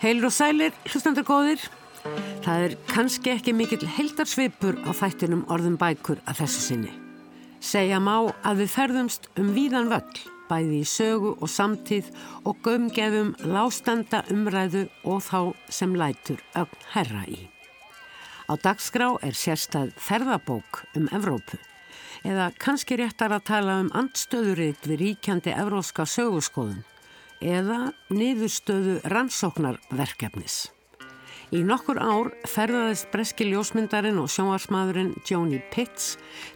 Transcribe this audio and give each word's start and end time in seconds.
Heilur 0.00 0.30
og 0.30 0.32
sælir, 0.32 0.72
hlustandur 0.88 1.26
góðir. 1.28 1.60
Það 2.40 2.62
er 2.64 2.74
kannski 2.88 3.34
ekki 3.34 3.52
mikill 3.52 3.84
heldarsvipur 3.84 4.78
á 4.88 4.96
þættinum 4.96 5.42
orðum 5.52 5.74
bækur 5.76 6.22
að 6.24 6.38
þessu 6.38 6.62
sinni. 6.64 6.92
Segja 7.60 7.98
má 8.00 8.14
að 8.40 8.62
við 8.62 8.70
ferðumst 8.72 9.28
um 9.36 9.50
víðan 9.52 9.90
völl, 9.92 10.22
bæði 10.48 10.78
í 10.80 10.86
sögu 10.88 11.34
og 11.36 11.52
samtíð 11.52 12.08
og 12.48 12.62
gömgefum 12.64 13.34
lástanda 13.44 14.22
umræðu 14.32 14.86
og 15.04 15.20
þá 15.26 15.40
sem 15.68 15.92
lætur 15.92 16.40
ögn 16.56 16.86
herra 16.94 17.26
í. 17.28 17.42
Á 18.48 18.56
dagskrá 18.56 19.10
er 19.20 19.36
sérstað 19.36 19.92
ferðabók 20.00 20.80
um 20.96 21.12
Evrópu 21.12 21.60
eða 22.24 22.48
kannski 22.56 22.96
réttar 22.96 23.36
að 23.36 23.50
tala 23.52 23.76
um 23.84 23.92
andstöðuritt 23.92 24.88
við 24.88 25.04
ríkjandi 25.04 25.52
evróska 25.60 26.08
sögurskoðun 26.08 26.80
eða 27.40 27.92
niðurstöðu 28.12 29.00
rannsóknarverkefnis. 29.10 30.68
Í 31.50 31.64
nokkur 31.66 31.98
ár 31.98 32.28
ferðaðist 32.46 33.08
breski 33.10 33.48
ljósmyndarinn 33.48 34.20
og 34.22 34.28
sjónvarsmaðurinn 34.30 35.16
Joni 35.26 35.58
Pitts 35.72 36.12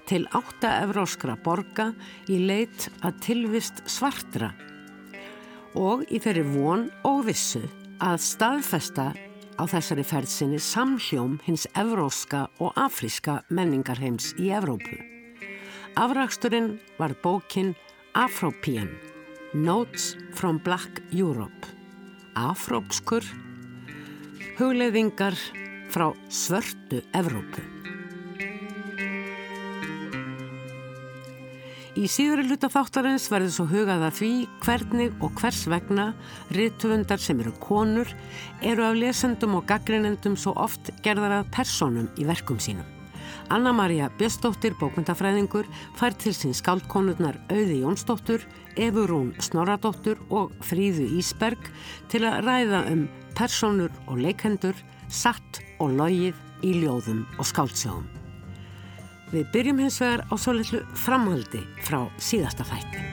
til 0.07 0.23
átta 0.31 0.71
evróskra 0.85 1.35
borga 1.43 1.89
í 2.31 2.39
leit 2.47 2.87
að 3.03 3.19
tilvist 3.27 3.83
svartra 3.91 4.53
og 5.75 6.05
í 6.07 6.21
þeirri 6.23 6.45
von 6.53 6.85
og 7.03 7.25
vissu 7.27 7.65
að 7.99 8.21
staðfesta 8.23 9.09
á 9.59 9.63
þessari 9.71 10.05
ferðsinni 10.07 10.61
samhljóm 10.63 11.41
hins 11.47 11.67
evróska 11.79 12.45
og 12.63 12.75
afríska 12.79 13.41
menningarheims 13.51 14.33
í 14.39 14.51
Evrópu. 14.55 14.99
Afraksturinn 15.99 16.77
var 16.99 17.15
bókin 17.23 17.75
Afropean 18.15 18.91
Notes 19.55 20.17
from 20.33 20.59
Black 20.59 21.01
Europe. 21.13 21.67
Afrópskur. 22.35 23.23
Hugleðingar 24.59 25.37
frá 25.95 26.09
svörtu 26.27 26.99
Evrópu. 27.15 27.63
Í 31.95 32.11
síðuri 32.11 32.49
hluta 32.49 32.67
þáttarins 32.67 33.29
verður 33.31 33.55
svo 33.55 33.69
hugað 33.71 34.03
að 34.09 34.19
því 34.19 34.33
hvernig 34.67 35.23
og 35.23 35.39
hvers 35.39 35.63
vegna 35.71 36.09
rittvöndar 36.51 37.23
sem 37.23 37.39
eru 37.39 37.55
konur 37.63 38.11
eru 38.59 38.89
af 38.89 38.99
lesendum 38.99 39.55
og 39.61 39.71
gaggrinendum 39.71 40.35
svo 40.35 40.59
oft 40.59 40.91
gerðar 41.07 41.39
að 41.39 41.55
personum 41.55 42.11
í 42.19 42.27
verkum 42.27 42.59
sínum. 42.59 43.04
Anna-Maria 43.53 44.09
Bjöstóttir, 44.19 44.77
bókmyndafræðingur, 44.81 45.69
fær 45.99 46.17
til 46.21 46.33
sín 46.37 46.55
skaldkonurnar 46.57 47.37
Auði 47.53 47.81
Jónsdóttur, 47.83 48.45
Efurún 48.81 49.35
Snoradóttur 49.43 50.21
og 50.31 50.55
Fríðu 50.65 51.07
Ísberg 51.21 51.71
til 52.13 52.25
að 52.29 52.41
ræða 52.49 52.85
um 52.93 53.07
personur 53.37 53.93
og 54.09 54.23
leikendur, 54.25 54.77
satt 55.09 55.61
og 55.83 55.97
logið 55.99 56.39
í 56.65 56.77
ljóðum 56.81 57.25
og 57.37 57.49
skáldsjóðum. 57.51 58.09
Við 59.35 59.51
byrjum 59.53 59.85
hins 59.85 60.01
vegar 60.01 60.25
á 60.31 60.35
svo 60.39 60.57
litlu 60.57 60.81
framhaldi 60.97 61.65
frá 61.85 62.05
síðasta 62.23 62.67
fætti. 62.69 63.04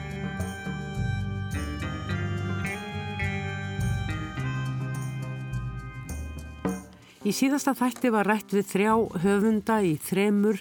Í 7.22 7.30
síðasta 7.30 7.70
þætti 7.78 8.10
var 8.10 8.26
rætt 8.26 8.50
við 8.50 8.64
þrjá 8.66 8.94
höfunda 9.22 9.76
í 9.86 9.92
þremur 10.02 10.56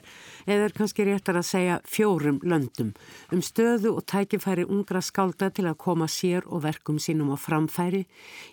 eða 0.45 0.67
er 0.67 0.73
kannski 0.77 1.07
réttar 1.07 1.39
að 1.39 1.47
segja 1.47 1.77
fjórum 1.89 2.37
löndum 2.45 2.91
um 3.33 3.41
stöðu 3.41 3.95
og 3.95 4.05
tækifæri 4.05 4.67
ungra 4.69 5.01
skálda 5.01 5.49
til 5.49 5.65
að 5.65 5.79
koma 5.81 6.05
sér 6.05 6.45
og 6.45 6.61
verkum 6.67 6.99
sínum 7.01 7.31
á 7.33 7.37
framfæri 7.41 8.03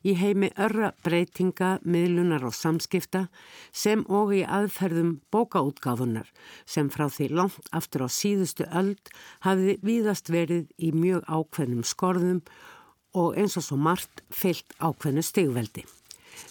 í 0.09 0.15
heimi 0.16 0.49
örra 0.56 0.94
breytinga, 1.05 1.83
miðlunar 1.84 2.49
og 2.49 2.56
samskipta 2.56 3.27
sem 3.77 4.06
og 4.09 4.33
í 4.38 4.41
aðferðum 4.41 5.19
bókaútgáfunar 5.28 6.33
sem 6.65 6.88
frá 6.88 7.10
því 7.12 7.28
langt 7.37 7.71
aftur 7.77 8.06
á 8.06 8.09
síðustu 8.09 8.71
öld 8.72 9.12
hafiði 9.44 9.77
víðast 9.84 10.33
verið 10.33 10.65
í 10.81 10.94
mjög 10.97 11.28
ákveðnum 11.28 11.84
skorðum 11.84 12.41
og 13.12 13.37
eins 13.37 13.60
og 13.60 13.69
svo 13.69 13.77
margt 13.77 14.25
fyllt 14.33 14.72
ákveðnu 14.81 15.28
stigveldi. 15.28 15.84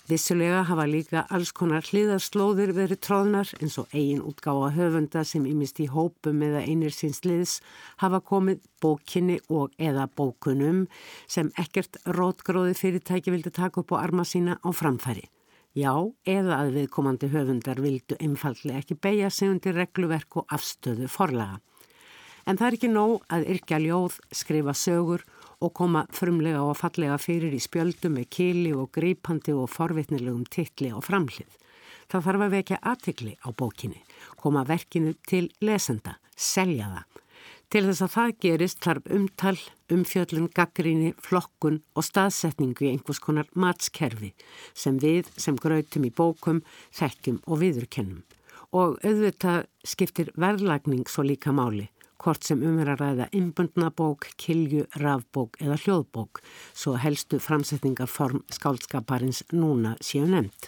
Vissulega 0.07 0.61
hafa 0.69 0.85
líka 0.87 1.25
alls 1.33 1.49
konar 1.51 1.83
hliðarslóðir 1.83 2.73
verið 2.77 3.01
tróðnar 3.03 3.49
eins 3.59 3.77
og 3.81 3.91
eigin 3.91 4.21
útgáða 4.23 4.69
höfunda 4.77 5.23
sem 5.27 5.43
ymist 5.49 5.81
í 5.83 5.87
hópum 5.91 6.43
eða 6.47 6.61
einir 6.63 6.95
síns 6.95 7.23
liðs 7.27 7.57
hafa 8.03 8.21
komið 8.23 8.61
bókinni 8.83 9.39
og 9.51 9.75
eða 9.75 10.07
bókunum 10.07 10.85
sem 11.27 11.51
ekkert 11.59 11.99
rótgróði 12.17 12.77
fyrirtæki 12.79 13.33
vildi 13.35 13.51
taka 13.51 13.83
upp 13.83 13.91
á 13.95 14.03
arma 14.03 14.23
sína 14.23 14.59
á 14.63 14.69
framfæri. 14.71 15.27
Já, 15.77 15.93
eða 16.25 16.61
að 16.63 16.71
viðkomandi 16.79 17.27
höfundar 17.29 17.83
vildu 17.83 18.15
einfallega 18.23 18.79
ekki 18.79 18.95
beigja 18.97 19.27
sig 19.29 19.51
undir 19.51 19.75
regluverk 19.77 20.39
og 20.39 20.47
afstöðu 20.55 21.11
forlaga. 21.11 21.59
En 22.47 22.55
það 22.55 22.67
er 22.67 22.77
ekki 22.77 22.89
nóg 22.89 23.25
að 23.27 23.49
yrkja 23.53 23.77
ljóð, 23.83 24.15
skrifa 24.31 24.73
sögur 24.73 25.25
og 25.63 25.73
koma 25.73 26.06
frumlega 26.13 26.62
og 26.62 26.78
fallega 26.78 27.18
fyrir 27.22 27.53
í 27.56 27.62
spjöldu 27.62 28.12
með 28.13 28.29
kili 28.38 28.73
og 28.78 28.91
greipandi 28.94 29.56
og 29.56 29.72
forvitnilegum 29.73 30.45
titli 30.53 30.91
á 30.94 31.00
framhlið. 31.01 31.50
Það 32.07 32.28
þarf 32.28 32.44
að 32.45 32.53
vekja 32.56 32.81
aðtikli 32.88 33.34
á 33.44 33.50
bókinni, 33.51 34.03
koma 34.40 34.63
verkinu 34.68 35.16
til 35.28 35.50
lesenda, 35.59 36.18
selja 36.35 36.91
það. 36.94 37.23
Til 37.68 37.81
þess 37.84 38.03
að 38.06 38.13
það 38.13 38.29
gerist 38.45 38.85
þarf 38.85 39.09
umtal, 39.12 39.57
umfjöllun, 39.91 40.47
gaggríni, 40.56 41.09
flokkun 41.19 41.81
og 42.00 42.06
staðsetningu 42.07 42.85
í 42.85 42.94
einhvers 42.94 43.19
konar 43.19 43.50
matskerfi 43.59 44.31
sem 44.72 45.01
við 45.03 45.28
sem 45.35 45.57
grautum 45.59 46.07
í 46.07 46.13
bókum, 46.16 46.62
þekkjum 46.95 47.41
og 47.44 47.59
viðurkennum. 47.66 48.24
Og 48.72 48.95
auðvitað 49.03 49.68
skiptir 49.84 50.31
verðlagning 50.39 51.12
svo 51.12 51.28
líka 51.28 51.51
máli 51.56 51.89
hvort 52.27 52.43
sem 52.43 52.59
umver 52.59 52.89
að 52.91 53.01
ræða 53.01 53.25
innbundna 53.38 53.88
bók, 53.95 54.25
kilju, 54.35 54.83
rafbók 54.99 55.55
eða 55.63 55.77
hljóðbók, 55.79 56.41
svo 56.75 56.97
helstu 56.99 57.39
framsetningaform 57.39 58.41
skálskaparins 58.51 59.45
núna 59.55 59.93
séu 60.03 60.25
nefnt. 60.27 60.67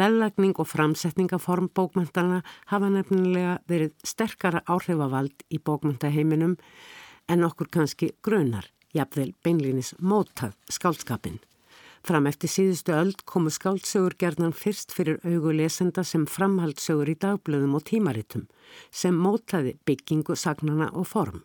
Vellagning 0.00 0.56
og 0.56 0.70
framsetningaform 0.70 1.68
bókmyndana 1.76 2.40
hafa 2.72 2.88
nefnilega 2.94 3.58
verið 3.68 3.92
sterkara 4.00 4.62
áhrifavald 4.64 5.44
í 5.52 5.60
bókmyndaheiminum 5.60 6.56
en 7.28 7.44
okkur 7.44 7.68
kannski 7.68 8.14
grunar, 8.24 8.64
jafnvel 8.96 9.34
beinlinis 9.44 9.92
mótað 10.00 10.56
skálskapin. 10.72 11.36
Fram 12.06 12.28
eftir 12.30 12.50
síðustu 12.52 12.94
öld 12.94 13.24
komu 13.28 13.50
skáldsögur 13.52 14.16
gerðan 14.18 14.54
fyrst 14.56 14.94
fyrir 14.94 15.18
augulesenda 15.26 16.04
sem 16.06 16.26
framhaldsögur 16.30 17.10
í 17.10 17.16
dagblöðum 17.18 17.76
og 17.78 17.86
tímaritum 17.90 18.46
sem 18.90 19.16
mótaði 19.16 19.76
byggingu, 19.88 20.36
sagnana 20.36 20.90
og 20.94 21.08
form. 21.08 21.42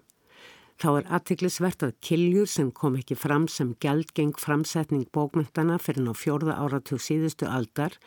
Þá 0.82 0.90
er 0.98 1.10
aðtiklisvert 1.16 1.86
að 1.86 1.96
kiljur 2.04 2.50
sem 2.50 2.72
kom 2.76 2.98
ekki 3.00 3.16
fram 3.16 3.48
sem 3.48 3.74
gældgeng 3.84 4.36
framsetning 4.40 5.06
bókmyndana 5.16 5.80
fyrir 5.80 6.06
ná 6.06 6.14
fjórða 6.18 6.58
áratug 6.60 7.02
síðustu 7.02 7.48
aldar 7.48 7.98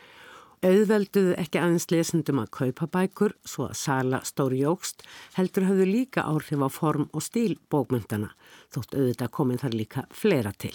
auðvelduðu 0.65 1.35
ekki 1.37 1.59
aðeins 1.61 1.85
lesendum 1.93 2.39
að 2.41 2.51
kaupa 2.57 2.87
bækur 2.89 3.35
svo 3.45 3.67
að 3.69 3.77
sala 3.77 4.21
stóri 4.25 4.63
jógst 4.63 5.03
heldur 5.37 5.67
hafðu 5.67 5.85
líka 5.85 6.25
áhrif 6.25 6.63
á 6.65 6.69
form 6.73 7.05
og 7.13 7.25
stíl 7.25 7.59
bókmyndana 7.69 8.31
þótt 8.73 8.97
auðvitað 8.97 9.33
komið 9.37 9.65
þar 9.65 9.77
líka 9.77 10.05
flera 10.09 10.53
til. 10.57 10.73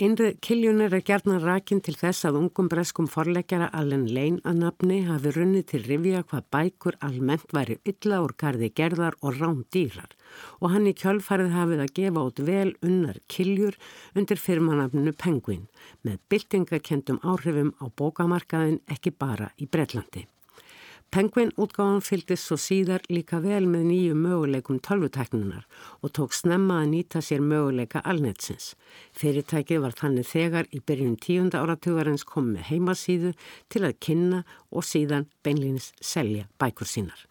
Einrið 0.00 0.38
Kiljunir 0.40 0.94
er 0.96 1.02
gerðna 1.04 1.34
rakin 1.42 1.82
til 1.84 1.92
þess 1.92 2.24
að 2.24 2.38
ungum 2.38 2.70
breskum 2.72 3.04
forleggjara 3.12 3.66
Allen 3.76 4.06
Lane 4.08 4.40
að 4.48 4.62
nafni 4.62 5.02
hafi 5.04 5.32
runni 5.34 5.60
til 5.60 5.82
rivja 5.84 6.22
hvað 6.30 6.46
bækur 6.56 6.96
almennt 7.04 7.52
væri 7.52 7.76
ylla 7.92 8.22
úr 8.24 8.32
gardi 8.40 8.70
gerðar 8.80 9.18
og 9.20 9.36
rán 9.42 9.60
dýrar 9.76 10.16
og 10.64 10.72
hann 10.72 10.88
í 10.88 10.96
kjölfarið 10.96 11.52
hafið 11.52 11.84
að 11.84 11.94
gefa 12.00 12.24
út 12.30 12.42
vel 12.48 12.72
unnar 12.80 13.20
Kiljur 13.28 13.76
undir 14.16 14.40
firmanafninu 14.40 15.12
Penguin 15.20 15.68
með 16.00 16.16
byltingakendum 16.32 17.20
áhrifum 17.20 17.76
á 17.76 17.84
bókamarkaðin 17.92 18.80
ekki 18.88 19.12
bara 19.12 19.52
í 19.60 19.68
Breitlandi. 19.68 20.24
Penguin 21.10 21.48
útgáðan 21.58 22.04
fylgist 22.06 22.46
svo 22.46 22.54
síðar 22.54 23.02
líka 23.10 23.40
vel 23.42 23.64
með 23.66 23.88
nýju 23.88 24.14
möguleikum 24.14 24.76
tölvuteknunar 24.86 25.64
og 26.06 26.12
tók 26.14 26.36
snemma 26.38 26.76
að 26.84 26.92
nýta 26.92 27.18
sér 27.18 27.42
möguleika 27.42 27.98
alnetsins. 28.06 28.76
Fyrirtækið 29.18 29.82
var 29.82 29.96
þannig 29.98 30.28
þegar 30.30 30.68
í 30.70 30.78
byrjun 30.86 31.16
tíunda 31.18 31.64
áratugarins 31.64 32.22
kom 32.28 32.52
með 32.52 32.68
heimasíðu 32.68 33.32
til 33.74 33.82
að 33.88 33.98
kynna 34.06 34.44
og 34.70 34.86
síðan 34.86 35.26
beinlýnis 35.42 35.90
selja 35.98 36.46
bækur 36.62 36.86
sínar. 36.86 37.26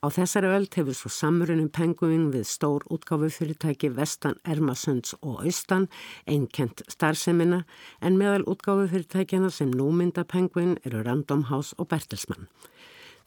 Á 0.00 0.08
þessari 0.14 0.48
öll 0.54 0.70
hefur 0.78 0.96
svo 0.96 1.12
samrunum 1.12 1.68
Penguin 1.68 2.30
við 2.32 2.48
stór 2.48 2.86
útgáfufyrirtæki 2.88 3.90
Vestan, 3.92 4.40
Ermasunds 4.48 5.12
og 5.20 5.44
Austan 5.44 5.90
einkent 6.24 6.80
starfsemina 6.88 7.64
en 8.00 8.16
meðal 8.16 8.48
útgáfufyrirtækjana 8.48 9.52
sem 9.52 9.68
nú 9.74 9.90
mynda 9.92 10.24
Penguin 10.24 10.78
eru 10.80 11.04
Random 11.04 11.50
House 11.52 11.76
og 11.76 11.92
Bertelsmann. 11.92 12.48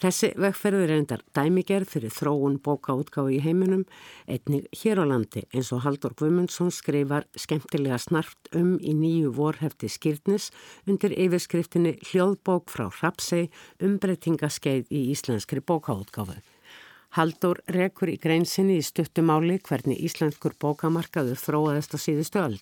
Þessi 0.01 0.31
vegferð 0.33 0.79
er 0.81 0.91
endar 0.95 1.21
dæmigerð 1.37 1.91
fyrir 1.91 2.13
þróun 2.15 2.55
bókaútgáfi 2.65 3.35
í 3.35 3.41
heiminum, 3.43 3.83
einnig 4.25 4.65
hér 4.81 4.97
á 4.97 5.05
landi 5.05 5.43
eins 5.53 5.69
og 5.75 5.83
Haldur 5.85 6.15
Guðmundsson 6.17 6.73
skrifar 6.73 7.27
skemmtilega 7.37 7.99
snart 8.01 8.49
um 8.57 8.79
í 8.81 8.95
nýju 8.97 9.29
vorhefti 9.37 9.91
skýrtnis 9.93 10.49
undir 10.89 11.13
yfirskriftinni 11.13 11.99
Hljóðbók 12.09 12.73
frá 12.73 12.87
Rapsei 12.97 13.51
umbreytingaskeið 13.77 14.89
í 14.89 15.05
íslenskri 15.13 15.61
bókaútgáfi. 15.61 16.41
Haldur 17.13 17.61
rekur 17.69 18.09
í 18.09 18.17
greinsinni 18.17 18.81
í 18.81 18.87
stuttumáli 18.87 19.61
hvernig 19.61 20.01
íslenskur 20.01 20.57
bókamarkaður 20.57 21.37
þróaðist 21.37 21.93
á 21.93 21.97
síðustu 22.01 22.41
öll, 22.41 22.57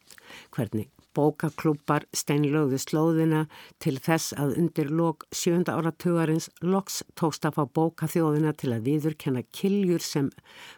hvernig 0.52 0.92
bókaklúpar 1.20 2.08
steinlögðu 2.16 2.80
slóðina 2.80 3.44
til 3.84 3.98
þess 4.00 4.32
að 4.40 4.56
undir 4.64 4.92
lok 5.02 5.28
sjönda 5.36 5.76
áratugarins 5.76 6.50
loks 6.64 7.02
tókst 7.20 7.48
að 7.48 7.60
fá 7.60 7.64
bókaþjóðina 7.80 8.56
til 8.56 8.72
að 8.76 8.88
viðurkenna 8.88 9.44
kiljur 9.52 10.04
sem 10.04 10.32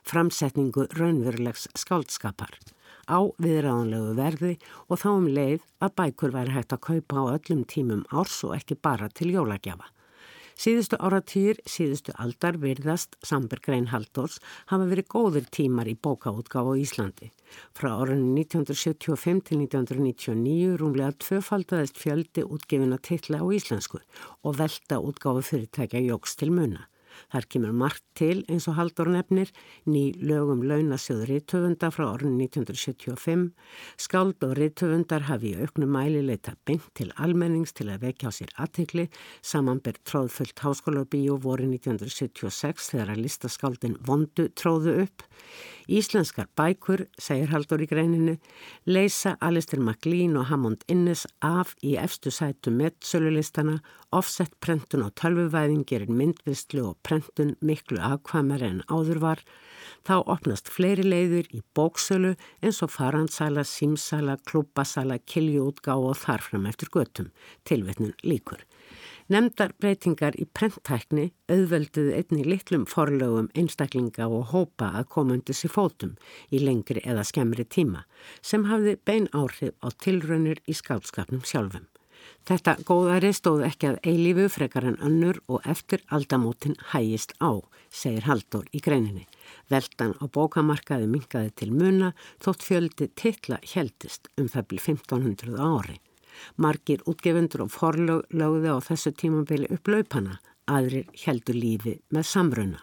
framsetningu 0.07 0.87
raunverulegs 0.97 1.69
skáldskapar 1.77 2.57
á 3.11 3.19
viðræðanlegu 3.43 4.13
verði 4.17 4.53
og 4.87 5.01
þá 5.03 5.09
um 5.13 5.29
leið 5.29 5.65
að 5.83 5.95
bækur 6.01 6.35
væri 6.35 6.55
hægt 6.55 6.75
að 6.75 6.85
kaupa 6.89 7.21
á 7.21 7.23
öllum 7.37 7.65
tímum 7.67 8.05
árs 8.09 8.41
og 8.47 8.55
ekki 8.57 8.77
bara 8.81 9.09
til 9.09 9.33
jólagjafa. 9.35 9.89
Síðustu 10.59 10.99
áratýr, 10.99 11.59
síðustu 11.65 12.13
aldar 12.19 12.57
virðast, 12.61 13.17
Samberg 13.23 13.67
Reinhaldurs, 13.71 14.39
hafa 14.71 14.87
verið 14.89 15.07
góðir 15.13 15.47
tímar 15.51 15.89
í 15.91 15.95
bókaútgáf 15.95 16.71
á 16.71 16.73
Íslandi. 16.75 17.31
Frá 17.75 17.91
árunni 17.95 18.43
1975 18.45 19.43
til 19.47 19.61
1999 19.65 20.77
rúmlega 20.81 21.15
tvöfaldaðist 21.23 21.99
fjöldi 21.99 22.45
útgefina 22.47 22.99
titla 22.99 23.43
á 23.43 23.45
íslensku 23.51 23.99
og 24.43 24.57
velta 24.59 25.01
útgáfu 25.03 25.43
fyrirtækja 25.51 26.03
jóks 26.07 26.37
til 26.39 26.51
muna. 26.55 26.87
Þar 27.31 27.47
kemur 27.53 27.75
margt 27.77 28.03
til 28.17 28.41
eins 28.49 28.67
og 28.71 28.77
haldur 28.79 29.11
nefnir, 29.13 29.51
ný 29.85 30.15
lögum 30.17 30.63
launasjóður 30.65 31.29
rítöfunda 31.31 31.91
frá 31.93 32.07
orðin 32.09 32.39
1975. 32.41 33.51
Skáld 34.01 34.41
og 34.47 34.55
rítöfundar 34.57 35.27
hafi 35.29 35.53
í 35.53 35.61
auknum 35.61 35.93
mæli 35.93 36.23
leita 36.25 36.55
beint 36.65 36.89
til 36.97 37.11
almennings 37.21 37.75
til 37.77 37.89
að 37.91 38.07
vekja 38.07 38.31
á 38.31 38.37
sér 38.39 38.55
aðtikli. 38.57 39.07
Samanberð 39.45 40.01
tróðfullt 40.07 40.63
háskóla 40.65 41.05
bíó 41.05 41.37
voru 41.41 41.67
1976 41.69 42.91
þegar 42.95 43.13
að 43.13 43.23
listaskáldin 43.27 43.99
vondu 44.07 44.49
tróðu 44.57 44.97
upp. 45.05 45.27
Íslenskar 45.91 46.47
bækur, 46.55 47.05
segir 47.19 47.51
Haldur 47.51 47.81
í 47.83 47.87
greininu, 47.89 48.37
leysa 48.87 49.35
Alistair 49.43 49.81
MacLean 49.83 50.37
og 50.39 50.47
Hammond 50.47 50.85
Innes 50.91 51.25
af 51.43 51.73
í 51.83 51.97
efstu 51.99 52.31
sætu 52.31 52.71
mettsölulistana, 52.71 53.79
offsett 54.15 54.53
prentun 54.63 55.03
og 55.07 55.15
tölvuvæðin 55.19 55.83
gerir 55.87 56.11
myndvistlu 56.11 56.85
og 56.91 56.97
prentun 57.03 57.10
miklu 57.61 57.99
afkvæmar 58.01 58.63
en 58.65 58.81
áður 58.87 59.21
var, 59.23 59.43
þá 60.07 60.15
opnast 60.23 60.71
fleiri 60.71 61.05
leiður 61.05 61.49
í 61.51 61.61
bóksölu 61.77 62.35
eins 62.61 62.81
og 62.85 62.93
farandsala, 62.93 63.63
símsala, 63.67 64.37
klúbasala, 64.49 65.19
kiljóutgá 65.25 65.97
og 65.97 66.19
þarfram 66.23 66.67
eftir 66.69 66.91
göttum, 66.93 67.31
tilvetnun 67.67 68.15
líkur. 68.23 68.63
Nemndar 69.31 69.71
breytingar 69.79 70.35
í 70.35 70.43
prenttækni 70.57 71.29
auðvelduðu 71.51 72.17
einni 72.17 72.43
litlum 72.43 72.83
forlögum 72.89 73.47
einstaklinga 73.55 74.27
og 74.27 74.49
hópa 74.51 74.89
að 74.99 75.07
koma 75.13 75.37
undir 75.37 75.55
sér 75.55 75.71
fótum 75.71 76.17
í 76.51 76.59
lengri 76.59 77.03
eða 77.05 77.23
skemmri 77.29 77.63
tíma 77.63 78.03
sem 78.41 78.67
hafði 78.67 78.97
bein 79.07 79.29
áhrif 79.31 79.71
á 79.79 79.87
tilraunir 80.03 80.59
í 80.67 80.75
skálskapnum 80.75 81.45
sjálfum. 81.47 81.87
Þetta 82.47 82.75
góðari 82.87 83.31
stóð 83.37 83.63
ekki 83.67 83.89
að 83.91 83.99
eilífu 84.11 84.47
frekar 84.49 84.87
en 84.89 84.99
önnur 85.05 85.39
og 85.47 85.65
eftir 85.69 86.01
aldamótin 86.09 86.77
hægist 86.91 87.35
á, 87.37 87.61
segir 87.89 88.25
Haldur 88.25 88.65
í 88.73 88.81
greininni. 88.81 89.27
Veldan 89.69 90.15
á 90.17 90.25
bókamarkaði 90.25 91.09
mingaði 91.11 91.51
til 91.61 91.71
muna 91.71 92.13
þótt 92.43 92.65
fjöldi 92.67 93.09
titla 93.15 93.59
heldist 93.73 94.31
um 94.37 94.49
byrj 94.49 94.79
1500 94.79 95.59
ári. 95.61 95.99
Margir 96.57 97.03
útgefundur 97.05 97.65
og 97.67 97.73
forlögði 97.73 98.71
á 98.73 98.77
þessu 98.81 99.11
tímabili 99.13 99.69
upp 99.73 99.91
laupana, 99.91 100.39
aðrir 100.65 101.09
heldur 101.25 101.57
lífi 101.57 101.99
með 102.09 102.27
samruna. 102.31 102.81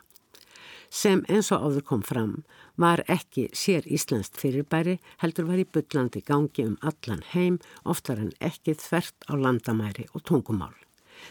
Sem 0.88 1.20
eins 1.28 1.50
og 1.52 1.66
áður 1.66 1.84
kom 1.84 2.02
fram 2.02 2.34
var 2.80 3.02
ekki 3.12 3.48
sér 3.52 3.84
Íslandst 3.84 4.38
fyrirbæri, 4.40 4.96
heldur 5.20 5.48
var 5.50 5.60
í 5.60 5.66
byllandi 5.68 6.22
gangi 6.24 6.64
um 6.64 6.76
allan 6.80 7.24
heim, 7.34 7.58
oftar 7.84 8.22
en 8.22 8.32
ekki 8.40 8.76
þvert 8.80 9.28
á 9.28 9.32
landamæri 9.36 10.08
og 10.14 10.24
tungumál. 10.24 10.76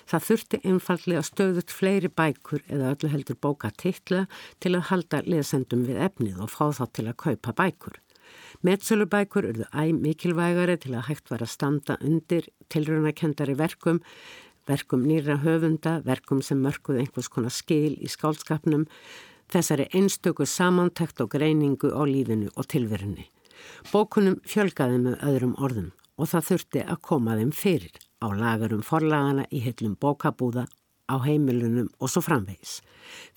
Það 0.07 0.25
þurfti 0.27 0.59
einfallega 0.67 1.21
stöðut 1.23 1.71
fleiri 1.73 2.09
bækur 2.11 2.65
eða 2.67 2.91
öllu 2.93 3.11
heldur 3.13 3.39
bóka 3.39 3.71
titla 3.71 4.25
til 4.59 4.75
að 4.75 4.89
halda 4.91 5.21
lesendum 5.25 5.85
við 5.87 6.01
efnið 6.09 6.41
og 6.43 6.51
fá 6.51 6.67
þá 6.75 6.83
til 6.93 7.07
að 7.07 7.19
kaupa 7.23 7.55
bækur. 7.55 7.95
Metsölubækur 8.67 9.47
urðu 9.47 9.67
æg 9.71 9.93
mikilvægari 9.95 10.75
til 10.83 10.93
að 10.97 11.07
hægt 11.07 11.31
var 11.31 11.45
að 11.45 11.53
standa 11.53 11.97
undir 12.03 12.49
tilrunakendari 12.73 13.55
verkum, 13.57 14.01
verkum 14.67 15.05
nýra 15.07 15.37
höfunda, 15.43 16.01
verkum 16.03 16.43
sem 16.43 16.59
mörguð 16.59 16.99
einhvers 17.03 17.31
konar 17.31 17.53
skil 17.55 17.95
í 17.95 18.11
skálskapnum, 18.11 18.87
þessari 19.53 19.87
einstöku 19.95 20.45
samantækt 20.45 21.21
og 21.23 21.31
greiningu 21.35 21.91
á 21.93 22.01
lífinu 22.07 22.49
og 22.55 22.67
tilverunni. 22.71 23.29
Bókunum 23.91 24.41
fjölgaði 24.45 24.99
með 25.03 25.21
öðrum 25.27 25.55
orðum 25.57 25.93
og 26.17 26.31
það 26.31 26.49
þurfti 26.49 26.83
að 26.83 27.03
koma 27.09 27.37
þeim 27.37 27.53
fyrir 27.53 28.01
á 28.21 28.27
lagarum 28.33 28.83
forlagana 28.85 29.45
í 29.53 29.61
heilum 29.65 29.95
bókabúða 30.01 30.65
á 31.07 31.15
heimilunum 31.23 31.87
og 32.01 32.11
svo 32.11 32.21
framvegis. 32.25 32.81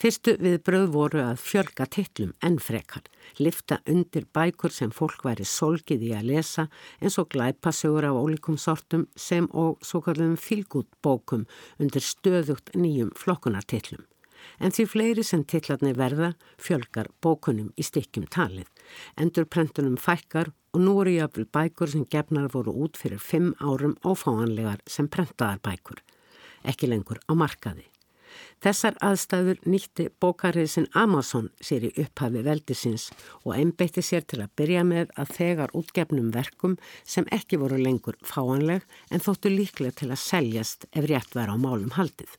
Fyrstu 0.01 0.35
við 0.43 0.59
bröð 0.67 0.89
voru 0.95 1.21
að 1.23 1.43
fjölga 1.45 1.87
tittlum 1.87 2.33
enn 2.43 2.59
frekar, 2.59 3.05
lifta 3.39 3.79
undir 3.87 4.27
bækur 4.35 4.75
sem 4.75 4.91
fólk 4.91 5.23
væri 5.27 5.47
solgið 5.47 6.07
í 6.09 6.13
að 6.19 6.31
lesa 6.33 6.67
eins 6.99 7.19
og 7.23 7.31
glæpasögur 7.35 8.09
af 8.11 8.19
ólíkum 8.19 8.59
sortum 8.59 9.07
sem 9.15 9.47
og 9.55 9.79
svo 9.87 10.03
kallum 10.03 10.35
fylgútbókum 10.41 11.47
undir 11.79 12.03
stöðugt 12.03 12.75
nýjum 12.75 13.15
flokkunartittlum. 13.15 14.03
En 14.61 14.75
því 14.75 14.87
fleiri 14.93 15.25
sem 15.27 15.45
tillatni 15.45 15.93
verða 15.97 16.35
fjölgar 16.59 17.11
bókunum 17.23 17.73
í 17.77 17.87
stykkjum 17.87 18.29
talið. 18.31 18.69
Endur 19.17 19.49
prentunum 19.49 19.99
fækkar 20.01 20.53
og 20.75 20.85
nú 20.85 21.01
eru 21.03 21.17
jáfnvel 21.17 21.49
bækur 21.51 21.91
sem 21.91 22.07
gefnar 22.07 22.51
voru 22.53 22.77
út 22.85 23.01
fyrir 23.01 23.19
fimm 23.19 23.53
árum 23.61 23.97
ófáanlegar 24.07 24.81
sem 24.87 25.09
prentaðar 25.09 25.61
bækur 25.65 26.05
ekki 26.65 26.91
lengur 26.91 27.21
á 27.31 27.33
markaði. 27.37 27.87
Þessar 28.63 28.95
aðstæður 29.03 29.59
nýtti 29.67 30.07
bókariðsin 30.23 30.87
Amazon 30.95 31.49
sér 31.65 31.89
í 31.89 31.91
upphafi 31.99 32.45
veldisins 32.47 33.09
og 33.43 33.57
einbeitti 33.57 34.05
sér 34.07 34.27
til 34.29 34.39
að 34.45 34.53
byrja 34.61 34.85
með 34.87 35.11
að 35.19 35.33
þegar 35.39 35.75
útgefnum 35.81 36.29
verkum 36.37 36.77
sem 37.03 37.27
ekki 37.35 37.59
voru 37.63 37.81
lengur 37.81 38.21
fáanleg 38.23 38.87
en 39.11 39.25
þóttu 39.25 39.51
líklega 39.51 39.97
til 40.03 40.13
að 40.13 40.23
seljast 40.23 40.87
ef 40.93 41.11
rétt 41.11 41.35
vera 41.35 41.57
á 41.57 41.59
málum 41.59 41.91
haldið. 41.97 42.31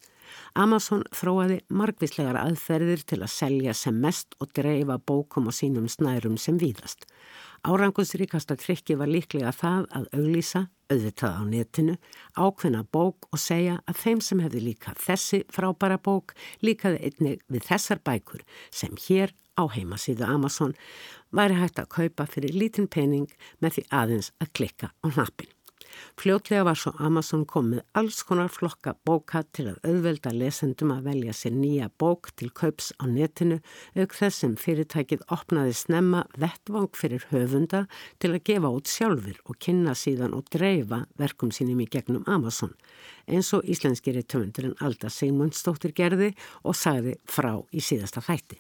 Amazon 0.56 1.04
þróaði 1.16 1.62
margvíslegar 1.72 2.40
aðferðir 2.42 3.06
til 3.08 3.22
að 3.22 3.34
selja 3.34 3.76
sem 3.78 3.98
mest 4.04 4.36
og 4.40 4.52
dreifa 4.58 4.98
bókum 4.98 5.50
og 5.52 5.56
sínum 5.56 5.88
snærum 5.92 6.38
sem 6.42 6.60
víðast. 6.62 7.08
Árangusríkasta 7.62 8.58
trikki 8.58 8.96
var 8.98 9.12
líklega 9.12 9.52
það 9.54 9.84
að 9.94 10.08
auglýsa, 10.18 10.64
auðvitað 10.90 11.36
á 11.38 11.44
netinu, 11.46 11.98
ákveðna 12.34 12.82
bók 12.90 13.28
og 13.30 13.40
segja 13.40 13.78
að 13.86 14.00
þeim 14.02 14.24
sem 14.26 14.42
hefði 14.42 14.64
líka 14.66 14.96
þessi 14.98 15.44
frábæra 15.54 16.00
bók 16.02 16.34
líkaði 16.66 17.04
einnig 17.06 17.46
við 17.48 17.68
þessar 17.70 18.02
bækur 18.02 18.42
sem 18.74 18.98
hér 19.06 19.36
á 19.62 19.64
heimasíðu 19.70 20.26
Amazon 20.26 20.74
væri 21.30 21.60
hægt 21.62 21.80
að 21.80 21.92
kaupa 21.96 22.26
fyrir 22.26 22.58
lítinn 22.58 22.90
pening 22.90 23.30
með 23.62 23.78
því 23.78 23.88
aðeins 24.02 24.34
að 24.42 24.54
klikka 24.58 24.92
á 24.92 25.06
hnappin. 25.14 25.52
Fljótlega 26.20 26.66
var 26.68 26.80
svo 26.80 26.94
Amazon 27.00 27.46
komið 27.50 27.84
alls 27.98 28.22
konar 28.28 28.52
flokka 28.54 28.96
bóka 29.08 29.44
til 29.56 29.68
að 29.72 29.92
auðvelda 29.92 30.34
lesendum 30.36 30.94
að 30.96 31.10
velja 31.10 31.36
sér 31.36 31.56
nýja 31.58 31.90
bók 32.02 32.32
til 32.40 32.52
kaups 32.56 32.92
á 33.02 33.08
netinu 33.10 33.60
auk 33.96 34.18
þess 34.18 34.44
sem 34.44 34.58
fyrirtækið 34.60 35.28
opnaði 35.34 35.76
snemma 35.78 36.26
vettvang 36.38 36.90
fyrir 36.98 37.28
höfunda 37.32 37.86
til 38.20 38.34
að 38.36 38.44
gefa 38.52 38.74
út 38.78 38.92
sjálfur 38.92 39.40
og 39.46 39.60
kynna 39.62 39.96
síðan 39.98 40.36
og 40.38 40.48
dreifa 40.54 41.06
verkum 41.20 41.52
sínum 41.56 41.84
í 41.84 41.90
gegnum 41.92 42.28
Amazon 42.28 42.76
eins 43.28 43.52
og 43.56 43.68
íslenskiri 43.70 44.24
töfundurinn 44.24 44.78
Alda 44.84 45.10
Sigmundsdóttir 45.12 45.94
gerði 45.98 46.32
og 46.64 46.78
sagði 46.78 47.18
frá 47.30 47.54
í 47.72 47.84
síðasta 47.84 48.24
þætti. 48.26 48.60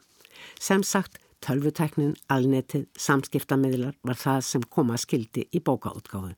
Sem 0.59 0.83
sagt, 0.87 1.19
tölvuteknin, 1.41 2.15
alnetið, 2.31 2.87
samskiptamiðlar 2.97 3.97
var 4.05 4.19
það 4.19 4.41
sem 4.47 4.65
koma 4.69 4.97
skildi 5.01 5.47
í 5.51 5.61
bókaútgáðu. 5.63 6.35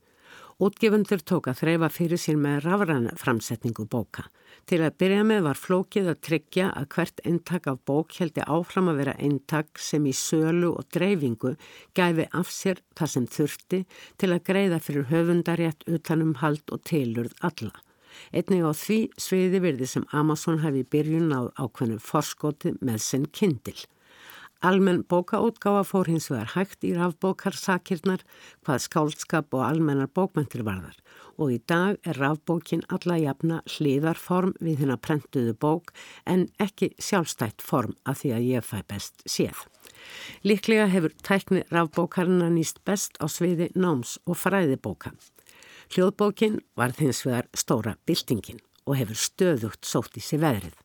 Útgefundur 0.62 1.18
tók 1.26 1.48
að 1.50 1.64
þreyfa 1.64 1.88
fyrir 1.90 2.20
sér 2.22 2.36
með 2.38 2.60
rafræna 2.62 3.12
framsetningu 3.18 3.88
bóka. 3.90 4.28
Til 4.70 4.78
að 4.86 4.94
byrja 5.02 5.22
með 5.26 5.40
var 5.48 5.58
flókið 5.58 6.10
að 6.12 6.20
tryggja 6.28 6.68
að 6.78 6.86
hvert 6.94 7.22
eintak 7.26 7.66
af 7.72 7.80
bók 7.90 8.14
heldi 8.20 8.44
áfram 8.46 8.92
að 8.92 9.00
vera 9.00 9.14
eintak 9.18 9.82
sem 9.82 10.06
í 10.06 10.12
sölu 10.14 10.70
og 10.78 10.86
dreifingu 10.94 11.56
gæfi 11.98 12.28
af 12.30 12.52
sér 12.54 12.84
það 12.94 13.10
sem 13.14 13.26
þurfti 13.36 13.80
til 14.22 14.30
að 14.30 14.44
greiða 14.46 14.78
fyrir 14.78 15.08
höfundarétt 15.10 15.82
utanum 15.90 16.36
hald 16.38 16.62
og 16.70 16.84
tilurð 16.86 17.34
alla. 17.42 17.74
Einnig 18.30 18.62
á 18.62 18.70
því 18.70 19.00
sviði 19.18 19.58
virði 19.64 19.90
sem 19.90 20.06
Amazon 20.14 20.62
hafi 20.62 20.84
í 20.84 20.90
byrjun 20.94 21.34
á 21.34 21.50
ákveðnum 21.58 21.98
forskoti 21.98 22.76
með 22.78 23.02
sinn 23.02 23.26
kindil. 23.26 23.80
Almenn 24.64 25.02
bókaútgáfa 25.04 25.82
fór 25.84 26.08
hins 26.08 26.30
vegar 26.32 26.54
hægt 26.54 26.84
í 26.88 26.94
rafbókarsakirnar 26.96 28.22
hvað 28.64 28.78
skálskap 28.80 29.52
og 29.52 29.60
almennar 29.66 30.08
bókmyndir 30.08 30.62
varðar 30.64 30.94
og 31.36 31.50
í 31.52 31.58
dag 31.68 31.98
er 32.08 32.16
rafbókin 32.16 32.80
alla 32.88 33.18
jafna 33.20 33.58
hliðarform 33.74 34.54
við 34.64 34.80
hennar 34.80 35.02
prentuðu 35.04 35.52
bók 35.60 35.92
en 36.24 36.46
ekki 36.64 36.94
sjálfstætt 36.96 37.60
form 37.60 37.92
að 38.08 38.22
því 38.22 38.30
að 38.38 38.46
ég 38.54 38.64
fæ 38.64 38.78
best 38.88 39.26
séð. 39.28 39.60
Líklega 40.48 40.88
hefur 40.94 41.12
tækni 41.20 41.66
rafbókarina 41.68 42.48
nýst 42.54 42.80
best 42.88 43.20
á 43.20 43.28
sviði 43.28 43.68
náms 43.76 44.16
og 44.24 44.40
fræðibóka. 44.46 45.12
Hljóðbókin 45.92 46.62
var 46.72 46.96
þins 46.96 47.20
vegar 47.26 47.52
stóra 47.52 47.98
byltingin 48.08 48.64
og 48.88 48.96
hefur 48.96 49.20
stöðugt 49.28 49.84
sótt 49.84 50.16
í 50.16 50.24
sig 50.24 50.40
veðrið. 50.40 50.83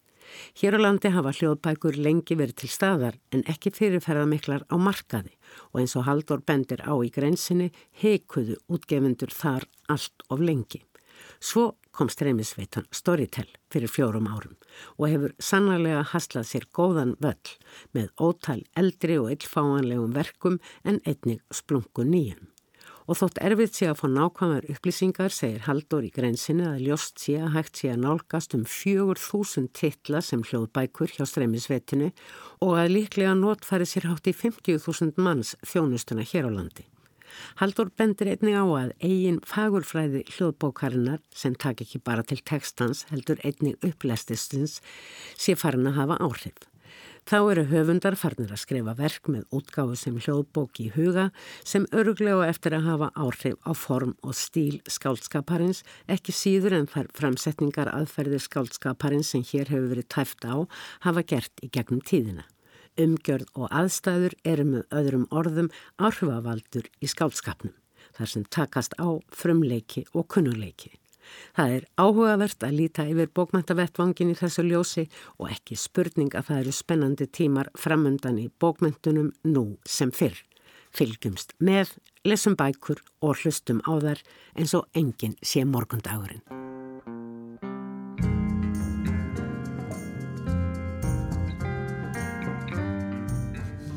Hér 0.59 0.77
á 0.77 0.79
landi 0.79 1.11
hafa 1.13 1.33
hljóðbækur 1.35 1.97
lengi 1.99 2.37
verið 2.39 2.61
til 2.63 2.71
staðar 2.73 3.17
en 3.35 3.45
ekki 3.51 3.71
fyrirferðamiklar 3.75 4.65
á 4.69 4.75
markaði 4.79 5.33
og 5.71 5.81
eins 5.81 5.95
og 5.99 6.05
Haldur 6.09 6.43
bendir 6.45 6.83
á 6.85 6.93
í 6.99 7.09
grensinni 7.13 7.71
heikuðu 8.01 8.59
útgefundur 8.69 9.33
þar 9.33 9.67
allt 9.89 10.27
of 10.29 10.43
lengi. 10.43 10.83
Svo 11.39 11.75
kom 11.91 12.09
streymisveitan 12.11 12.87
Storytel 12.95 13.47
fyrir 13.71 13.91
fjórum 13.91 14.29
árum 14.31 14.55
og 14.97 15.09
hefur 15.09 15.33
sannarlega 15.39 16.05
haslað 16.13 16.47
sér 16.51 16.67
góðan 16.75 17.15
völl 17.23 17.55
með 17.95 18.13
ótal 18.19 18.61
eldri 18.79 19.17
og 19.19 19.33
illfáanlegum 19.35 20.15
verkum 20.15 20.59
en 20.83 21.01
einnig 21.05 21.43
splungu 21.51 22.07
nýjum. 22.07 22.47
Og 23.09 23.17
þótt 23.17 23.39
erfið 23.41 23.71
sé 23.73 23.87
að 23.89 23.95
fá 24.03 24.05
nákvæmar 24.13 24.65
upplýsingar, 24.69 25.33
segir 25.33 25.63
Haldur 25.65 26.05
í 26.05 26.11
grensinu 26.13 26.67
að 26.69 26.83
ljóst 26.85 27.17
sé 27.23 27.39
að 27.41 27.55
hægt 27.55 27.81
sé 27.81 27.89
að 27.89 28.03
nálgast 28.03 28.53
um 28.53 28.67
4.000 28.69 29.71
titla 29.73 30.21
sem 30.21 30.43
hljóðbækur 30.45 31.15
hjá 31.15 31.25
streymisvetinu 31.25 32.11
og 32.61 32.77
að 32.77 32.93
líklega 32.93 33.33
notfæri 33.39 33.89
sér 33.89 34.11
hátt 34.11 34.29
í 34.29 34.35
50.000 34.37 35.17
manns 35.25 35.55
þjónustuna 35.65 36.27
hér 36.29 36.53
á 36.53 36.57
landi. 36.59 36.85
Haldur 37.57 37.89
bendir 37.97 38.29
einnig 38.29 38.61
á 38.61 38.65
að 38.77 38.93
eigin 39.01 39.41
fagurfræði 39.41 40.27
hljóðbókarinnar 40.29 41.23
sem 41.33 41.57
tak 41.57 41.81
ekki 41.81 42.05
bara 42.05 42.21
til 42.21 42.43
textans 42.45 43.07
heldur 43.09 43.41
einnig 43.41 43.81
upplestistins 43.81 44.83
sé 45.33 45.57
farin 45.57 45.89
að 45.89 46.03
hafa 46.03 46.21
áhrif. 46.29 46.68
Þá 47.29 47.51
eru 47.51 47.63
höfundar 47.69 48.15
farnir 48.17 48.49
að 48.49 48.57
skrifa 48.63 48.95
verk 48.97 49.27
með 49.29 49.43
útgáðu 49.53 49.93
sem 50.01 50.15
hljóðbók 50.17 50.79
í 50.81 50.87
huga 50.95 51.27
sem 51.61 51.83
öruglega 51.93 52.47
eftir 52.49 52.73
að 52.73 52.87
hafa 52.87 53.09
áhrif 53.13 53.59
á 53.69 53.71
form 53.77 54.15
og 54.25 54.33
stíl 54.33 54.79
skálskaparins 54.89 55.83
ekki 56.09 56.33
síður 56.33 56.79
en 56.79 56.87
þar 56.89 57.11
framsetningar 57.19 57.91
aðferðir 57.93 58.41
skálskaparins 58.41 59.29
sem 59.35 59.43
hér 59.45 59.69
hefur 59.69 59.91
verið 59.91 60.07
tæft 60.09 60.47
á 60.49 60.65
hafa 61.05 61.21
gert 61.21 61.61
í 61.61 61.69
gegnum 61.69 62.01
tíðina. 62.01 62.47
Umgjörð 62.97 63.53
og 63.53 63.69
aðstæður 63.77 64.33
eru 64.41 64.65
með 64.71 64.97
öðrum 65.01 65.27
orðum 65.29 65.69
áhrifavaldur 66.01 66.89
í 66.97 67.11
skálskapnum 67.13 67.77
þar 68.17 68.33
sem 68.33 68.49
takast 68.49 68.97
á 68.97 69.21
frumleiki 69.29 70.07
og 70.17 70.25
kunnuleiki. 70.33 70.95
Það 71.57 71.73
er 71.77 71.87
áhugavert 71.99 72.65
að 72.65 72.77
líta 72.79 73.05
yfir 73.09 73.31
bókmæntavettvangin 73.35 74.33
í 74.33 74.37
þessu 74.39 74.65
ljósi 74.67 75.05
og 75.37 75.49
ekki 75.53 75.77
spurning 75.79 76.35
að 76.35 76.51
það 76.51 76.61
eru 76.63 76.75
spennandi 76.75 77.27
tímar 77.39 77.71
framundan 77.77 78.39
í 78.41 78.47
bókmæntunum 78.61 79.33
nú 79.49 79.65
sem 79.85 80.13
fyrr. 80.15 80.37
Fylgjumst 80.95 81.53
með, 81.61 81.93
lesum 82.25 82.55
bækur 82.57 83.03
og 83.21 83.43
hlustum 83.43 83.83
á 83.85 83.93
þær 84.01 84.23
eins 84.57 84.73
og 84.73 84.89
enginn 84.97 85.37
sé 85.45 85.65
morgundagurinn. 85.67 86.41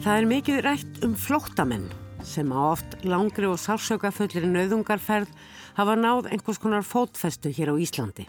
Það 0.02 0.16
er 0.18 0.24
mikið 0.26 0.64
rætt 0.66 1.04
um 1.06 1.12
flóttamenn 1.14 1.84
sem 2.24 2.52
á 2.54 2.60
oft 2.72 2.94
langri 3.04 3.48
og 3.50 3.58
sársökafullir 3.60 4.46
nöðungarferð 4.48 5.32
hafa 5.78 5.96
náð 5.98 6.30
einhvers 6.30 6.60
konar 6.62 6.86
fótfestu 6.86 7.52
hér 7.54 7.72
á 7.72 7.76
Íslandi 7.76 8.28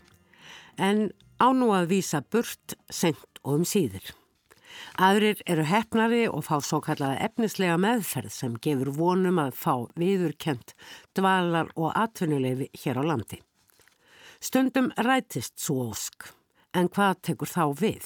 en 0.77 1.12
á 1.38 1.47
nú 1.53 1.71
að 1.75 1.89
vísa 1.93 2.21
burt, 2.21 2.75
sent 2.89 3.39
og 3.43 3.59
um 3.59 3.65
síður. 3.67 4.13
Aðrir 4.97 5.41
eru 5.50 5.65
hefnari 5.65 6.25
og 6.29 6.45
fá 6.47 6.57
svo 6.62 6.79
kallaða 6.81 7.21
efnislega 7.27 7.77
meðferð 7.81 8.33
sem 8.33 8.57
gefur 8.62 8.91
vonum 8.97 9.41
að 9.41 9.55
fá 9.57 9.73
viðurkent 10.00 10.73
dvalar 11.17 11.71
og 11.75 11.93
atvinnuleifi 11.97 12.69
hér 12.83 13.01
á 13.01 13.03
landi. 13.05 13.41
Stundum 14.43 14.91
rætist 14.97 15.55
svo 15.62 15.89
ósk, 15.91 16.27
en 16.73 16.89
hvað 16.89 17.21
tekur 17.29 17.50
þá 17.50 17.65
við? 17.79 18.05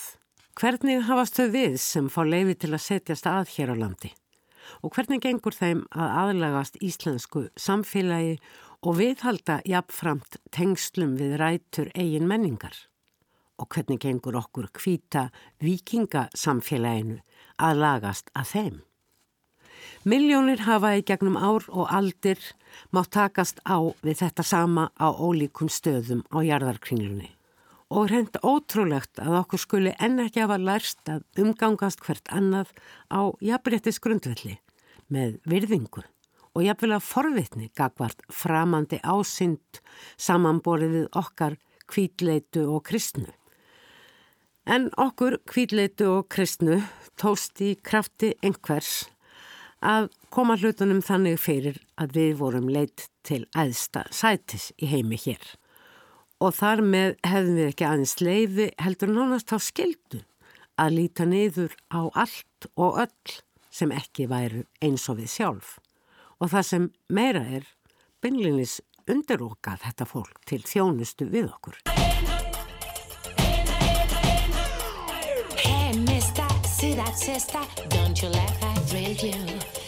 Hvernig 0.57 1.03
hafast 1.07 1.37
þau 1.37 1.49
við 1.53 1.75
sem 1.81 2.07
fá 2.09 2.23
leifi 2.25 2.57
til 2.57 2.73
að 2.73 2.85
setjast 2.85 3.27
að 3.29 3.51
hér 3.55 3.73
á 3.73 3.75
landi? 3.77 4.11
Og 4.83 4.93
hvernig 4.95 5.21
gengur 5.23 5.55
þeim 5.55 5.85
að 5.91 6.15
aðlagast 6.23 6.79
íslensku 6.83 7.47
samfélagi 7.59 8.37
og 8.85 8.99
viðhalda 8.99 9.61
jafnframt 9.65 10.39
tengslum 10.53 11.15
við 11.19 11.37
rætur 11.41 11.91
eigin 11.95 12.27
menningar. 12.29 12.75
Og 13.57 13.69
hvernig 13.73 14.01
gengur 14.03 14.37
okkur 14.37 14.69
hvita 14.77 15.29
vikingasamfélaginu 15.63 17.21
að 17.57 17.81
lagast 17.81 18.29
að 18.37 18.51
þeim? 18.53 18.77
Miljónir 20.07 20.61
hafa 20.65 20.93
í 20.97 21.01
gegnum 21.05 21.37
ár 21.37 21.65
og 21.67 21.89
aldir 21.93 22.39
mátt 22.93 23.11
takast 23.17 23.59
á 23.65 23.81
við 24.05 24.21
þetta 24.21 24.45
sama 24.45 24.89
á 24.95 25.09
ólíkum 25.09 25.71
stöðum 25.73 26.21
á 26.31 26.37
jarðarkringlunni. 26.45 27.36
Og 27.87 28.09
hreint 28.09 28.35
ótrúlegt 28.43 29.21
að 29.23 29.37
okkur 29.41 29.61
skuli 29.63 29.93
enn 30.03 30.19
ekki 30.19 30.43
hafa 30.43 30.57
lærst 30.59 31.07
að 31.07 31.23
umgangast 31.39 32.03
hvert 32.03 32.27
annað 32.35 32.73
á 33.07 33.31
jafnréttis 33.39 34.01
grundvelli 34.03 34.57
með 35.07 35.37
virðingu 35.47 36.03
og 36.57 36.65
jafnvel 36.65 36.95
að 36.97 37.05
forvitni 37.05 37.69
gagvart 37.77 38.23
framandi 38.33 38.99
ásynd 39.05 39.79
samanborið 40.19 40.95
við 40.95 41.07
okkar 41.21 41.57
kvítleitu 41.87 42.65
og 42.73 42.81
kristnu. 42.89 43.29
En 44.67 44.89
okkur 44.99 45.37
kvítleitu 45.47 46.09
og 46.17 46.25
kristnu 46.33 46.81
tóst 47.15 47.61
í 47.63 47.75
krafti 47.79 48.33
einhvers 48.43 49.05
að 49.79 50.09
koma 50.33 50.57
hlutunum 50.57 50.99
þannig 51.05 51.39
fyrir 51.39 51.77
að 51.95 52.17
við 52.17 52.35
vorum 52.41 52.67
leitt 52.73 53.07
til 53.23 53.45
aðsta 53.55 54.07
sætis 54.11 54.71
í 54.81 54.89
heimi 54.89 55.19
hér. 55.21 55.39
Og 56.37 56.53
þar 56.53 56.83
með 56.85 57.15
hefðum 57.25 57.55
við 57.57 57.69
ekki 57.71 57.85
aðeins 57.87 58.15
leiði 58.21 58.65
heldur 58.77 59.09
nánast 59.09 59.53
á 59.53 59.57
skildu 59.57 60.19
að 60.77 60.93
líta 60.93 61.25
niður 61.25 61.73
á 61.89 62.05
allt 62.13 62.67
og 62.77 62.99
öll 63.01 63.37
sem 63.73 63.93
ekki 63.93 64.27
væru 64.29 64.61
eins 64.85 65.07
og 65.09 65.17
við 65.17 65.31
sjálf 65.33 65.77
og 66.37 66.51
það 66.53 66.67
sem 66.69 66.85
meira 67.09 67.41
er 67.41 67.65
bynlinis 68.21 68.77
undirokað 69.09 69.81
þetta 69.87 70.05
fólk 70.09 70.37
til 70.45 70.61
þjónustu 70.61 71.25
við 71.33 71.49
okkur. 71.49 71.81
Hey 75.57 75.97
mister, 76.05 76.49
see 76.69 76.93
that 76.93 77.17
sister, 77.17 77.65
don't 77.89 78.21
you 78.21 78.29
let 78.29 78.53
her 78.61 78.77
drill 78.85 79.17
you. 79.25 79.86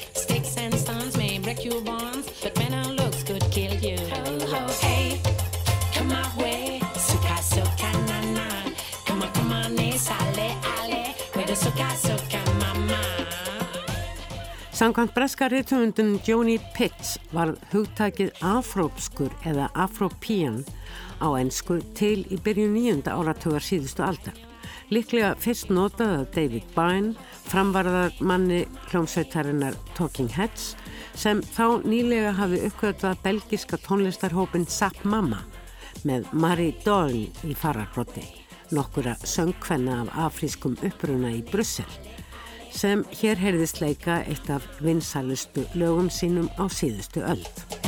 Samkvæmt 14.80 15.12
breska 15.14 15.48
reytumundun 15.52 16.20
Joni 16.28 16.54
Pitts 16.72 17.18
var 17.36 17.50
hugtækið 17.74 18.30
afrópskur 18.48 19.34
eða 19.44 19.66
afrópían 19.76 20.62
á 21.20 21.28
ennsku 21.36 21.82
til 22.00 22.22
í 22.32 22.38
byrju 22.40 22.70
nýjunda 22.72 23.12
áratugar 23.12 23.60
síðustu 23.60 24.06
aldar. 24.08 24.38
Liklega 24.88 25.34
fyrst 25.36 25.68
notaði 25.68 26.22
David 26.32 26.70
Byrne, 26.78 27.12
framvarðar 27.52 28.16
manni 28.24 28.62
hljómsveitarinnar 28.88 29.76
Talking 29.98 30.32
Heads, 30.32 30.78
sem 31.12 31.42
þá 31.44 31.84
nýlega 31.84 32.32
hafi 32.40 32.62
uppgötað 32.70 33.20
belgiska 33.26 33.82
tónlistarhópin 33.84 34.64
Zap 34.64 35.04
Mama 35.04 35.42
með 36.08 36.32
Marie 36.32 36.78
Dawn 36.86 37.28
í 37.28 37.52
fararbrotti, 37.52 38.24
nokkura 38.72 39.20
söngkvenna 39.28 40.06
af 40.06 40.16
afrískum 40.30 40.80
uppruna 40.88 41.36
í 41.36 41.44
Brussel 41.52 42.09
sem 42.72 43.04
hér 43.22 43.40
heyrðist 43.40 43.82
leika 43.82 44.22
eitt 44.30 44.50
af 44.54 44.66
vinsalustu 44.84 45.66
lögum 45.74 46.10
sínum 46.14 46.50
á 46.62 46.66
síðustu 46.70 47.24
öld. 47.26 47.80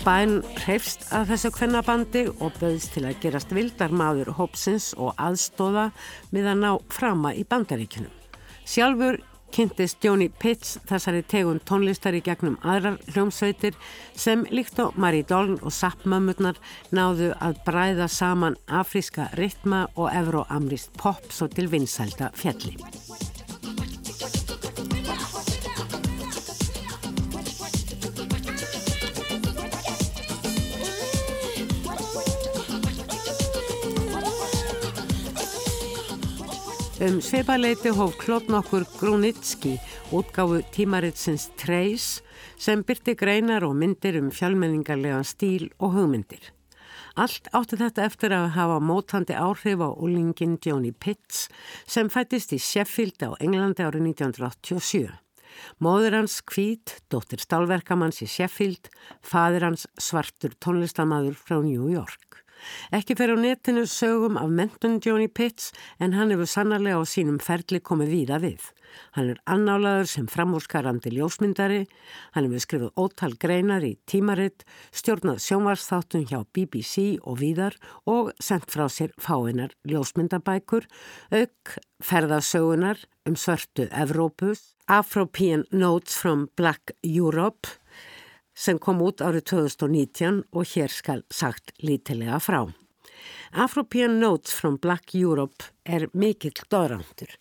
Bæn 0.00 0.38
hreifst 0.56 1.02
að 1.12 1.34
þessu 1.34 1.48
kvennabandi 1.52 2.22
og 2.40 2.54
bauðst 2.56 2.94
til 2.94 3.02
að 3.04 3.18
gerast 3.20 3.50
vildarmadur 3.52 4.30
hópsins 4.38 4.94
og 4.96 5.12
aðstóða 5.20 5.90
með 6.32 6.48
að 6.54 6.62
ná 6.62 6.70
frama 6.88 7.34
í 7.36 7.44
bandaríkunum. 7.44 8.14
Sjálfur 8.64 9.20
kynntist 9.54 10.04
Jóni 10.04 10.28
Pitts 10.40 10.78
þessari 10.88 11.22
tegun 11.26 11.60
tónlistari 11.66 12.22
gegnum 12.24 12.58
aðrar 12.62 12.98
hljómsveitir 13.10 13.76
sem 14.14 14.46
líkt 14.50 14.78
á 14.78 14.90
Marie 14.94 15.26
Doln 15.26 15.58
og 15.60 15.74
Sappmömmurnar 15.74 16.60
náðu 16.94 17.32
að 17.38 17.60
bræða 17.66 18.08
saman 18.10 18.58
afríska 18.66 19.30
ritma 19.40 19.86
og 19.96 20.10
evroamrist 20.14 20.94
pop 21.00 21.32
svo 21.34 21.50
til 21.50 21.70
vinsælda 21.72 22.32
fjalli. 22.36 22.76
Um 37.00 37.16
sveipaleiti 37.24 37.88
hóf 37.96 38.18
klotnokkur 38.20 38.84
Grunitski 38.98 39.78
útgáfu 40.12 40.58
tímaritsins 40.68 41.46
Trace 41.56 42.20
sem 42.60 42.82
byrti 42.84 43.14
greinar 43.16 43.64
og 43.64 43.72
myndir 43.80 44.18
um 44.20 44.28
fjálmenningarlega 44.28 45.22
stíl 45.24 45.70
og 45.80 45.94
hugmyndir. 45.94 46.42
Allt 47.16 47.48
átti 47.56 47.78
þetta 47.80 48.04
eftir 48.04 48.34
að 48.36 48.50
hafa 48.58 48.76
mótandi 48.84 49.32
áhrif 49.32 49.80
á 49.80 49.88
úlingin 49.96 50.58
Joni 50.60 50.92
Pitts 50.92 51.48
sem 51.88 52.12
fættist 52.12 52.52
í 52.52 52.60
Sheffield 52.60 53.24
á 53.24 53.32
Englandi 53.40 53.80
árið 53.80 54.04
1987. 54.12 55.08
Móður 55.80 56.18
hans 56.20 56.42
Kvít, 56.44 56.98
dóttir 57.08 57.40
stálverkamanns 57.40 58.20
í 58.20 58.28
Sheffield, 58.28 58.92
fadir 59.24 59.64
hans 59.64 59.88
svartur 59.96 60.52
tónlistamæður 60.60 61.40
frá 61.40 61.62
New 61.64 61.88
York. 61.88 62.44
Ekki 62.96 63.16
fer 63.18 63.32
á 63.32 63.36
netinu 63.38 63.86
sögum 63.86 64.38
af 64.40 64.50
mentun 64.50 65.00
Joni 65.04 65.28
Pitts 65.28 65.72
en 65.98 66.16
hann 66.16 66.32
hefur 66.34 66.48
sannarlega 66.50 67.00
á 67.00 67.04
sínum 67.04 67.40
ferli 67.42 67.80
komið 67.80 68.14
víða 68.14 68.40
við. 68.42 68.70
Hann 69.14 69.30
er 69.32 69.40
annálaður 69.46 70.08
sem 70.10 70.26
framúrskarandi 70.30 71.12
ljósmyndari, 71.14 71.84
hann 72.34 72.48
hefur 72.48 72.64
skrifið 72.64 73.00
ótal 73.00 73.36
greinar 73.42 73.86
í 73.86 73.92
tímaritt, 74.10 74.64
stjórnað 74.94 75.42
sjónvarsþáttun 75.46 76.26
hjá 76.30 76.42
BBC 76.54 77.20
og 77.22 77.40
víðar 77.42 77.78
og 78.10 78.32
sendt 78.42 78.70
frá 78.72 78.88
sér 78.90 79.14
fáinar 79.20 79.74
ljósmyndabækur, 79.88 80.88
auk 81.30 81.76
ferðasögunar 82.02 83.04
um 83.28 83.36
svörtu 83.36 83.86
Evrópus, 83.92 84.74
Afropean 84.88 85.66
Notes 85.70 86.16
from 86.18 86.48
Black 86.56 86.96
Europe, 87.02 87.68
sem 88.60 88.78
kom 88.78 89.00
út 89.04 89.24
árið 89.24 89.48
2019 89.54 90.44
og 90.52 90.68
hér 90.74 90.92
skal 90.92 91.24
sagt 91.32 91.72
lítilega 91.80 92.40
frá. 92.44 92.66
Afropean 93.52 94.20
Notes 94.20 94.52
from 94.54 94.76
Black 94.76 95.14
Europe 95.14 95.64
er 95.82 96.04
mikill 96.14 96.54
dóðrándur, 96.70 97.32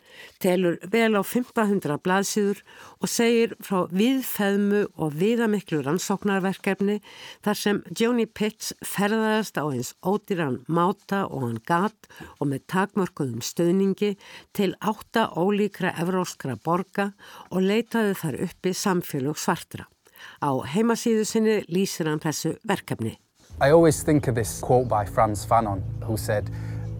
telur 0.41 0.79
vel 0.89 1.13
á 1.13 1.21
1500 1.21 1.99
blaðsýður 2.01 2.63
og 2.97 3.11
segir 3.11 3.53
frá 3.61 3.83
viðfæðmu 3.93 4.81
og 4.97 5.13
viðamiklu 5.19 5.83
rannsóknarverkefni 5.85 6.97
þar 7.45 7.59
sem 7.61 7.83
Joni 7.93 8.25
Pitts 8.25 8.73
ferðast 8.81 9.61
á 9.61 9.69
eins 9.69 9.93
ódýran 10.01 10.63
máta 10.65 11.27
og 11.27 11.45
hann 11.45 11.61
gat 11.69 12.09
og 12.39 12.49
með 12.55 12.65
takmörkuðum 12.73 13.45
stöðningi 13.45 14.15
til 14.57 14.73
átta 14.81 15.29
ólíkra 15.37 15.93
evróskra 16.01 16.57
borga 16.57 17.11
og 17.53 17.61
leitaði 17.69 18.17
þar 18.17 18.41
uppi 18.49 18.73
samfélug 18.73 19.37
svartra. 19.37 19.85
Á 20.39 20.51
heimasíðu 20.71 21.25
sinni 21.27 21.55
lýsir 21.67 22.07
hann 22.07 22.21
þessu 22.23 22.55
verkefni. 22.67 23.17
I 23.59 23.71
always 23.71 24.03
think 24.03 24.27
of 24.27 24.35
this 24.35 24.61
quote 24.61 24.87
by 24.87 25.05
Frans 25.05 25.45
Fanon 25.45 25.81
who 26.03 26.15
said 26.15 26.49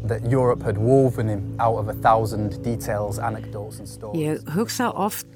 that 0.03 0.29
Europe 0.29 0.61
had 0.61 0.77
woven 0.77 1.27
him 1.27 1.55
out 1.59 1.75
of 1.75 1.89
a 1.89 1.93
thousand 1.93 2.61
details, 2.63 3.19
anecdotes 3.19 3.79
and 3.79 3.87
stories. 3.87 4.19
Ég 4.19 4.43
hugsa 4.55 4.91
oft, 4.95 5.27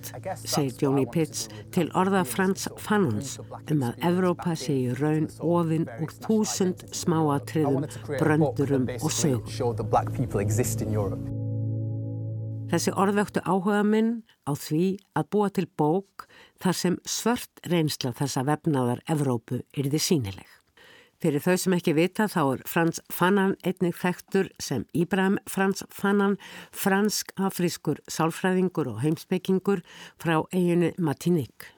segir 0.44 0.74
Jóni 0.84 1.06
Pitts, 1.12 1.48
til 1.72 1.92
orða 1.96 2.24
Frans 2.28 2.68
Fanons 2.78 3.38
um 3.72 3.84
að 3.84 3.94
Evrópa 4.10 4.56
sé 4.60 4.74
í 4.86 4.96
raun 5.00 5.30
ofinn 5.40 5.88
úr 6.00 6.12
þúsund 6.24 6.84
smáatriðum, 6.96 7.88
bröndurum 8.20 8.88
og 9.00 9.12
sögum. 9.12 9.44
Þessi 12.74 12.92
orðvöktu 12.98 13.44
áhuga 13.46 13.84
minn 13.86 14.24
á 14.50 14.52
því 14.58 14.98
að 15.20 15.28
búa 15.30 15.50
til 15.54 15.68
bók 15.78 16.26
þar 16.64 16.80
sem 16.80 16.98
svört 17.04 17.64
reynsla 17.68 18.14
þessa 18.16 18.46
vefnaðar 18.48 19.04
Evrópu 19.12 19.62
yrði 19.76 20.00
sínileg. 20.00 20.48
Fyrir 21.24 21.40
þau 21.40 21.56
sem 21.60 21.76
ekki 21.78 21.94
vita 21.96 22.26
þá 22.28 22.40
er 22.42 22.62
Frans 22.68 23.00
Fanon 23.12 23.54
einnig 23.64 23.96
þekktur 23.96 24.50
sem 24.60 24.84
Íbrahim 24.92 25.38
Frans 25.48 25.86
Fanon, 25.88 26.36
fransk-afrískur 26.76 28.02
sálfræðingur 28.12 28.90
og 28.92 29.00
heimsbyggingur 29.06 29.86
frá 30.20 30.42
eiginu 30.52 30.92
Martinique. 31.00 31.72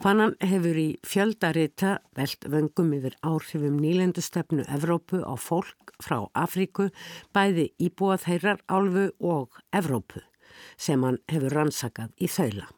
Fanon 0.00 0.32
hefur 0.40 0.80
í 0.80 0.86
fjöldarita 1.04 1.98
veld 2.16 2.48
vöngum 2.48 2.94
yfir 2.96 3.18
áhrifum 3.20 3.76
nýlendustefnu 3.82 4.64
Evrópu 4.72 5.20
á 5.20 5.36
fólk 5.36 5.92
frá 6.00 6.22
Afríku, 6.32 6.88
bæði 7.36 7.68
íbúað 7.76 8.24
þeirrar 8.24 8.64
álfu 8.72 9.10
og 9.20 9.60
Evrópu 9.68 10.24
sem 10.80 11.04
hann 11.04 11.20
hefur 11.28 11.60
rannsakað 11.60 12.16
í 12.16 12.32
þaula. 12.32 12.72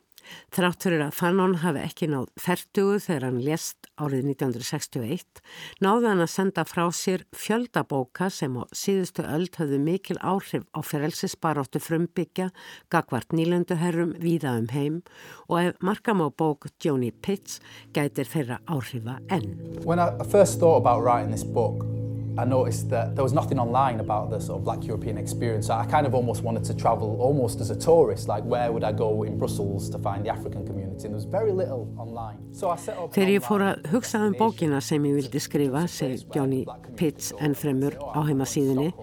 Þrátt 0.55 0.85
fyrir 0.87 1.05
að 1.05 1.16
Fanon 1.19 1.57
hafi 1.62 1.83
ekki 1.85 2.09
náð 2.11 2.27
færtugu 2.40 2.99
þegar 3.05 3.27
hann 3.29 3.40
lést 3.45 3.90
árið 4.01 4.31
1961, 4.33 5.43
náði 5.85 6.11
hann 6.11 6.25
að 6.25 6.33
senda 6.33 6.64
frá 6.66 6.83
sér 6.95 7.25
fjöldabóka 7.37 8.31
sem 8.35 8.57
á 8.59 8.64
síðustu 8.75 9.27
öld 9.27 9.61
hafðu 9.61 9.81
mikil 9.85 10.19
áhrif 10.19 10.66
á 10.75 10.81
ferelsisbaróttu 10.83 11.83
frumbyggja, 11.83 12.51
gagvart 12.90 13.37
nýlenduherrum 13.37 14.16
víða 14.23 14.57
um 14.59 14.69
heim 14.75 15.01
og 15.49 15.57
ef 15.62 15.81
markam 15.85 16.25
á 16.25 16.29
bók 16.31 16.71
Joni 16.83 17.12
Pitts 17.12 17.61
gætir 17.95 18.27
þeirra 18.27 18.61
áhrifa 18.66 19.21
enn. 19.31 19.55
When 19.85 19.99
I 19.99 20.11
first 20.29 20.59
thought 20.59 20.83
about 20.83 21.05
writing 21.05 21.31
this 21.31 21.45
book 21.45 22.00
I 22.40 22.46
noticed 22.46 22.88
that 22.88 23.14
there 23.14 23.22
was 23.22 23.35
nothing 23.35 23.59
online 23.59 24.00
about 24.00 24.31
the 24.31 24.40
sort 24.40 24.59
of 24.61 24.64
black 24.64 24.87
European 24.87 25.18
experience. 25.18 25.66
So 25.66 25.74
I 25.74 25.85
kind 25.85 26.07
of 26.07 26.14
almost 26.14 26.42
wanted 26.42 26.64
to 26.64 26.74
travel 26.74 27.18
almost 27.20 27.61
as 27.61 27.68
a 27.68 27.76
tourist, 27.76 28.29
like 28.29 28.44
where 28.44 28.72
would 28.72 28.83
I 28.83 28.92
go 28.92 29.24
in 29.24 29.37
Brussels 29.37 29.90
to 29.90 29.98
find 29.98 30.24
the 30.24 30.31
African 30.31 30.66
community? 30.66 31.05
And 31.05 31.12
there 31.12 31.22
was 31.22 31.24
very 31.24 31.53
little 31.53 31.92
online. 31.98 32.38
So 32.53 32.70
I 32.70 32.76
set 32.76 32.96
up 32.96 33.12
Þegar 33.12 33.33
ég 33.35 33.44
fór 33.44 33.64
að 33.66 33.90
hugsa 33.92 34.22
um 34.24 34.33
bókina 34.38 34.81
sem 34.81 35.05
ég 35.05 35.18
vildi 35.18 35.42
skrifa, 35.42 35.85
seg 35.85 36.24
Johnny 36.33 36.62
Pitts 36.96 37.35
enn 37.44 37.57
fremur 37.59 37.98
á 38.00 38.24
heimasíðinni, 38.24 38.94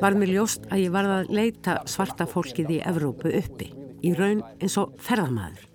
var 0.00 0.16
mér 0.16 0.32
ljóst 0.38 0.64
að 0.72 0.86
ég 0.86 0.94
varði 0.94 1.18
að 1.18 1.36
leita 1.36 1.76
svarta 1.90 2.24
fólkið 2.30 2.78
í 2.78 2.80
Evrópu 2.88 3.34
uppi, 3.42 3.68
í 4.00 4.14
raun 4.16 4.40
eins 4.56 4.78
og 4.80 4.96
ferðamæður. 5.04 5.68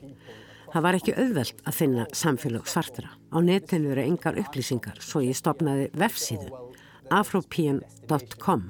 Það 0.69 0.85
var 0.85 0.97
ekki 0.97 1.13
auðvelt 1.17 1.61
að 1.65 1.77
finna 1.83 2.09
samfélag 2.13 2.65
svartra. 2.69 3.13
Á 3.33 3.37
netinu 3.41 3.93
eru 3.93 4.03
engar 4.05 4.37
upplýsingar, 4.37 4.97
svo 5.01 5.21
ég 5.25 5.37
stopnaði 5.37 5.87
vefsíðu 5.97 6.68
afropean.com 7.13 8.69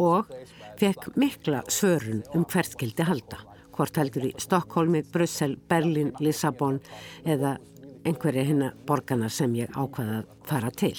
og 0.00 0.32
fekk 0.80 1.10
mikla 1.20 1.62
svörun 1.68 2.22
um 2.34 2.46
hvert 2.48 2.72
skildi 2.74 3.04
halda, 3.04 3.40
hvort 3.76 4.00
heldur 4.00 4.30
í 4.30 4.34
Stokkólmi, 4.40 5.04
Brussel, 5.12 5.56
Berlin, 5.68 6.14
Lissabon 6.20 6.80
eða 7.24 7.58
einhverja 8.04 8.46
hinna 8.48 8.74
borgarna 8.88 9.28
sem 9.28 9.52
ég 9.58 9.72
ákvaða 9.76 10.22
að 10.22 10.36
fara 10.48 10.70
til 10.72 10.96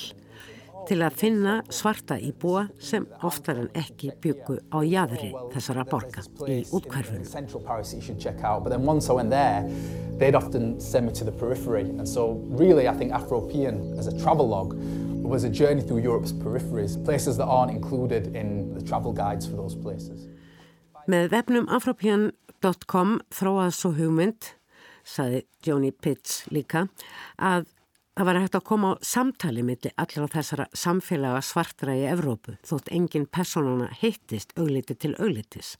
til 0.87 0.97
að 1.05 1.17
finna 1.19 1.53
svarta 1.73 2.17
íbúa 2.19 2.65
sem 2.81 3.05
oftar 3.27 3.59
en 3.61 3.69
ekki 3.77 4.11
byggu 4.23 4.57
á 4.73 4.81
jæðri 4.81 5.29
þessara 5.53 5.85
borga 5.87 6.23
í 6.49 6.61
útkverfunum. 6.73 7.25
Was 15.23 15.43
a 15.43 15.49
journey 15.49 15.81
through 15.81 15.99
Europe's 15.99 16.33
peripheries, 16.33 16.97
places 17.05 17.37
that 17.37 17.45
aren't 17.45 17.71
included 17.71 18.35
in 18.35 18.73
the 18.73 18.81
travel 18.81 19.13
guides 19.13 19.45
for 19.45 19.55
those 19.55 19.75
places. 19.75 20.27
Með 21.07 21.29
vefnum 21.31 21.69
afropean.com 21.71 23.19
þróað 23.33 23.71
svo 23.77 23.91
hugmynd, 23.95 24.49
saði 25.07 25.45
Joni 25.65 25.91
Pitts 25.91 26.43
líka, 26.51 26.87
að 27.39 27.69
það 28.17 28.27
var 28.27 28.39
hægt 28.41 28.57
að 28.59 28.67
koma 28.67 28.91
á 28.91 28.93
samtali 29.05 29.63
millir 29.65 29.95
allra 30.01 30.27
þessara 30.29 30.67
samfélaga 30.77 31.41
svartra 31.45 31.95
í 31.95 32.03
Evrópu 32.11 32.57
þótt 32.67 32.91
engin 32.91 33.25
personana 33.25 33.87
hittist 34.01 34.51
augliti 34.59 34.97
til 34.99 35.15
auglitis 35.15 35.77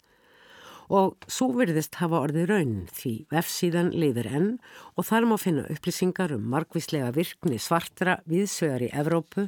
og 0.90 1.28
svo 1.28 1.52
verðist 1.56 2.00
hafa 2.02 2.24
orði 2.26 2.46
raun 2.50 2.76
því 2.92 3.14
vefsíðan 3.32 3.92
leiðir 3.94 4.30
enn 4.32 4.50
og 4.96 5.08
þar 5.08 5.28
má 5.30 5.38
finna 5.42 5.68
upplýsingar 5.72 6.34
um 6.36 6.48
margvíslega 6.54 7.12
virkni 7.16 7.60
svartra 7.60 8.20
viðsvegar 8.30 8.88
í 8.88 8.92
Evrópu, 9.04 9.48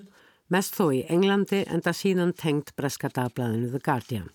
mest 0.53 0.77
þó 0.77 0.91
í 0.93 1.03
Englandi 1.09 1.63
en 1.65 1.81
það 1.81 1.99
síðan 1.99 2.37
tengt 2.37 2.75
breska 2.77 3.09
dagblæðinu 3.09 3.71
The 3.73 3.83
Guardian. 3.83 4.29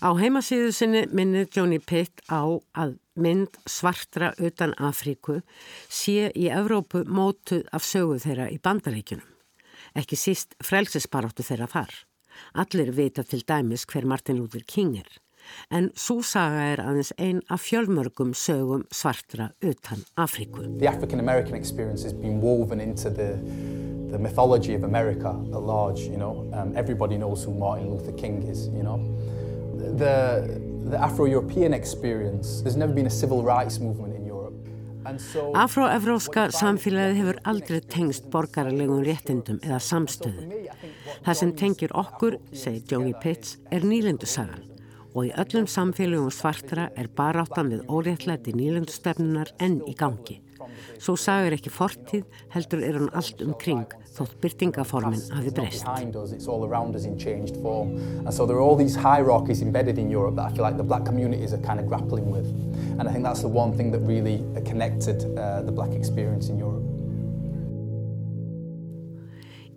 Á 0.00 0.16
heimasíðu 0.16 0.70
sinni 0.72 1.02
minnir 1.12 1.48
Johnny 1.52 1.76
Pitt 1.76 2.22
á 2.32 2.40
að 2.72 2.94
mynd 3.20 3.58
svartra 3.68 4.30
utan 4.40 4.72
Afríku 4.80 5.42
sé 5.92 6.30
í 6.32 6.48
Evrópu 6.48 7.02
mótuð 7.04 7.66
af 7.76 7.84
sögu 7.84 8.16
þeirra 8.22 8.48
í 8.48 8.56
bandaríkunum. 8.64 9.26
Ekki 9.92 10.16
síst 10.16 10.56
frelsesbaráttu 10.64 11.44
þeirra 11.44 11.68
þar. 11.68 11.92
Allir 12.62 12.94
vita 12.96 13.24
til 13.26 13.42
dæmis 13.44 13.84
hver 13.84 14.06
Martin 14.08 14.40
Luther 14.40 14.64
King 14.64 14.96
er. 15.02 15.10
En 15.70 15.90
svo 15.94 16.20
saga 16.22 16.70
er 16.72 16.84
aðeins 16.84 17.12
einn 17.18 17.42
af 17.50 17.64
fjölmörgum 17.66 18.34
sögum 18.34 18.86
svartra 18.90 19.50
utan 19.62 20.04
Afríku. 20.16 20.66
The 20.78 20.88
African 20.88 21.20
American 21.20 21.54
experience 21.54 22.04
has 22.04 22.12
been 22.14 22.40
woven 22.40 22.80
into 22.80 23.10
the 23.10 23.36
the 24.10 24.18
mythology 24.18 24.74
of 24.74 24.82
America 24.84 25.28
at 25.28 25.62
large, 25.62 26.00
you 26.00 26.16
know. 26.16 26.50
Um, 26.52 26.76
everybody 26.76 27.16
knows 27.16 27.44
who 27.44 27.54
Martin 27.54 27.90
Luther 27.90 28.12
King 28.12 28.42
is, 28.42 28.68
you 28.68 28.82
know. 28.82 28.98
The, 29.98 30.60
the 30.90 30.98
Afro-European 30.98 31.72
experience, 31.72 32.62
there's 32.62 32.76
never 32.76 32.92
been 32.92 33.06
a 33.06 33.10
civil 33.10 33.42
rights 33.42 33.78
movement 33.78 34.14
in 34.14 34.26
Europe. 34.26 34.54
Afro-evróska 35.54 36.50
samfélagið 36.52 37.20
hefur 37.22 37.38
aldrei 37.48 37.80
tengst 37.80 38.28
borgarlegum 38.30 39.00
réttindum 39.06 39.62
eða 39.64 39.80
samstöðu. 39.80 40.66
Það 41.24 41.38
sem 41.40 41.54
tengir 41.62 41.94
okkur, 41.96 42.36
segir 42.52 42.84
Joey 42.90 43.14
Pitts, 43.22 43.56
er 43.72 43.86
nýlendusagan 43.86 44.69
og 45.14 45.26
í 45.26 45.32
öllum 45.42 45.66
samfélagum 45.70 46.30
svartra 46.34 46.90
er 46.98 47.08
baráttan 47.16 47.72
við 47.72 47.86
óréttlæti 47.90 48.54
nýlendustefnunar 48.54 49.54
enn 49.58 49.80
í 49.88 49.96
gangi. 49.98 50.40
Svo 51.00 51.16
sagur 51.18 51.56
ekki 51.56 51.72
fortíð, 51.72 52.26
heldur 52.52 52.82
er 52.84 52.98
hann 52.98 53.10
allt 53.16 53.40
umkring 53.44 53.86
þótt 54.14 54.36
byrtingaformin 54.42 55.22
hafi 55.32 55.52
breyst. 55.56 55.86
So 58.30 58.46
there 58.46 58.56
are 58.56 58.62
all 58.62 58.76
these 58.76 58.96
hierarchies 58.96 59.62
embedded 59.62 59.98
in 59.98 60.10
Europe 60.10 60.36
that 60.36 60.52
I 60.52 60.54
feel 60.54 60.62
like 60.62 60.76
the 60.76 60.84
black 60.84 61.04
communities 61.04 61.52
are 61.52 61.62
kind 61.62 61.80
of 61.80 61.86
grappling 61.86 62.30
with. 62.30 62.46
And 62.98 63.08
I 63.08 63.12
think 63.12 63.24
that's 63.24 63.40
the 63.40 63.48
one 63.48 63.76
thing 63.76 63.90
that 63.92 64.00
really 64.00 64.44
connected 64.64 65.24
uh, 65.38 65.62
the 65.62 65.72
black 65.72 65.92
experience 65.92 66.48
in 66.48 66.58
Europe. 66.58 66.89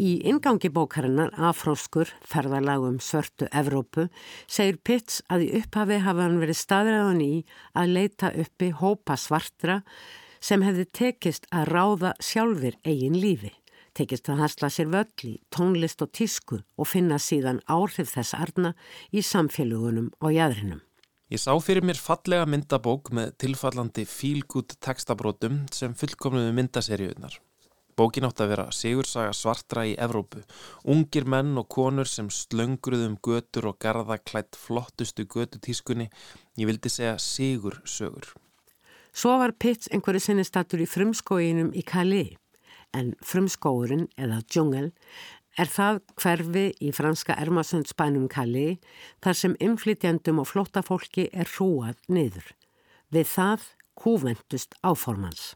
Í 0.01 0.23
ingangi 0.25 0.71
bókarinnar 0.73 1.29
Afróskur, 1.37 2.09
ferðalagum 2.25 2.95
svörtu 2.97 3.45
Evrópu, 3.53 4.07
segir 4.49 4.79
Pitts 4.81 5.19
að 5.29 5.43
í 5.45 5.49
upphafi 5.59 5.99
hafa 6.01 6.25
hann 6.25 6.39
verið 6.41 6.57
staðræðan 6.57 7.21
í 7.21 7.33
að 7.77 7.93
leita 7.97 8.31
uppi 8.41 8.71
hópa 8.79 9.17
svartra 9.21 9.83
sem 10.41 10.65
hefði 10.65 10.87
tekist 10.97 11.45
að 11.53 11.69
ráða 11.75 12.15
sjálfur 12.17 12.79
eigin 12.81 13.19
lífi. 13.21 13.53
Tekist 13.93 14.31
að 14.33 14.41
hasla 14.41 14.71
sér 14.73 14.89
völl 14.89 15.29
í 15.29 15.35
tónlist 15.53 16.01
og 16.01 16.09
tísku 16.17 16.63
og 16.63 16.89
finna 16.89 17.21
síðan 17.21 17.61
áhrif 17.69 18.15
þess 18.15 18.33
arna 18.33 18.73
í 19.13 19.21
samfélugunum 19.21 20.09
og 20.25 20.33
jæðrinum. 20.33 20.81
Ég 21.29 21.41
sá 21.41 21.53
fyrir 21.61 21.85
mér 21.85 22.01
fallega 22.01 22.49
myndabók 22.49 23.13
með 23.13 23.37
tilfallandi 23.45 24.09
fílgút 24.09 24.73
textabrótum 24.81 25.67
sem 25.71 25.93
fullkomluðu 25.93 26.57
myndaseríunar. 26.57 27.37
Bókin 27.95 28.25
átt 28.25 28.41
að 28.41 28.53
vera 28.55 28.65
sigursaga 28.73 29.33
svartra 29.37 29.83
í 29.85 29.93
Evrópu, 30.01 30.41
ungir 30.89 31.27
menn 31.29 31.53
og 31.61 31.67
konur 31.69 32.09
sem 32.09 32.29
slöngruðum 32.33 33.19
götur 33.21 33.69
og 33.69 33.77
garda 33.83 34.17
klætt 34.17 34.57
flottustu 34.57 35.27
götutískunni, 35.29 36.09
ég 36.57 36.69
vildi 36.69 36.89
segja 36.89 37.19
sigur 37.21 37.81
sögur. 37.85 38.31
Svo 39.13 39.35
var 39.37 39.53
Pitts 39.53 39.91
einhverju 39.93 40.23
sinni 40.25 40.45
statur 40.47 40.81
í 40.81 40.89
frumskóinum 40.89 41.69
í 41.77 41.85
Calais, 41.85 42.33
en 42.97 43.13
frumskóurinn, 43.21 44.07
eða 44.17 44.41
djungel, 44.49 44.89
er 45.53 45.69
það 45.69 46.01
hverfi 46.17 46.65
í 46.81 46.89
franska 46.97 47.37
Ermasundsbænum 47.37 48.25
Calais, 48.25 48.81
þar 49.21 49.37
sem 49.37 49.57
inflytjandum 49.61 50.41
og 50.41 50.49
flóttafólki 50.49 51.29
er 51.29 51.49
hrúað 51.57 52.01
niður. 52.09 52.55
Við 53.13 53.29
það 53.35 53.67
kúvendust 53.93 54.73
áformans. 54.81 55.53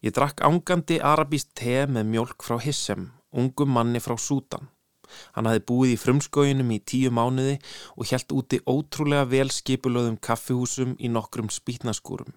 Ég 0.00 0.14
drakk 0.16 0.40
ángandi 0.40 0.96
arabíst 1.04 1.50
te 1.52 1.82
með 1.84 2.06
mjölk 2.08 2.44
frá 2.46 2.56
Hissem, 2.64 3.10
ungum 3.36 3.74
manni 3.76 4.00
frá 4.00 4.14
Sútan. 4.16 4.70
Hann 5.34 5.48
hafi 5.50 5.60
búið 5.68 5.92
í 5.92 5.98
frumskóginum 6.00 6.70
í 6.72 6.78
tíu 6.80 7.10
mánuði 7.12 7.58
og 7.96 8.08
helt 8.08 8.32
úti 8.32 8.62
ótrúlega 8.64 9.26
vel 9.28 9.50
skipulöðum 9.52 10.16
kaffihúsum 10.16 10.94
í 10.96 11.10
nokkrum 11.12 11.50
spýtnaskúrum. 11.52 12.32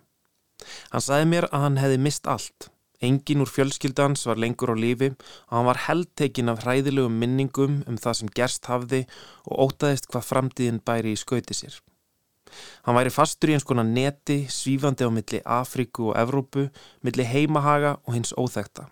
Hann 0.91 1.05
sagði 1.07 1.29
mér 1.31 1.47
að 1.51 1.65
hann 1.67 1.79
hefði 1.79 2.01
mist 2.03 2.27
allt. 2.27 2.69
Engin 3.03 3.43
úr 3.43 3.51
fjölskyldans 3.51 4.27
var 4.27 4.43
lengur 4.43 4.71
á 4.71 4.77
lífi 4.79 5.13
og 5.13 5.55
hann 5.55 5.69
var 5.69 5.81
heldtekin 5.87 6.51
af 6.51 6.65
hræðilegum 6.65 7.15
minningum 7.19 7.81
um 7.87 7.95
það 7.95 8.19
sem 8.19 8.35
gerst 8.41 8.67
hafði 8.71 9.05
og 9.47 9.69
ótaðist 9.69 10.11
hvað 10.11 10.29
framtíðin 10.33 10.83
bæri 10.83 11.15
í 11.15 11.23
skauti 11.23 11.55
sér. 11.55 11.79
Hann 12.83 12.97
væri 12.97 13.13
fastur 13.13 13.51
í 13.51 13.55
eins 13.57 13.67
konar 13.67 13.87
neti, 13.87 14.43
svífandi 14.49 15.07
á 15.07 15.09
milli 15.13 15.39
Afríku 15.45 16.11
og 16.11 16.17
Evrópu, 16.19 16.67
milli 17.01 17.25
heimahaga 17.27 17.97
og 18.03 18.17
hins 18.17 18.33
óþekta. 18.35 18.89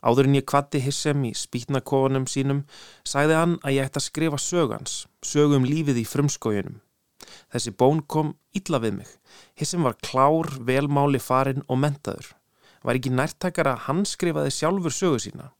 Áður 0.00 0.28
en 0.30 0.38
ég 0.38 0.46
kvatti 0.48 0.80
Hissem 0.80 1.24
í 1.28 1.32
spýtnakofunum 1.36 2.26
sínum, 2.30 2.64
sæði 3.04 3.36
hann 3.36 3.58
að 3.60 3.76
ég 3.76 3.88
ætti 3.90 4.00
að 4.00 4.06
skrifa 4.06 4.40
sögans, 4.40 4.94
sögum 5.22 5.66
lífið 5.68 6.00
í 6.02 6.06
frumskójunum. 6.08 6.80
Þessi 7.52 7.72
bón 7.76 8.00
kom 8.08 8.34
illa 8.56 8.80
við 8.82 9.00
mig. 9.00 9.10
Hissem 9.58 9.84
var 9.84 9.98
klár, 10.00 10.48
velmáli 10.66 11.20
farin 11.20 11.64
og 11.68 11.80
mentaður. 11.82 12.32
Var 12.82 12.96
ekki 12.96 13.12
nærtakar 13.12 13.74
að 13.74 13.82
hann 13.86 14.06
skrifaði 14.08 14.54
sjálfur 14.56 14.94
sögu 14.94 15.20
sína. 15.20 15.50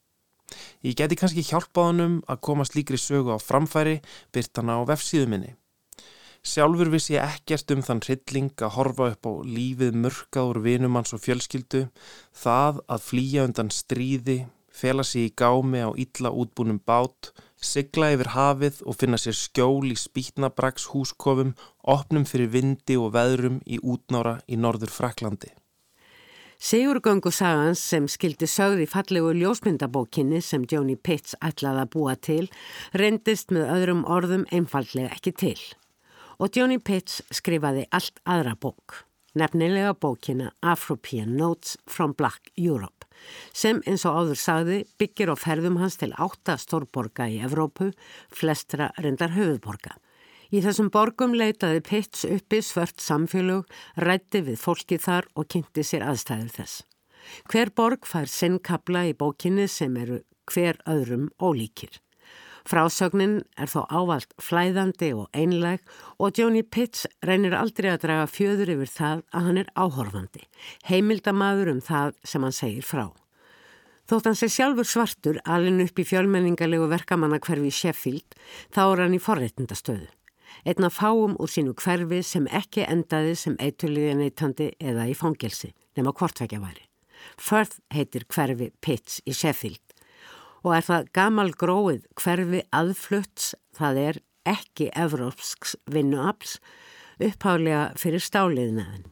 Ég 0.83 0.97
geti 0.99 1.19
kannski 1.21 1.45
hjálpað 1.47 1.91
hann 1.91 2.05
um 2.07 2.15
að 2.27 2.41
koma 2.49 2.67
slíkri 2.67 2.99
sögu 2.99 3.37
á 3.37 3.39
framfæri, 3.39 4.01
byrt 4.33 4.57
hann 4.57 4.73
á 4.73 4.81
vefsíðuminni. 4.89 5.55
Sjálfur 6.41 6.89
vissi 6.89 7.19
ég 7.19 7.27
ekkert 7.27 7.73
um 7.75 7.83
þann 7.85 8.01
hrylling 8.01 8.63
að 8.65 8.73
horfa 8.79 9.11
upp 9.13 9.29
á 9.29 9.33
lífið 9.45 9.97
mörkaður 10.01 10.63
vinumanns 10.65 11.13
og 11.13 11.21
fjölskyldu, 11.21 11.83
það 12.33 12.81
að 12.89 13.05
flýja 13.05 13.45
undan 13.45 13.69
stríði, 13.69 14.39
fela 14.73 15.05
sig 15.05 15.29
í 15.29 15.35
gámi 15.37 15.85
á 15.85 15.93
illa 15.93 16.33
útbúnum 16.33 16.81
bát, 16.81 17.35
sigla 17.61 18.15
yfir 18.15 18.33
hafið 18.33 18.81
og 18.89 18.97
finna 18.97 19.21
sér 19.21 19.37
skjól 19.37 19.93
í 19.93 19.97
spýtnabrags 20.01 20.89
húskofum, 20.95 21.53
opnum 21.85 22.25
fyrir 22.25 22.49
vindi 22.55 22.97
og 22.97 23.13
veðrum 23.19 23.61
í 23.69 23.77
útnára 23.85 24.39
í 24.49 24.57
norður 24.57 24.95
Fraklandi. 24.95 25.53
Sigurgöngu 26.61 27.33
sagans 27.33 27.81
sem 27.85 28.09
skildi 28.09 28.49
sögði 28.49 28.89
fallegu 28.89 29.35
ljósmyndabókinni 29.37 30.41
sem 30.45 30.65
Jóni 30.69 30.97
Pitts 30.97 31.37
ætlaði 31.41 31.85
að 31.85 31.93
búa 31.93 32.17
til 32.17 32.47
reyndist 32.97 33.53
með 33.53 33.73
öðrum 33.77 34.03
orðum 34.09 34.49
einfallega 34.53 35.13
ekki 35.13 35.37
til 35.37 35.61
og 36.41 36.57
Johnny 36.57 36.79
Pitts 36.81 37.21
skrifaði 37.37 37.85
allt 37.93 38.21
aðra 38.25 38.55
bók, 38.57 39.03
nefnilega 39.37 39.93
bókina 39.93 40.49
Afropean 40.65 41.35
Notes 41.37 41.77
from 41.85 42.15
Black 42.17 42.49
Europe, 42.57 43.05
sem 43.53 43.83
eins 43.85 44.07
og 44.09 44.17
áður 44.17 44.41
sagði 44.41 44.79
byggir 45.01 45.33
á 45.33 45.37
ferðum 45.37 45.77
hans 45.83 46.01
til 46.01 46.15
átta 46.17 46.57
stórborga 46.57 47.29
í 47.29 47.43
Evrópu, 47.45 47.91
flestra 48.33 48.89
reyndar 48.97 49.37
höfuborga. 49.37 49.99
Í 50.51 50.65
þessum 50.65 50.89
borgum 50.91 51.37
leitaði 51.37 51.85
Pitts 51.87 52.25
uppi 52.27 52.63
svört 52.65 53.05
samfélög, 53.05 53.69
rætti 54.01 54.41
við 54.49 54.59
fólkið 54.65 55.05
þar 55.05 55.29
og 55.37 55.51
kynnti 55.53 55.85
sér 55.87 56.09
aðstæður 56.09 56.55
þess. 56.57 56.83
Hver 57.53 57.71
borg 57.77 58.09
fær 58.09 58.27
sinnkabla 58.33 59.11
í 59.13 59.15
bókinni 59.15 59.69
sem 59.69 59.93
eru 60.01 60.23
hver 60.51 60.81
öðrum 60.89 61.29
ólíkir. 61.39 62.01
Frásögnin 62.69 63.41
er 63.57 63.71
þó 63.71 63.85
ávalt 63.89 64.35
flæðandi 64.43 65.13
og 65.17 65.31
einleg 65.37 65.81
og 66.21 66.37
Jóni 66.37 66.63
Pitts 66.63 67.07
reynir 67.25 67.57
aldrei 67.57 67.91
að 67.93 68.05
draga 68.05 68.29
fjöður 68.31 68.75
yfir 68.77 68.93
það 68.93 69.25
að 69.33 69.47
hann 69.49 69.61
er 69.63 69.73
áhorfandi, 69.75 70.45
heimildamaður 70.91 71.75
um 71.75 71.83
það 71.85 72.15
sem 72.25 72.47
hann 72.47 72.57
segir 72.57 72.87
frá. 72.87 73.09
Þótt 74.11 74.27
hann 74.27 74.39
sé 74.39 74.49
sjálfur 74.51 74.89
svartur 74.91 75.37
alin 75.47 75.85
upp 75.85 76.01
í 76.03 76.05
fjölmenningarlegu 76.07 76.89
verkamanna 76.91 77.39
hverfi 77.39 77.71
Sheffield 77.71 78.39
þá 78.75 78.81
er 78.89 79.05
hann 79.05 79.15
í 79.15 79.23
forreitndastöðu. 79.23 80.09
Einna 80.67 80.91
fáum 80.91 81.37
úr 81.41 81.49
sínu 81.49 81.77
hverfi 81.79 82.19
sem 82.27 82.49
ekki 82.51 82.83
endaði 82.91 83.37
sem 83.39 83.55
eitulíði 83.63 84.17
neytandi 84.19 84.73
eða 84.83 85.07
í 85.09 85.15
fangelsi, 85.15 85.71
nema 85.97 86.13
hvortvekja 86.13 86.59
væri. 86.61 86.83
Firth 87.39 87.79
heitir 87.95 88.27
hverfi 88.27 88.73
Pitts 88.83 89.21
í 89.29 89.37
Sheffield 89.37 89.90
og 90.65 90.75
er 90.77 90.87
það 90.87 91.11
gamal 91.17 91.51
gróið 91.57 92.05
hverfi 92.21 92.63
aðflutts, 92.75 93.55
það 93.77 94.01
er 94.05 94.21
ekki 94.49 94.91
evrópsks 94.97 95.77
vinnuafls, 95.91 96.59
upphálega 97.21 97.91
fyrir 98.01 98.23
stáliðnaðin. 98.25 99.07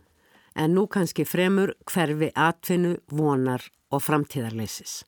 En 0.59 0.75
nú 0.75 0.89
kannski 0.91 1.27
fremur 1.29 1.75
hverfi 1.87 2.33
atvinnu, 2.35 2.97
vonar 3.15 3.63
og 3.95 4.03
framtíðarleisis. 4.03 5.03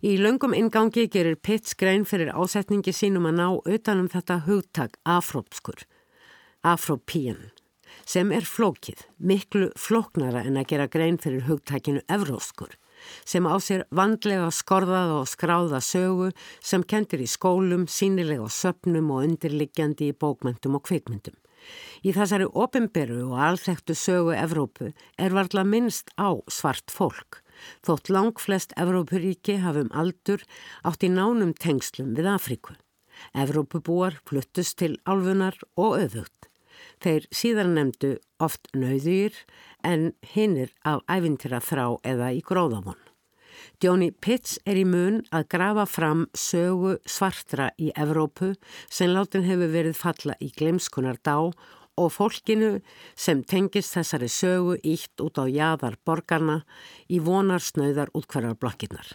Í 0.00 0.16
löngum 0.16 0.54
ingangi 0.56 1.06
gerir 1.12 1.36
Pitts 1.36 1.76
grein 1.76 2.06
fyrir 2.08 2.32
ásetningi 2.32 2.92
sínum 2.96 3.28
að 3.28 3.36
ná 3.36 3.46
utanum 3.68 4.08
þetta 4.08 4.38
hugtak 4.46 4.96
afrópskur, 5.04 5.84
afrópían, 6.64 7.50
sem 8.08 8.32
er 8.32 8.46
flókið, 8.48 9.04
miklu 9.18 9.68
flóknara 9.76 10.40
en 10.48 10.56
að 10.56 10.70
gera 10.72 10.88
grein 10.88 11.20
fyrir 11.20 11.44
hugtakinu 11.50 12.00
evróskur. 12.08 12.72
Sem 13.24 13.46
á 13.46 13.54
sér 13.62 13.86
vandlega 13.94 14.48
skorðaða 14.54 15.20
og 15.22 15.30
skráða 15.30 15.80
sögu 15.84 16.30
sem 16.60 16.82
kendir 16.82 17.22
í 17.24 17.28
skólum, 17.30 17.86
sínilega 17.88 18.48
söpnum 18.50 19.12
og 19.14 19.28
undirliggjandi 19.28 20.10
í 20.10 20.16
bókmyndum 20.16 20.78
og 20.78 20.84
kvikmyndum. 20.88 21.36
Í 22.06 22.12
þessari 22.16 22.48
ofinberu 22.56 23.22
og 23.28 23.40
alþektu 23.46 23.96
sögu 23.98 24.34
Evrópu 24.36 24.90
er 25.20 25.36
varla 25.36 25.64
minnst 25.64 26.12
á 26.16 26.32
svart 26.48 26.92
fólk, 26.92 27.42
þótt 27.84 28.12
lang 28.12 28.40
flest 28.40 28.72
Evrópuríki 28.80 29.58
hafum 29.64 29.90
aldur 29.92 30.44
átt 30.88 31.04
í 31.04 31.12
nánum 31.12 31.52
tengslum 31.52 32.14
við 32.16 32.32
Afríku. 32.32 32.76
Evrópubúar 33.36 34.16
fluttust 34.24 34.78
til 34.80 34.96
álfunar 35.04 35.58
og 35.76 35.98
öðugt. 36.00 36.49
Þeir 37.00 37.26
síðan 37.32 37.76
nefndu 37.76 38.16
oft 38.44 38.68
nauðýr 38.76 39.36
en 39.86 40.10
hinnir 40.34 40.74
af 40.84 41.00
æfintira 41.08 41.62
þrá 41.64 41.86
eða 42.04 42.32
í 42.36 42.42
gróðavon. 42.44 42.98
Jóni 43.80 44.10
Pitts 44.12 44.58
er 44.68 44.76
í 44.76 44.84
mun 44.84 45.22
að 45.32 45.46
grafa 45.54 45.86
fram 45.88 46.26
sögu 46.36 46.98
svartra 47.08 47.70
í 47.80 47.88
Evrópu 47.96 48.52
sem 48.92 49.12
látin 49.14 49.46
hefur 49.48 49.72
verið 49.72 49.96
falla 49.96 50.36
í 50.44 50.50
glemskunar 50.56 51.16
dá 51.24 51.48
og 52.00 52.12
fólkinu 52.12 52.78
sem 53.16 53.40
tengist 53.44 53.96
þessari 53.96 54.28
sögu 54.32 54.76
ítt 54.84 55.24
út 55.24 55.40
á 55.40 55.44
jaðar 55.48 55.96
borgarna 56.04 56.60
í 57.08 57.20
vonarsnauðar 57.24 58.12
útkværar 58.16 58.56
blokkinnar. 58.60 59.08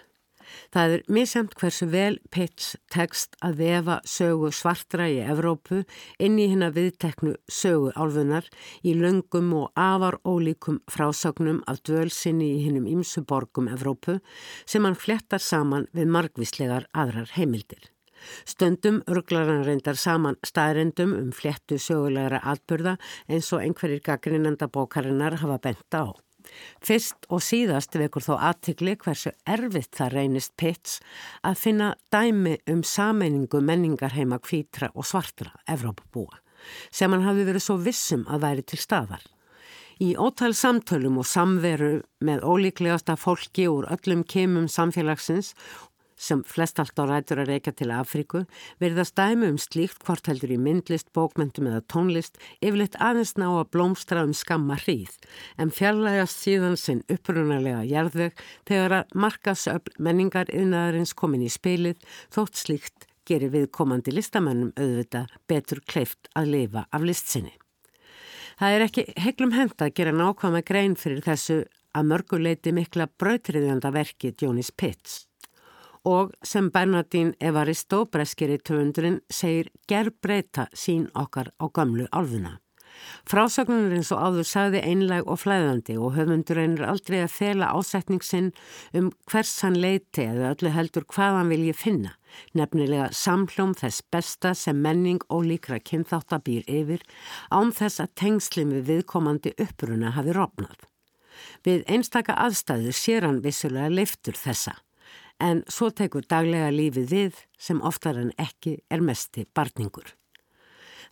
Það 0.74 0.96
er 0.96 1.04
misjamt 1.18 1.56
hversu 1.60 1.88
vel 1.92 2.20
Pitts 2.34 2.76
tekst 2.94 3.38
að 3.46 3.62
vefa 3.62 4.00
sögu 4.10 4.52
svartra 4.56 5.08
í 5.12 5.22
Evrópu 5.24 5.84
inn 6.20 6.38
í 6.42 6.50
hinn 6.52 6.66
að 6.66 6.80
viðteknu 6.80 7.36
sögu 7.48 7.94
álfunar 7.96 8.50
í 8.84 8.96
löngum 8.98 9.52
og 9.62 9.72
afar 9.80 10.20
ólíkum 10.24 10.82
frásögnum 10.92 11.64
af 11.70 11.82
dvölsinni 11.88 12.52
í 12.58 12.62
hinnum 12.68 12.88
ymsu 12.90 13.26
borgum 13.26 13.72
Evrópu 13.72 14.20
sem 14.66 14.86
hann 14.86 15.00
flettar 15.00 15.44
saman 15.44 15.90
við 15.96 16.12
margvíslegar 16.18 16.90
aðrar 16.94 17.36
heimildir. 17.38 17.92
Stundum 18.46 19.02
örglar 19.12 19.50
hann 19.52 19.66
reyndar 19.68 20.00
saman 20.02 20.38
staðrendum 20.50 21.14
um 21.18 21.32
flettu 21.36 21.78
sögulegra 21.82 22.42
atbyrða 22.54 22.98
eins 23.30 23.52
og 23.54 23.66
einhverjir 23.66 24.04
gaggrinanda 24.10 24.70
bókarinnar 24.72 25.38
hafa 25.44 25.60
benta 25.68 26.06
á. 26.06 26.25
Fyrst 26.86 27.28
og 27.30 27.44
síðast 27.44 27.96
vekur 28.00 28.24
þó 28.26 28.34
aðtikli 28.52 28.96
hversu 29.02 29.34
erfitt 29.46 29.96
það 29.98 30.16
reynist 30.16 30.56
Pitts 30.58 31.00
að 31.44 31.60
finna 31.62 31.92
dæmi 32.14 32.58
um 32.72 32.84
sameiningu 32.84 33.62
menningarheima 33.62 34.40
kvítra 34.44 34.92
og 34.94 35.08
svartra 35.08 35.54
Evrópabúa 35.68 36.42
sem 36.90 37.12
hann 37.14 37.26
hafi 37.26 37.46
verið 37.46 37.62
svo 37.62 37.76
vissum 37.78 38.24
að 38.26 38.42
væri 38.42 38.64
til 38.66 38.80
staðar. 38.82 39.22
Í 40.02 40.16
ótal 40.20 40.52
samtölum 40.58 41.22
og 41.22 41.28
samveru 41.30 41.92
með 42.26 42.42
ólíklegasta 42.44 43.16
fólki 43.16 43.70
úr 43.72 43.86
öllum 43.94 44.26
kemum 44.28 44.66
samfélagsins 44.68 45.54
sem 46.26 46.42
flest 46.48 46.82
allt 46.82 46.98
á 47.00 47.04
rætur 47.06 47.44
að 47.44 47.54
reyka 47.54 47.72
til 47.72 47.92
Afríku, 47.94 48.44
verðast 48.82 49.16
dæmi 49.16 49.52
um 49.54 49.60
slíkt 49.62 50.04
hvort 50.06 50.28
heldur 50.30 50.56
í 50.56 50.60
myndlist, 50.60 51.12
bókmentum 51.16 51.70
eða 51.70 51.84
tónlist 51.92 52.40
yfirleitt 52.60 52.98
aðeins 53.00 53.36
ná 53.40 53.48
að 53.48 53.72
blómstra 53.76 54.26
um 54.26 54.34
skamma 54.36 54.78
hríð, 54.82 55.14
en 55.62 55.74
fjarlægast 55.74 56.44
síðan 56.44 56.80
sinn 56.80 57.04
upprunalega 57.12 57.84
jarðveg 57.88 58.46
þegar 58.68 59.00
að 59.00 59.20
markasöfl 59.26 60.00
menningar 60.00 60.50
yfirnaðarins 60.52 61.14
komin 61.18 61.46
í 61.46 61.52
spilið 61.52 62.02
þótt 62.34 62.64
slíkt 62.66 63.08
gerir 63.26 63.54
viðkomandi 63.54 64.14
listamennum 64.14 64.74
auðvita 64.78 65.26
betur 65.50 65.82
kleift 65.90 66.30
að 66.38 66.52
lifa 66.54 66.86
af 66.94 67.06
listsinni. 67.06 67.54
Það 68.60 68.76
er 68.76 68.86
ekki 68.86 69.06
heiklum 69.20 69.56
hend 69.56 69.82
að 69.84 69.96
gera 69.98 70.14
nákvæma 70.16 70.62
grein 70.68 70.96
fyrir 71.00 71.24
þessu 71.26 71.64
að 71.96 72.10
mörguleiti 72.12 72.72
mikla 72.76 73.08
brautriðjanda 73.20 73.92
verki 73.96 74.32
Jónis 74.42 74.72
Pitts 74.72 75.26
og 76.06 76.36
sem 76.46 76.70
Bernardín 76.72 77.34
Evaristo, 77.42 78.06
breskiri 78.06 78.60
töfundurinn, 78.62 79.24
segir 79.30 79.72
ger 79.90 80.12
breyta 80.22 80.70
sín 80.74 81.10
okkar 81.14 81.52
á 81.58 81.66
gamlu 81.74 82.06
álfuna. 82.12 82.60
Frásögnunir 83.28 83.96
eins 83.98 84.12
og 84.14 84.22
áður 84.24 84.48
sagði 84.48 84.82
einleg 84.86 85.28
og 85.28 85.42
flæðandi 85.42 85.98
og 86.00 86.14
höfundurinn 86.16 86.78
er 86.78 86.86
aldrei 86.94 87.18
að 87.24 87.34
fela 87.34 87.72
ásetning 87.76 88.24
sinn 88.24 88.52
um 88.96 89.10
hvers 89.32 89.54
hann 89.66 89.78
leiti 89.82 90.24
eða 90.24 90.54
öllu 90.54 90.72
heldur 90.76 91.08
hvað 91.12 91.40
hann 91.40 91.52
vilji 91.52 91.76
finna, 91.76 92.14
nefnilega 92.56 93.10
samhlóm 93.12 93.76
þess 93.82 94.06
besta 94.14 94.54
sem 94.56 94.80
menning 94.82 95.22
og 95.28 95.48
líkra 95.50 95.82
kynþáttabýr 95.84 96.70
yfir 96.72 97.04
án 97.52 97.74
þess 97.76 98.04
að 98.04 98.16
tengslim 98.24 98.74
við 98.78 98.92
viðkomandi 98.94 99.56
uppruna 99.68 100.16
hafi 100.16 100.38
rofnað. 100.38 100.80
Við 101.68 101.84
einstaka 101.92 102.38
aðstæðu 102.46 102.94
sér 102.96 103.28
hann 103.28 103.44
vissulega 103.44 103.92
leiftur 103.92 104.38
þessa 104.40 104.78
en 105.40 105.64
svo 105.68 105.90
tekur 105.92 106.26
daglega 106.30 106.70
lífið 106.72 107.10
við 107.12 107.42
sem 107.60 107.82
oftar 107.82 108.20
en 108.22 108.32
ekki 108.40 108.80
er 108.92 109.04
mesti 109.04 109.46
barningur. 109.56 110.14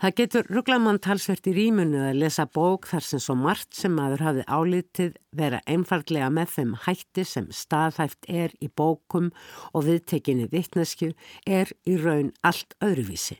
Það 0.01 0.15
getur 0.17 0.47
rugglamann 0.51 0.99
talsvert 0.99 1.45
í 1.47 1.53
rýmunu 1.55 2.01
að 2.09 2.17
lesa 2.23 2.43
bók 2.49 2.89
þar 2.89 3.05
sem 3.07 3.21
svo 3.23 3.36
margt 3.39 3.77
sem 3.77 3.93
maður 3.95 4.23
hafi 4.25 4.43
álitið 4.49 5.13
vera 5.31 5.62
einfardlega 5.69 6.27
með 6.33 6.49
þeim 6.55 6.73
hætti 6.83 7.23
sem 7.29 7.47
staðhæft 7.55 8.27
er 8.27 8.51
í 8.59 8.67
bókum 8.67 9.29
og 9.71 9.86
viðtekinni 9.88 10.49
vittneskju 10.51 11.13
er 11.45 11.71
í 11.88 11.95
raun 12.01 12.33
allt 12.43 12.75
öðruvísi. 12.83 13.38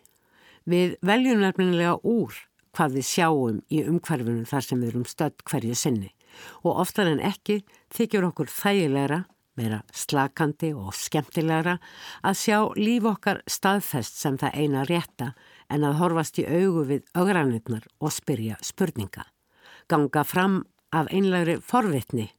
Við 0.64 0.96
veljum 1.04 1.44
nefnilega 1.44 1.98
úr 2.00 2.38
hvað 2.74 2.98
við 3.00 3.10
sjáum 3.10 3.60
í 3.68 3.84
umhverfunu 3.84 4.48
þar 4.48 4.68
sem 4.70 4.80
við 4.80 4.94
erum 4.94 5.08
stödd 5.10 5.44
hverju 5.50 5.76
sinni 5.78 6.14
og 6.64 6.80
oftar 6.86 7.12
en 7.12 7.22
ekki 7.22 7.60
þykjur 7.94 8.32
okkur 8.32 8.50
þægilegra 8.50 9.24
meira 9.60 9.82
slakandi 9.94 10.72
og 10.74 10.94
skemmtilegra 10.98 11.78
að 12.26 12.38
sjá 12.40 12.58
líf 12.78 13.08
okkar 13.10 13.42
staðfest 13.50 14.20
sem 14.20 14.38
það 14.42 14.58
eina 14.62 14.86
rétta 14.90 15.34
en 15.74 15.86
að 15.88 16.00
horfast 16.02 16.40
í 16.42 16.46
augu 16.48 16.86
við 16.90 17.04
augranirnar 17.18 17.86
og 18.00 18.14
spyrja 18.14 18.58
spurninga. 18.62 19.26
Ganga 19.90 20.24
fram 20.24 20.64
af 20.94 21.10
einlegri 21.12 21.58
forvitni, 21.62 22.30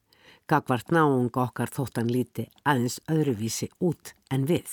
gagvart 0.48 0.92
náunga 0.94 1.46
okkar 1.46 1.72
þóttan 1.72 2.10
líti 2.12 2.48
aðeins 2.64 3.00
öðruvísi 3.10 3.70
út 3.80 4.14
en 4.30 4.46
við. 4.48 4.68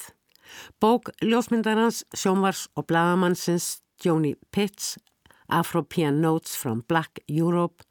Bók 0.82 1.14
ljósmyndarans, 1.24 2.04
sjómars 2.14 2.68
og 2.76 2.90
bladamannsins 2.90 3.82
Joni 4.04 4.36
Pitts, 4.52 4.98
Afropean 5.48 6.22
Notes 6.22 6.56
from 6.56 6.84
Black 6.88 7.20
Europe 7.28 7.84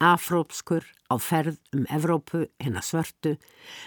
afrópskur 0.00 0.84
á 1.10 1.14
ferð 1.18 1.58
um 1.74 1.86
Evrópu 1.90 2.46
hennar 2.62 2.84
svörtu 2.86 3.34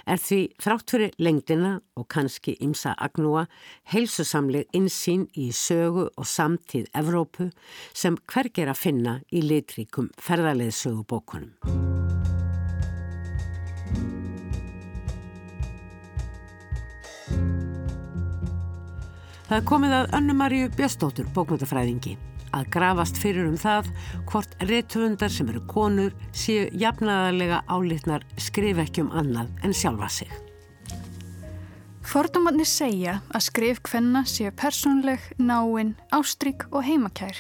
er 0.06 0.20
því 0.20 0.40
þrátt 0.62 0.94
fyrir 0.94 1.14
lengdina 1.22 1.74
og 1.96 2.08
kannski 2.12 2.58
ymsa 2.60 2.96
agnúa 2.98 3.46
heilsusamleg 3.94 4.68
insýn 4.76 5.28
í 5.38 5.52
sögu 5.56 6.10
og 6.12 6.28
samtíð 6.28 6.90
Evrópu 6.98 7.52
sem 7.94 8.18
hvergir 8.28 8.72
að 8.72 8.82
finna 8.82 9.20
í 9.32 9.44
litríkum 9.46 10.12
ferðarleðsögubókunum. 10.20 11.56
Það 19.52 19.58
er 19.58 19.64
komið 19.68 19.94
að 19.98 20.14
Önnu 20.16 20.34
Marju 20.40 20.68
Björnstóttur 20.78 21.32
bókmöntafræðingi 21.36 22.14
að 22.56 22.70
grafast 22.74 23.20
fyrir 23.20 23.48
um 23.50 23.58
það 23.60 23.90
hvort 24.30 24.56
réttöfundar 24.64 25.32
sem 25.34 25.50
eru 25.52 25.62
konur 25.70 26.16
séu 26.36 26.68
jafnaðarlega 26.78 27.62
álitnar 27.68 28.26
skrif 28.38 28.82
ekki 28.84 29.06
um 29.06 29.12
annað 29.12 29.52
en 29.66 29.76
sjálfa 29.76 30.10
sig. 30.10 30.32
Fordómanir 32.02 32.68
segja 32.68 33.20
að 33.32 33.46
skrif 33.46 33.80
hvenna 33.88 34.26
séu 34.28 34.52
persónleg, 34.52 35.22
náinn, 35.40 35.94
ástrík 36.12 36.66
og 36.72 36.84
heimakær, 36.84 37.38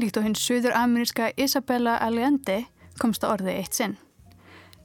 líkt 0.00 0.16
á 0.16 0.24
hinn 0.24 0.38
söður-ameríska 0.38 1.34
Isabella 1.36 1.98
Allende 2.00 2.62
komst 3.02 3.26
að 3.26 3.34
orði 3.34 3.58
eitt 3.60 3.76
sinn. 3.76 3.98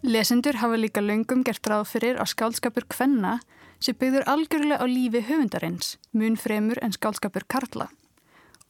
Lesendur 0.03 0.57
hafa 0.60 0.79
líka 0.81 1.03
löngum 1.05 1.45
gert 1.47 1.67
ráð 1.69 1.86
fyrir 1.93 2.19
að 2.19 2.34
skálskapur 2.34 2.89
hvenna 2.91 3.38
sem 3.79 3.95
byggður 3.95 4.27
algjörlega 4.34 4.81
á 4.81 4.86
lífi 4.89 5.23
höfundarins, 5.29 5.95
mun 6.12 6.36
fremur 6.36 6.81
en 6.81 6.93
skálskapur 6.97 7.45
Karla 7.47 7.88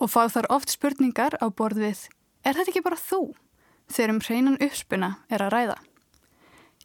og 0.02 0.10
fá 0.10 0.26
þar 0.34 0.50
oft 0.50 0.74
spurningar 0.74 1.38
á 1.38 1.46
borð 1.54 1.86
við 1.86 2.10
Er 2.42 2.58
þetta 2.58 2.72
ekki 2.72 2.82
bara 2.82 2.98
þú? 2.98 3.22
Þegar 3.92 4.14
um 4.16 4.22
hreinan 4.26 4.62
uppspuna 4.66 5.10
er 5.30 5.44
að 5.46 5.52
ræða. 5.54 5.76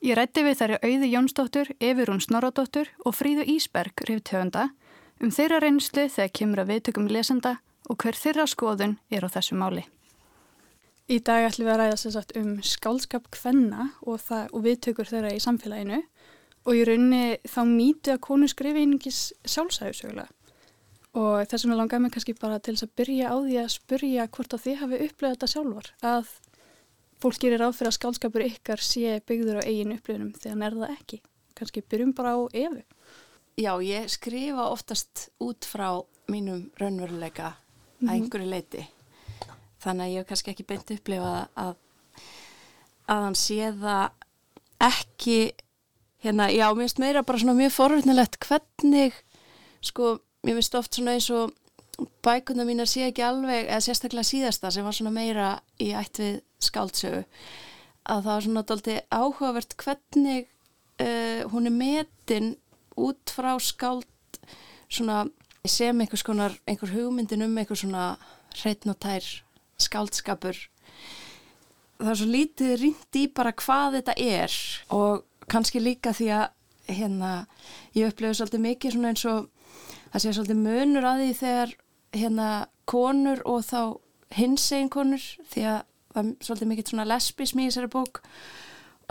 Ég 0.04 0.18
rætti 0.18 0.42
við 0.44 0.58
þar 0.58 0.74
í 0.74 0.80
auði 0.84 1.08
Jónsdóttur, 1.14 1.70
Efirún 1.80 2.20
Snorradóttur 2.20 2.90
og 3.00 3.16
Fríðu 3.16 3.46
Ísberg 3.48 4.04
riftöfunda 4.04 4.68
um 5.24 5.32
þeirra 5.32 5.62
reynslu 5.64 6.04
þegar 6.12 6.34
kemur 6.36 6.60
að 6.60 6.72
viðtökum 6.74 7.08
lesenda 7.08 7.54
og 7.88 8.02
hver 8.02 8.18
þeirra 8.18 8.44
skoðun 8.50 8.98
er 9.08 9.24
á 9.24 9.32
þessu 9.32 9.56
máli. 9.56 9.86
Í 11.08 11.22
dag 11.24 11.46
ætlum 11.46 11.70
við 11.70 11.72
að 11.72 11.80
ræða 11.80 11.98
sagt, 12.02 12.36
um 12.36 12.60
skálskap 12.60 13.30
hvenna 13.38 13.92
og, 14.04 14.20
og 14.28 14.60
viðtökur 14.66 15.08
þeirra 15.08 15.32
í 15.32 15.40
samfélaginu 15.40 16.02
og 16.66 16.72
í 16.76 16.84
rauninni 16.84 17.38
þá 17.48 17.60
mýtu 17.70 18.12
að 18.12 18.24
konu 18.26 18.50
skrifi 18.50 18.82
einingis 18.84 19.30
sjálfsæðusögulega 19.46 20.28
og 21.16 21.46
þess 21.48 21.64
vegna 21.64 21.78
langar 21.80 22.02
mér 22.02 22.12
kannski 22.14 22.34
bara 22.36 22.58
til 22.60 22.74
þess 22.74 22.86
að 22.86 22.96
byrja 23.00 23.30
á 23.32 23.36
því 23.36 23.56
að 23.62 23.70
spyrja 23.76 24.26
hvort 24.36 24.56
að 24.56 24.64
þið 24.66 24.76
hafi 24.82 25.00
upplegað 25.06 25.36
þetta 25.36 25.52
sjálfur 25.52 25.88
að 26.10 26.34
fólk 27.22 27.38
gerir 27.40 27.64
áfyrir 27.64 27.90
að 27.90 27.96
skálskapur 27.96 28.44
ykkar 28.44 28.82
sé 28.84 29.16
byggður 29.28 29.62
á 29.64 29.68
eigin 29.68 29.94
upplifunum 29.96 30.34
þegar 30.36 30.54
hann 30.54 30.66
er 30.66 30.76
það 30.82 30.94
ekki 30.96 31.22
kannski 31.56 31.82
byrjum 31.88 32.12
bara 32.16 32.34
á 32.36 32.40
efu. 32.52 32.82
Já, 33.56 33.72
ég 33.80 34.10
skrifa 34.12 34.68
oftast 34.68 35.30
út 35.40 35.64
frá 35.64 36.04
mínum 36.28 36.70
raunveruleika 36.76 37.48
mm 37.48 37.56
-hmm. 37.56 38.10
að 38.10 38.14
mhm. 38.14 38.22
einhverju 38.22 38.50
leiti. 38.50 38.86
Þannig 39.80 40.04
að 40.04 40.12
ég 40.12 40.18
hef 40.18 40.28
kannski 40.28 40.50
ekki 40.50 40.68
beint 40.68 40.90
upplifað 40.90 41.48
að, 41.56 41.74
að 43.08 43.22
hann 43.24 43.34
sé 43.34 43.72
það 43.72 44.10
ekki, 44.80 45.54
hérna, 46.20 46.50
já, 46.50 46.74
mér 46.74 46.84
finnst 46.84 46.98
meira 46.98 47.22
bara 47.22 47.38
svona 47.38 47.54
mjög 47.54 47.72
forvitnilegt 47.72 48.38
hvernig, 48.38 49.14
sko, 49.80 50.18
mér 50.44 50.58
finnst 50.58 50.76
oft 50.78 50.96
svona 50.96 51.16
eins 51.16 51.30
og 51.34 51.54
bækuna 52.24 52.66
mín 52.68 52.82
að 52.84 52.90
sé 52.92 53.06
ekki 53.08 53.24
alveg, 53.24 53.70
eða 53.70 53.84
sérstaklega 53.86 54.28
síðasta 54.28 54.72
sem 54.74 54.84
var 54.84 54.96
svona 54.96 55.14
meira 55.14 55.48
í 55.80 55.92
ætt 55.96 56.20
við 56.20 56.36
skáldsögu, 56.66 57.22
að 58.06 58.20
það 58.26 58.32
var 58.32 58.46
svona 58.46 58.64
daldi 58.68 58.98
áhugavert 59.10 59.76
hvernig 59.80 60.46
uh, 61.00 61.42
hún 61.52 61.70
er 61.70 61.74
metin 61.74 62.52
út 62.96 63.32
frá 63.32 63.54
skáld 63.60 64.40
svona 64.88 65.24
sem 65.66 66.00
einhvers 66.00 66.24
konar 66.24 66.54
einhver 66.68 66.92
hugmyndin 66.94 67.44
um 67.46 67.56
einhver 67.58 67.78
svona 67.78 68.14
hreitn 68.56 68.92
og 68.92 69.00
tær 69.02 69.24
skáldskapur. 69.82 70.56
Það 71.96 72.12
er 72.12 72.20
svo 72.20 72.28
lítið 72.28 72.74
rínt 72.80 73.18
í 73.18 73.24
bara 73.32 73.54
hvað 73.56 73.98
þetta 73.98 74.14
er 74.20 74.54
og 74.94 75.24
kannski 75.50 75.80
líka 75.80 76.12
því 76.16 76.30
að 76.38 76.46
hérna 76.86 77.30
ég 77.96 78.10
upplifði 78.12 78.38
svolítið 78.38 78.64
mikið 78.66 78.94
svona 78.94 79.12
eins 79.12 79.24
og 79.30 79.48
það 80.12 80.22
sé 80.22 80.32
svolítið 80.36 80.62
munur 80.62 81.06
að 81.08 81.22
því 81.22 81.36
þegar 81.40 81.76
hérna 82.16 82.48
konur 82.88 83.42
og 83.48 83.64
þá 83.66 83.80
hins 84.36 84.66
einn 84.74 84.90
konur 84.92 85.22
því 85.52 85.66
að 85.72 85.80
það 86.16 86.22
er 86.22 86.46
svolítið 86.46 86.70
mikið 86.72 86.90
svona 86.90 87.08
lesbismi 87.10 87.66
í 87.66 87.70
þessari 87.70 87.92
bók. 87.92 88.22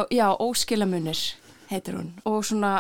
Og 0.02 0.12
já, 0.12 0.28
óskilamunir 0.42 1.22
heitir 1.70 1.98
hún. 2.00 2.12
Og 2.28 2.42
svona 2.48 2.74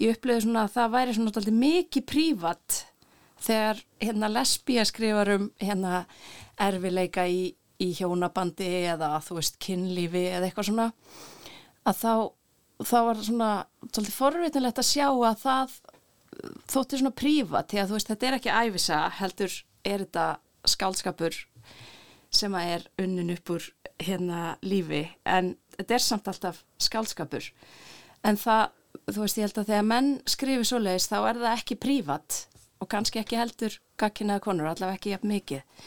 ég 0.00 0.16
upplöði 0.16 0.46
svona 0.46 0.64
að 0.66 0.74
það 0.76 0.94
væri 0.96 1.16
svona 1.16 1.32
alltaf 1.32 1.60
mikið 1.60 2.06
prívat 2.08 2.80
þegar 3.40 3.80
hérna 4.02 4.32
lesbíja 4.32 4.84
skrifar 4.88 5.32
um 5.36 5.46
hérna 5.60 6.02
erfileika 6.60 7.24
í, 7.28 7.52
í 7.80 7.92
hjónabandi 7.96 8.68
eða 8.90 9.14
þú 9.24 9.38
veist 9.38 9.56
kynlífi 9.62 10.26
eða 10.28 10.48
eitthvað 10.48 10.68
svona 10.70 10.88
að 11.88 12.00
þá, 12.02 12.12
þá 12.84 12.98
var 13.06 13.22
svona 13.24 13.50
svolítið 13.86 14.16
forvitinlegt 14.16 14.82
að 14.82 14.90
sjá 14.90 15.06
að 15.08 15.40
það 15.44 15.78
þóttir 16.70 17.00
svona 17.00 17.16
prívat 17.16 17.70
því 17.70 17.82
að 17.82 17.90
þú 17.90 17.96
veist 17.98 18.10
þetta 18.12 18.28
er 18.28 18.36
ekki 18.38 18.56
æfisa 18.56 18.98
heldur 19.18 19.54
er 19.84 20.04
þetta 20.04 20.26
skálskapur 20.68 21.38
sem 22.30 22.54
að 22.54 22.74
er 22.74 22.84
unnin 23.02 23.32
upp 23.34 23.54
úr 23.56 23.64
hérna 24.00 24.42
lífi. 24.62 25.02
En 25.26 25.54
þetta 25.76 25.96
er 25.96 26.04
samt 26.04 26.28
alltaf 26.30 26.62
skálskapur 26.80 27.50
en 28.26 28.38
það, 28.38 28.70
þú 29.10 29.24
veist, 29.24 29.40
ég 29.40 29.48
held 29.48 29.58
að 29.62 29.72
þegar 29.72 29.88
menn 29.88 30.12
skrifir 30.28 30.68
svo 30.68 30.80
leiðis 30.82 31.08
þá 31.10 31.18
er 31.22 31.40
það 31.40 31.56
ekki 31.56 31.80
prívat 31.80 32.44
og 32.80 32.88
kannski 32.92 33.20
ekki 33.20 33.36
heldur 33.40 33.74
gagginaða 34.00 34.44
konur, 34.44 34.70
allavega 34.70 34.96
ekki 34.96 35.12
jafn 35.12 35.32
mikið. 35.34 35.82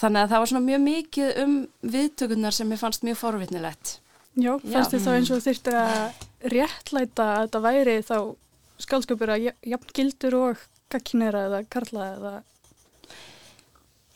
Þannig 0.00 0.22
að 0.22 0.30
það 0.30 0.42
var 0.42 0.50
svona 0.50 0.66
mjög 0.66 0.84
mikið 0.86 1.40
um 1.42 1.56
viðtökunar 1.94 2.56
sem 2.56 2.70
ég 2.72 2.80
fannst 2.80 3.02
mjög 3.04 3.18
forvittnilegt 3.20 3.98
Já, 4.38 4.52
fannst 4.62 4.94
þið 4.94 5.02
þá 5.04 5.10
eins 5.16 5.32
og 5.34 5.42
þurftir 5.44 5.76
að 5.76 6.26
réttlæta 6.54 7.26
að 7.26 7.40
þetta 7.42 7.62
væri 7.64 7.96
þá 8.06 8.16
skálskapur 8.80 9.34
að 9.34 9.50
jafn 9.50 9.94
gildur 9.96 10.38
og 10.38 10.64
gagginera 10.92 11.46
eða 11.48 11.64
karla 11.70 12.08
eða 12.16 12.34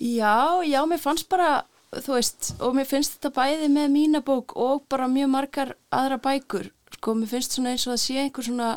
Já, 0.04 0.60
já, 0.66 0.80
mér 0.90 0.98
fannst 0.98 1.28
bara 1.30 1.62
þú 2.02 2.16
veist, 2.16 2.48
og 2.62 2.74
mér 2.76 2.88
finnst 2.88 3.16
þetta 3.16 3.30
bæði 3.36 3.68
með 3.72 3.92
mínabók 3.94 4.54
og 4.58 4.86
bara 4.90 5.06
mjög 5.10 5.30
margar 5.30 5.74
aðra 5.94 6.18
bækur 6.22 6.70
sko, 6.96 7.14
mér 7.18 7.30
finnst 7.30 7.56
svona 7.56 7.74
eins 7.74 7.86
og 7.88 7.94
að 7.94 8.02
sé 8.02 8.18
einhver 8.22 8.46
svona, 8.46 8.70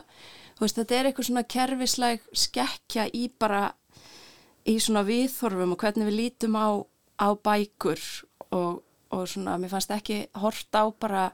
þú 0.57 0.65
veist, 0.65 0.79
þetta 0.79 0.97
er 0.97 1.09
einhver 1.09 1.27
svona 1.27 1.45
kerfisleg 1.55 2.27
skekkja 2.45 3.07
í 3.17 3.27
bara, 3.39 3.63
í 4.67 4.77
svona 4.83 5.05
viðþorfum 5.07 5.73
og 5.73 5.81
hvernig 5.81 6.09
við 6.09 6.19
lítum 6.21 6.57
á, 6.59 6.67
á 7.17 7.27
bækur 7.33 8.03
og, 8.51 8.83
og 9.13 9.27
svona, 9.29 9.57
mér 9.61 9.73
fannst 9.73 9.93
ekki 9.95 10.25
hort 10.37 10.77
á 10.77 10.83
bara 10.93 11.29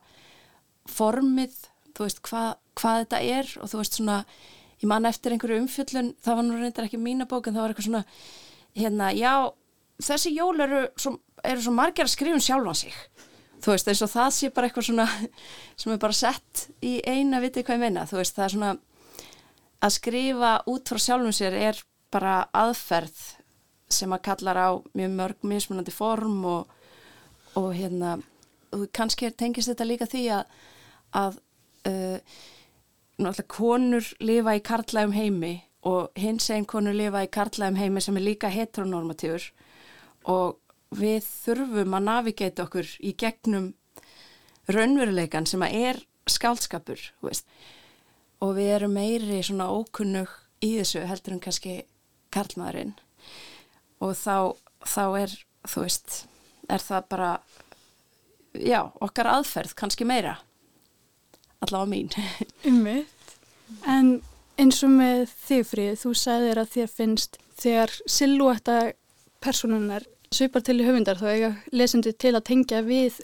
formið, 0.89 1.55
þú 1.93 2.07
veist, 2.07 2.21
hva, 2.29 2.43
hvað 2.79 3.03
þetta 3.03 3.19
er 3.37 3.51
og 3.61 3.71
þú 3.71 3.81
veist 3.81 3.99
svona, 3.99 4.21
ég 4.81 4.89
man 4.89 5.09
eftir 5.09 5.35
einhverju 5.35 5.59
umfjöllun, 5.63 6.13
það 6.23 6.39
var 6.39 6.47
nú 6.47 6.57
reyndar 6.59 6.87
ekki 6.87 7.01
mína 7.01 7.27
bók 7.29 7.47
en 7.47 7.57
það 7.57 7.65
var 7.65 7.73
eitthvað 7.73 7.89
svona, 7.89 8.03
hérna, 8.79 9.11
já, 9.17 9.33
þessi 10.03 10.33
jól 10.35 10.65
eru 10.65 10.81
svo, 10.97 11.17
eru 11.45 11.65
svo 11.65 11.75
margir 11.75 12.07
að 12.07 12.15
skrifa 12.15 12.39
um 12.39 12.43
sjálfa 12.43 12.75
sig. 12.81 12.97
Þú 13.63 13.71
veist 13.71 13.91
eins 13.91 14.01
og 14.03 14.11
það 14.11 14.31
sé 14.35 14.49
bara 14.51 14.67
eitthvað 14.67 14.89
svona 14.89 15.07
sem 15.79 15.93
er 15.93 16.01
bara 16.01 16.17
sett 16.17 16.65
í 16.83 16.97
eina 17.05 17.39
vitið 17.43 17.67
hvað 17.67 17.79
ég 17.79 17.85
meina, 17.85 18.07
þú 18.09 18.19
veist 18.19 18.35
það 18.37 18.45
er 18.47 18.55
svona 18.57 18.73
að 19.83 19.95
skrifa 19.97 20.51
út 20.71 20.89
frá 20.89 21.01
sjálfum 21.05 21.35
sér 21.35 21.57
er 21.59 21.79
bara 22.13 22.43
aðferð 22.55 23.23
sem 23.93 24.13
að 24.15 24.23
kallar 24.25 24.57
á 24.57 24.69
mjög 24.97 25.15
mörg 25.17 25.47
mismunandi 25.47 25.93
form 25.93 26.43
og, 26.49 26.69
og 27.59 27.73
hérna 27.75 28.17
kannski 28.95 29.29
tengist 29.37 29.69
þetta 29.69 29.87
líka 29.87 30.07
því 30.09 30.23
að 30.39 30.53
að 31.13 31.39
uh, 31.89 32.17
náttúrulega 33.19 33.49
konur 33.51 34.09
lifa 34.19 34.55
í 34.57 34.63
karlægum 34.65 35.13
heimi 35.15 35.53
og 35.83 36.11
hins 36.19 36.49
einn 36.53 36.65
konur 36.69 36.95
lifa 36.95 37.23
í 37.25 37.31
karlægum 37.31 37.79
heimi 37.79 38.01
sem 38.01 38.17
er 38.17 38.27
líka 38.27 38.51
heteronormatífur 38.53 39.49
og 40.31 40.59
við 40.93 41.23
þurfum 41.25 41.95
að 41.97 42.05
navigata 42.07 42.67
okkur 42.67 42.89
í 43.01 43.13
gegnum 43.17 43.73
raunveruleikan 44.71 45.47
sem 45.49 45.63
að 45.65 45.77
er 45.89 46.01
skálskapur 46.29 47.01
veist. 47.23 47.47
og 48.39 48.55
við 48.57 48.75
erum 48.77 48.95
meiri 48.95 49.41
svona 49.43 49.69
ókunnug 49.71 50.31
í 50.63 50.77
þessu 50.79 51.03
heldur 51.07 51.35
en 51.35 51.43
kannski 51.43 51.81
karlmaðurinn 52.33 52.95
og 54.03 54.15
þá, 54.17 54.55
þá 54.83 55.05
er 55.23 55.35
þú 55.67 55.83
veist, 55.85 56.15
er 56.69 56.83
það 56.83 57.09
bara 57.11 57.31
já, 58.53 58.81
okkar 59.03 59.31
aðferð 59.37 59.75
kannski 59.79 60.07
meira 60.07 60.37
allavega 61.63 61.91
mín 61.91 62.11
Umvitt, 62.69 63.35
en 63.89 64.15
eins 64.59 64.81
og 64.85 64.91
með 64.93 65.23
þig 65.47 65.63
frið, 65.69 65.93
þú 66.03 66.13
sagðir 66.19 66.61
að 66.61 66.73
þér 66.75 66.91
finnst 66.97 67.39
þegar 67.59 67.95
silúetta 68.09 68.77
personunar 69.43 70.05
svipar 70.33 70.63
til 70.65 70.79
í 70.81 70.85
höfundar 70.87 71.19
þá 71.19 71.27
eiga 71.29 71.55
lesendur 71.75 72.15
til 72.17 72.33
að 72.33 72.45
tengja 72.49 72.83
við 72.85 73.21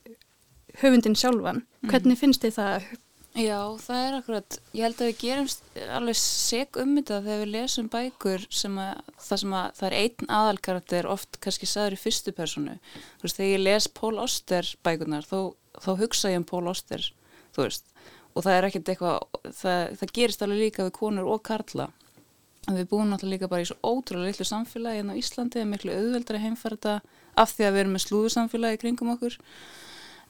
höfundin 0.81 1.17
sjálfan. 1.17 1.63
Mhm. 1.81 1.91
Hvernig 1.91 2.15
mm. 2.15 2.21
finnst 2.23 2.45
þið 2.45 2.57
það? 2.57 2.89
Já, 3.37 3.59
það 3.77 3.99
er 4.03 4.15
akkurat, 4.17 4.55
ég 4.73 4.83
held 4.83 5.01
að 5.03 5.09
við 5.11 5.19
gerum 5.21 5.49
alveg 5.95 6.17
seg 6.17 6.79
um 6.81 6.95
þetta 6.97 7.19
þegar 7.23 7.41
við 7.43 7.51
lesum 7.53 7.89
bækur 7.93 8.45
sem 8.49 8.79
að 8.81 9.11
það 9.21 9.41
sem 9.43 9.53
að 9.59 9.67
það 9.77 9.87
er 9.87 9.95
einn 9.99 10.31
aðalkarakter 10.39 11.09
oft 11.13 11.37
kannski 11.43 11.69
saður 11.69 11.95
í 11.95 11.99
fyrstu 12.01 12.33
personu. 12.35 12.75
Þú 13.21 13.27
veist, 13.27 13.37
þegar 13.37 13.51
ég 13.53 13.63
les 13.67 13.87
Pól 13.99 14.17
Oster 14.25 14.71
bækunar 14.83 15.29
þó, 15.29 15.53
þá 15.77 15.91
hugsa 16.01 16.33
ég 16.33 16.41
um 16.41 16.47
Pól 16.49 16.65
Oster, 16.73 17.05
þú 17.55 17.67
veist, 17.67 17.93
og 18.35 18.45
það 18.45 18.55
er 18.55 18.67
ekkert 18.67 18.91
eitthvað, 18.93 19.39
það, 19.61 19.79
það 19.99 20.13
gerist 20.17 20.43
alveg 20.45 20.61
líka 20.63 20.85
við 20.87 20.93
konur 20.99 21.31
og 21.33 21.41
karla. 21.45 21.89
Við 22.69 22.89
búum 22.91 23.09
náttúrulega 23.09 23.35
líka 23.37 23.49
bara 23.49 23.63
í 23.63 23.69
svo 23.69 23.77
ótrúlega 23.81 24.29
litlu 24.29 24.45
samfélagi 24.45 25.01
en 25.01 25.09
hérna 25.09 25.15
á 25.17 25.21
Íslandi 25.21 25.61
er 25.61 25.69
miklu 25.69 25.95
auðveldari 25.95 26.41
heimferða 26.43 26.99
af 27.39 27.55
því 27.55 27.65
að 27.65 27.73
við 27.73 27.81
erum 27.83 27.95
með 27.95 28.03
slúðu 28.05 28.33
samfélagi 28.35 28.81
kringum 28.83 29.13
okkur. 29.15 29.37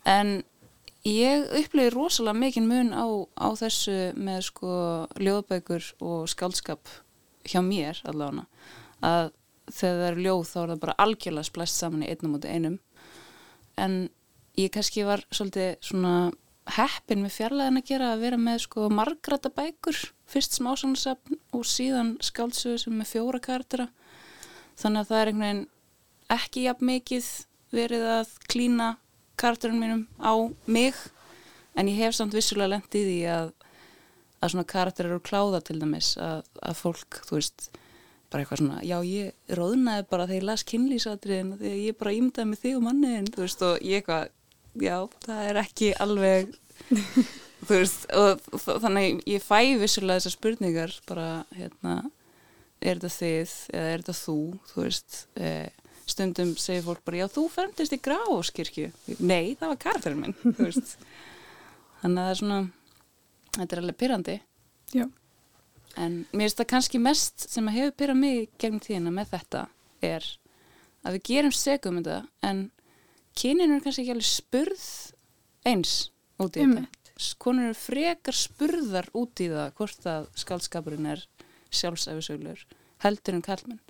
En 0.08 0.32
ég 1.08 1.50
upplegi 1.60 1.94
rosalega 1.96 2.40
mikinn 2.40 2.70
mun 2.70 2.94
á, 2.96 3.08
á 3.36 3.50
þessu 3.60 3.98
með 4.16 4.46
sko 4.48 4.76
ljóðbækur 5.20 5.92
og 6.06 6.30
skaldskap 6.32 6.94
hjá 7.50 7.60
mér 7.66 8.00
allavega. 8.08 8.46
Að 9.04 9.34
þegar 9.70 10.00
það 10.00 10.08
er 10.10 10.22
ljóð 10.26 10.46
þá 10.50 10.58
er 10.62 10.72
það 10.72 10.84
bara 10.86 10.98
algjörlega 11.06 11.50
splæst 11.50 11.82
saman 11.82 12.06
í 12.06 12.12
einnum 12.14 12.38
átta 12.38 12.54
einum. 12.54 12.80
En 13.80 14.00
ég 14.60 14.72
kannski 14.74 15.06
var 15.08 15.24
svolítið 15.32 15.76
svona 15.86 16.32
heppin 16.76 17.24
með 17.24 17.36
fjarlæðin 17.38 17.82
að 17.82 17.90
gera 17.90 18.14
að 18.14 18.24
vera 18.26 18.40
með 18.40 18.64
sko 18.66 18.88
margrata 18.94 19.52
bækur. 19.54 20.00
Fyrst 20.30 20.58
smásansapn 20.60 21.40
og 21.58 21.66
síðan 21.66 22.16
skáldsögur 22.24 22.84
sem 22.84 22.98
með 22.98 23.14
fjóra 23.16 23.42
kartera 23.44 23.88
þannig 24.80 25.02
að 25.02 25.10
það 25.10 25.22
er 25.22 25.32
einhvern 25.32 25.46
veginn 25.46 25.64
ekki 26.36 26.66
jafn 26.68 26.90
mikið 26.90 27.30
verið 27.74 28.06
að 28.16 28.36
klína 28.52 28.90
karterinn 29.40 29.82
mínum 29.82 30.04
á 30.22 30.34
mig. 30.70 30.98
En 31.78 31.90
ég 31.90 31.98
hef 32.04 32.16
samt 32.18 32.36
vissulega 32.36 32.76
lendið 32.76 33.10
í 33.14 33.20
að 33.30 33.52
að 34.40 34.54
svona 34.54 34.68
karakter 34.72 35.10
eru 35.10 35.20
kláða 35.24 35.62
til 35.68 35.78
dæmis 35.82 36.14
að, 36.22 36.44
að 36.64 36.80
fólk, 36.80 37.22
þú 37.28 37.38
veist 37.38 37.70
bara 38.30 38.44
eitthvað 38.44 38.62
svona, 38.62 38.82
já 38.86 38.98
ég 39.04 39.56
róðnaði 39.58 40.06
bara 40.12 40.28
þegar 40.30 40.38
ég 40.38 40.48
las 40.48 40.66
kynlýsatriðin 40.70 41.56
þegar 41.60 41.80
ég 41.84 41.98
bara 42.00 42.16
ímdaði 42.16 42.50
með 42.52 42.62
þig 42.64 42.76
og 42.78 42.86
manniðin, 42.86 43.32
þú 43.34 43.44
veist 43.44 43.66
og 43.66 43.80
ég 43.84 44.04
eitthvað 44.04 44.30
já, 44.78 44.98
það 45.26 45.44
er 45.50 45.62
ekki 45.64 45.92
alveg 46.06 46.54
þú 47.68 47.74
veist, 47.74 48.08
og 48.16 48.82
þannig 48.86 49.22
ég 49.30 49.44
fæ 49.44 49.76
vissulega 49.82 50.20
þessar 50.20 50.36
spurningar 50.38 50.96
bara, 51.10 51.28
hérna 51.58 52.00
er 52.80 53.00
þetta 53.02 53.14
þið, 53.18 53.56
eða 53.76 53.94
er 53.94 54.04
þetta 54.04 54.18
þú 54.22 54.40
þú 54.72 54.84
veist, 54.86 55.22
eh, 55.40 55.70
stundum 56.10 56.54
segir 56.58 56.86
fólk 56.86 57.04
bara, 57.06 57.24
já, 57.24 57.28
þú 57.32 57.48
ferndist 57.54 57.96
í 57.96 58.02
gráskirkju 58.04 58.92
nei, 59.20 59.56
það 59.60 59.74
var 59.74 59.82
karferinn 59.86 60.22
minn 60.24 60.38
þannig 60.44 60.86
að 62.04 62.20
það 62.20 62.30
er 62.30 62.40
svona, 62.44 62.62
þetta 63.58 63.76
er 63.76 63.84
alveg 63.84 64.00
pyrrandi 64.00 64.40
Já. 64.94 65.06
En 66.00 66.24
mér 66.32 66.48
finnst 66.48 66.62
það 66.62 66.70
kannski 66.72 67.02
mest 67.02 67.46
sem 67.52 67.68
að 67.70 67.78
hefur 67.80 67.96
pyrrað 68.00 68.20
mig 68.22 68.50
gegn 68.62 68.82
tíðina 68.82 69.14
með 69.14 69.34
þetta 69.36 69.64
er 70.06 70.26
að 71.06 71.18
við 71.18 71.24
gerum 71.30 71.56
segum 71.56 72.00
þetta 72.00 72.20
en 72.46 72.64
kynin 73.38 73.74
eru 73.74 73.84
kannski 73.84 74.06
ekki 74.06 74.16
alveg 74.16 74.30
spurð 74.30 74.88
eins 75.70 75.94
út 76.40 76.58
í 76.58 76.64
Einmitt. 76.64 76.88
þetta. 76.88 77.36
Konur 77.44 77.70
eru 77.70 77.76
frekar 77.76 78.38
spurðar 78.38 79.10
út 79.18 79.42
í 79.44 79.50
það 79.52 79.74
hvort 79.76 80.06
að 80.08 80.28
skaldskapurinn 80.40 81.10
er 81.12 81.26
sjálfsæfisöglur 81.76 82.64
heldur 83.04 83.36
en 83.36 83.46
kallmenn 83.46 83.82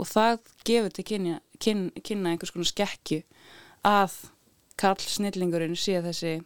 og 0.00 0.08
það 0.08 0.38
gefur 0.64 0.94
til 0.96 1.04
kynja, 1.10 1.40
kyn, 1.60 1.90
kynna 2.00 2.32
einhvers 2.32 2.54
konar 2.54 2.70
skekju 2.70 3.20
að 3.86 4.16
karl 4.80 5.04
snillingurinn 5.04 5.76
sé 5.76 6.00
þessi 6.04 6.38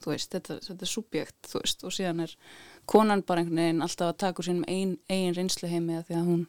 þú 0.00 0.14
veist, 0.14 0.32
þetta, 0.32 0.58
þetta 0.64 0.86
er 0.86 0.90
subjekt, 0.90 1.38
þú 1.50 1.60
veist, 1.60 1.84
og 1.84 1.94
síðan 1.94 2.24
er 2.24 2.34
konan 2.88 3.24
bara 3.26 3.42
einhvern 3.42 3.60
veginn 3.60 3.84
alltaf 3.84 4.14
að 4.14 4.20
taka 4.24 4.40
úr 4.40 4.48
sínum 4.48 4.66
ein, 4.70 4.96
eigin 5.12 5.36
reynslu 5.36 5.68
heimi 5.68 5.98
að 5.98 6.06
því 6.08 6.16
að 6.16 6.28
hún 6.30 6.44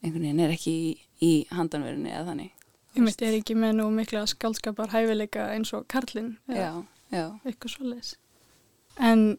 einhvern 0.00 0.26
veginn 0.26 0.42
er 0.44 0.54
ekki 0.54 0.74
í, 0.74 0.90
í 1.24 1.32
handanverðinni 1.54 2.12
eða 2.12 2.26
þannig. 2.30 2.59
Ég 2.96 3.04
mitt 3.06 3.22
er 3.22 3.36
ekki 3.38 3.54
með 3.54 3.76
nú 3.78 3.86
mikla 3.94 4.24
skaldskapar 4.26 4.90
hæfileika 4.90 5.46
eins 5.54 5.70
og 5.76 5.84
Karlinn 5.90 6.32
Já, 6.50 6.82
já. 7.12 7.24
eitthvað 7.46 7.74
svoleiðis. 7.76 8.14
En 8.98 9.38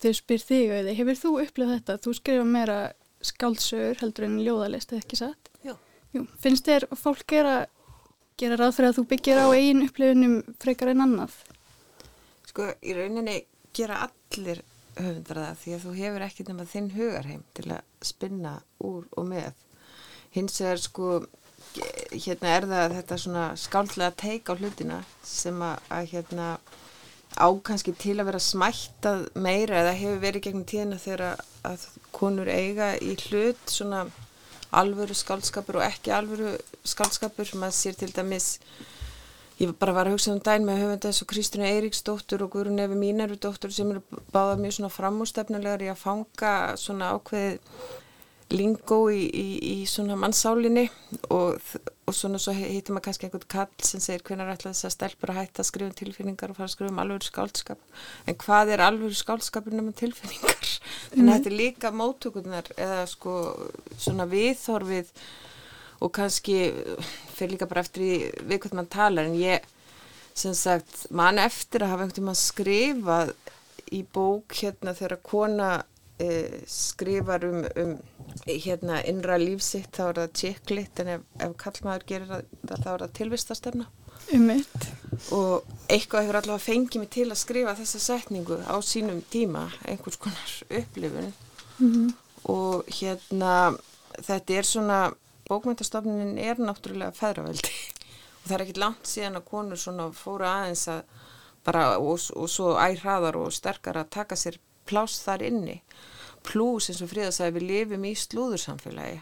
þau 0.00 0.12
spyr 0.16 0.44
þig 0.44 0.74
auði, 0.76 0.94
hefur 1.00 1.18
þú 1.18 1.32
upplifað 1.42 1.74
þetta? 1.76 1.96
Þú 2.04 2.14
skrifa 2.20 2.46
meira 2.46 2.78
skáldsögur 3.26 3.98
heldur 4.00 4.26
en 4.28 4.38
ljóðalist, 4.44 4.94
eða 4.94 5.02
ekki 5.04 5.18
satt? 5.18 5.50
Jú. 5.66 5.74
Jú. 6.14 6.24
Finnst 6.40 6.70
þér 6.70 6.86
fólk 6.96 7.26
gera, 7.28 7.56
gera 8.40 8.56
ráð 8.60 8.76
fyrir 8.78 8.92
að 8.92 9.00
þú 9.00 9.04
byggir 9.10 9.42
á 9.42 9.46
eigin 9.50 9.84
upplifunum 9.88 10.36
frekar 10.62 10.92
en 10.94 11.04
annað? 11.04 11.34
Sko, 12.48 12.70
í 12.80 12.94
rauninni 12.96 13.36
gera 13.76 14.04
allir 14.06 14.62
höfundar 14.96 15.42
það 15.42 15.58
því 15.60 15.74
að 15.74 15.84
þú 15.84 15.96
hefur 15.98 16.24
ekki 16.26 16.46
nema 16.48 16.66
þinn 16.70 16.88
hugarheim 16.94 17.42
til 17.58 17.66
að 17.74 18.06
spinna 18.06 18.54
úr 18.86 19.04
og 19.18 19.28
með. 19.28 19.52
Hins 20.34 20.56
vegar 20.62 20.80
sko, 20.82 21.10
hérna 21.76 22.54
er 22.56 22.66
það 22.70 22.94
þetta 22.98 23.18
svona 23.22 23.46
skáldlega 23.60 24.16
teik 24.18 24.50
á 24.50 24.54
hlutina 24.58 25.00
sem 25.26 25.62
að, 25.62 25.82
að 25.94 26.08
hérna 26.14 26.48
á 27.38 27.48
kannski 27.62 27.94
til 27.94 28.16
að 28.18 28.30
vera 28.32 28.42
smættað 28.42 29.26
meira 29.38 29.84
eða 29.84 29.96
hefur 29.98 30.22
verið 30.24 30.46
gegnum 30.46 30.66
tíðina 30.66 30.98
þegar 30.98 31.26
að, 31.28 31.44
að 31.70 31.86
konur 32.16 32.50
eiga 32.50 32.92
í 32.98 33.14
hlut 33.28 33.70
svona 33.70 34.06
alvöru 34.70 35.14
skáldskapur 35.18 35.80
og 35.80 35.86
ekki 35.86 36.12
alvöru 36.14 36.56
skáldskapur. 36.86 37.54
Maður 37.58 37.78
sér 37.78 37.98
til 37.98 38.10
dæmis 38.14 38.56
Ég 39.60 39.74
bara 39.76 39.92
var 39.92 40.08
að 40.08 40.14
hugsa 40.14 40.32
um 40.32 40.38
dæn 40.40 40.64
með 40.64 40.78
höfunda 40.80 41.10
eins 41.10 41.18
og 41.20 41.28
Kristina 41.28 41.66
Eiríksdóttur 41.68 42.46
og 42.46 42.54
Guðrun 42.54 42.80
Efi 42.80 42.96
Mínarudóttur 42.96 43.74
sem 43.76 43.90
eru 43.92 44.00
báða 44.32 44.54
mjög 44.56 44.78
svona 44.78 44.88
framústefnulegar 44.94 45.84
í 45.84 45.90
að 45.92 45.98
fanga 46.00 46.52
svona 46.80 47.10
ákveðið 47.12 47.58
lingó 48.50 49.04
í, 49.12 49.22
í, 49.26 49.46
í 49.62 49.74
svona 49.86 50.16
mannsálinni 50.18 50.86
og, 51.30 51.58
og 52.08 52.16
svona 52.16 52.40
svo 52.42 52.54
heitir 52.56 52.94
maður 52.94 53.06
kannski 53.06 53.28
einhvern 53.28 53.50
kall 53.50 53.86
sem 53.86 54.02
segir 54.02 54.24
hvernig 54.26 54.46
er 54.46 54.54
alltaf 54.54 54.72
þess 54.72 54.88
að 54.88 54.94
stelpur 54.96 55.32
að 55.32 55.38
hætta 55.40 55.62
að 55.62 55.68
skrifa 55.68 55.90
um 55.90 55.98
tilfinningar 56.00 56.52
og 56.52 56.58
fara 56.58 56.68
að 56.68 56.74
skrifa 56.74 56.92
um 56.92 57.02
alvöru 57.02 57.28
skáldskap. 57.28 57.84
En 58.26 58.38
hvað 58.44 58.72
er 58.74 58.84
alvöru 58.86 59.18
skáldskapur 59.18 59.76
nema 59.76 59.94
tilfinningar? 60.00 60.72
Þannig 61.12 61.28
að 61.28 61.36
þetta 61.36 61.52
er 61.52 61.58
líka 61.60 61.92
móttökurnar 61.94 62.72
eða 62.76 63.04
sko 63.10 63.36
svona 63.98 64.26
viðþorfið 64.30 65.12
og 66.00 66.14
kannski 66.16 66.58
fyrir 67.36 67.54
líka 67.54 67.68
bara 67.70 67.84
eftir 67.84 68.34
við 68.48 68.64
hvað 68.64 68.78
mann 68.78 68.90
talar 68.90 69.28
en 69.28 69.38
ég 69.38 69.68
sem 70.40 70.54
sagt 70.56 71.06
man 71.14 71.38
eftir 71.42 71.84
að 71.84 71.92
hafa 71.92 72.06
einhvern 72.06 72.18
tíma 72.18 72.36
skrifað 72.38 73.34
í 73.94 74.02
bók 74.14 74.54
hérna 74.60 74.94
þegar 74.96 75.20
kona 75.26 75.70
eh, 76.20 76.60
skrifar 76.70 77.46
um, 77.48 77.64
um 77.82 77.94
hérna 78.46 79.00
innra 79.08 79.38
lífsitt 79.40 79.96
þá 79.96 80.04
er 80.08 80.20
það 80.20 80.36
tjekklitt 80.42 81.02
en 81.02 81.14
ef, 81.16 81.24
ef 81.40 81.56
kallmaður 81.64 82.06
gerir 82.12 82.30
það 82.30 82.84
þá 82.84 82.90
er 82.92 83.04
það 83.06 83.16
tilvistastemna 83.20 83.90
Um 84.30 84.44
mitt. 84.46 84.84
og 85.34 85.64
eitthvað 85.90 86.26
hefur 86.26 86.38
allavega 86.38 86.62
fengið 86.62 87.02
mig 87.02 87.08
til 87.10 87.26
að 87.32 87.40
skrifa 87.40 87.72
þessa 87.78 88.00
setningu 88.04 88.58
á 88.62 88.76
sínum 88.84 89.22
tíma 89.32 89.64
einhvers 89.88 90.18
konar 90.20 90.52
upplifun. 90.68 91.32
Og 92.50 92.86
hérna 93.00 93.74
þetta 94.20 94.54
er 94.54 94.68
svona 94.68 95.00
bókmyndastofnunin 95.50 96.38
er 96.38 96.62
náttúrulega 96.62 97.16
feðraveldi. 97.16 97.74
Og 98.40 98.46
það 98.46 98.56
er 98.56 98.64
ekkit 98.66 98.82
langt 98.84 99.10
síðan 99.10 99.40
að 99.40 99.48
konur 99.50 99.80
svona 99.80 100.10
fóru 100.14 100.46
aðeins 100.46 100.86
að 100.92 101.02
bara 101.66 101.84
og, 101.98 102.22
og 102.36 102.48
svo 102.48 102.76
æraðar 102.78 103.36
og 103.40 103.52
sterkar 103.52 103.98
að 104.00 104.12
taka 104.14 104.38
sér 104.38 104.60
pláss 104.90 105.22
þar 105.24 105.46
inni. 105.48 105.80
Pluss 106.46 106.90
eins 106.90 107.02
og 107.04 107.10
fríða 107.10 107.32
sagði 107.36 107.58
við 107.58 107.68
lifum 107.70 108.06
í 108.08 108.14
slúðursamfélagi. 108.18 109.20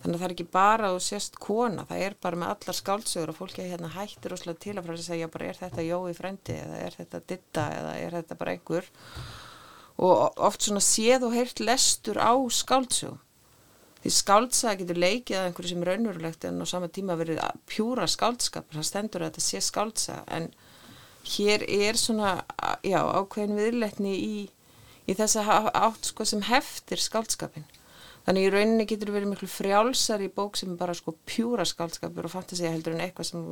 Þannig 0.00 0.16
að 0.16 0.20
það 0.20 0.26
er 0.26 0.34
ekki 0.34 0.48
bara 0.56 0.90
þú 0.94 1.00
sést 1.04 1.34
kona 1.44 1.84
það 1.88 2.02
er 2.06 2.14
bara 2.24 2.38
með 2.40 2.52
allar 2.54 2.76
skáldsögur 2.78 3.32
og 3.34 3.36
fólki 3.36 3.66
hérna 3.68 3.90
hættir 3.92 4.32
óslega 4.32 4.62
til 4.64 4.76
að 4.78 4.86
fara 4.86 4.96
að 4.96 5.08
segja 5.10 5.32
bara 5.34 5.48
er 5.50 5.58
þetta 5.58 5.84
Jói 5.84 6.14
frendi 6.16 6.56
eða 6.56 6.78
er 6.86 6.96
þetta 6.96 7.20
Ditta 7.28 7.64
eða 7.76 7.96
er 8.00 8.16
þetta 8.16 8.38
bara 8.40 8.54
einhver? 8.54 8.88
Og 10.00 10.40
oft 10.40 10.64
svona 10.64 10.80
séð 10.80 11.26
og 11.28 11.36
heyrt 11.36 11.60
lestur 11.60 12.16
á 12.16 12.32
skáldsögum. 12.32 13.20
Því 14.00 14.10
skáldsaga 14.16 14.80
getur 14.80 14.96
leikið 15.02 15.36
að 15.36 15.46
einhverju 15.50 15.70
sem 15.74 15.82
er 15.84 15.90
raunverulegt 15.90 16.44
en 16.48 16.64
á 16.64 16.66
sama 16.70 16.88
tíma 16.88 17.18
verið 17.20 17.42
pjúra 17.68 18.06
skáldskap. 18.08 18.70
Það 18.72 18.86
stendur 18.88 19.24
að 19.26 19.34
þetta 19.34 19.44
sé 19.44 19.60
skáldsaga. 19.66 20.22
En 20.32 20.46
hér 21.34 21.66
er 21.68 22.00
svona 22.00 22.30
já, 22.80 22.96
ákveðin 23.04 23.60
viðletni 23.60 24.14
í, 24.16 24.38
í 25.10 25.16
þessa 25.18 25.60
átt 25.74 26.10
sko, 26.12 26.26
sem 26.28 26.42
heftir 26.46 27.02
skáldskapin 27.02 27.66
þannig 28.26 28.46
í 28.46 28.52
rauninni 28.52 28.86
getur 28.88 29.12
verið 29.14 29.32
miklu 29.32 29.48
frjálsar 29.50 30.22
í 30.22 30.30
bók 30.32 30.58
sem 30.60 30.72
er 30.74 30.80
bara 30.80 30.94
sko 30.96 31.16
pjúra 31.26 31.66
skáldskapur 31.66 32.28
og 32.28 32.34
fantasía 32.34 32.72
heldur 32.72 32.94
en 32.96 33.04
eitthvað 33.06 33.30
sem 33.30 33.46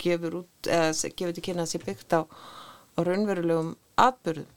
gefur 0.00 0.42
út 0.42 0.70
eða 0.70 1.12
gefur 1.16 1.36
til 1.36 1.46
kynna 1.48 1.66
að 1.66 1.72
sé 1.72 1.82
byggt 1.82 2.16
á, 2.16 2.20
á 2.26 3.00
raunverulegum 3.00 3.74
atbyrðum 4.00 4.48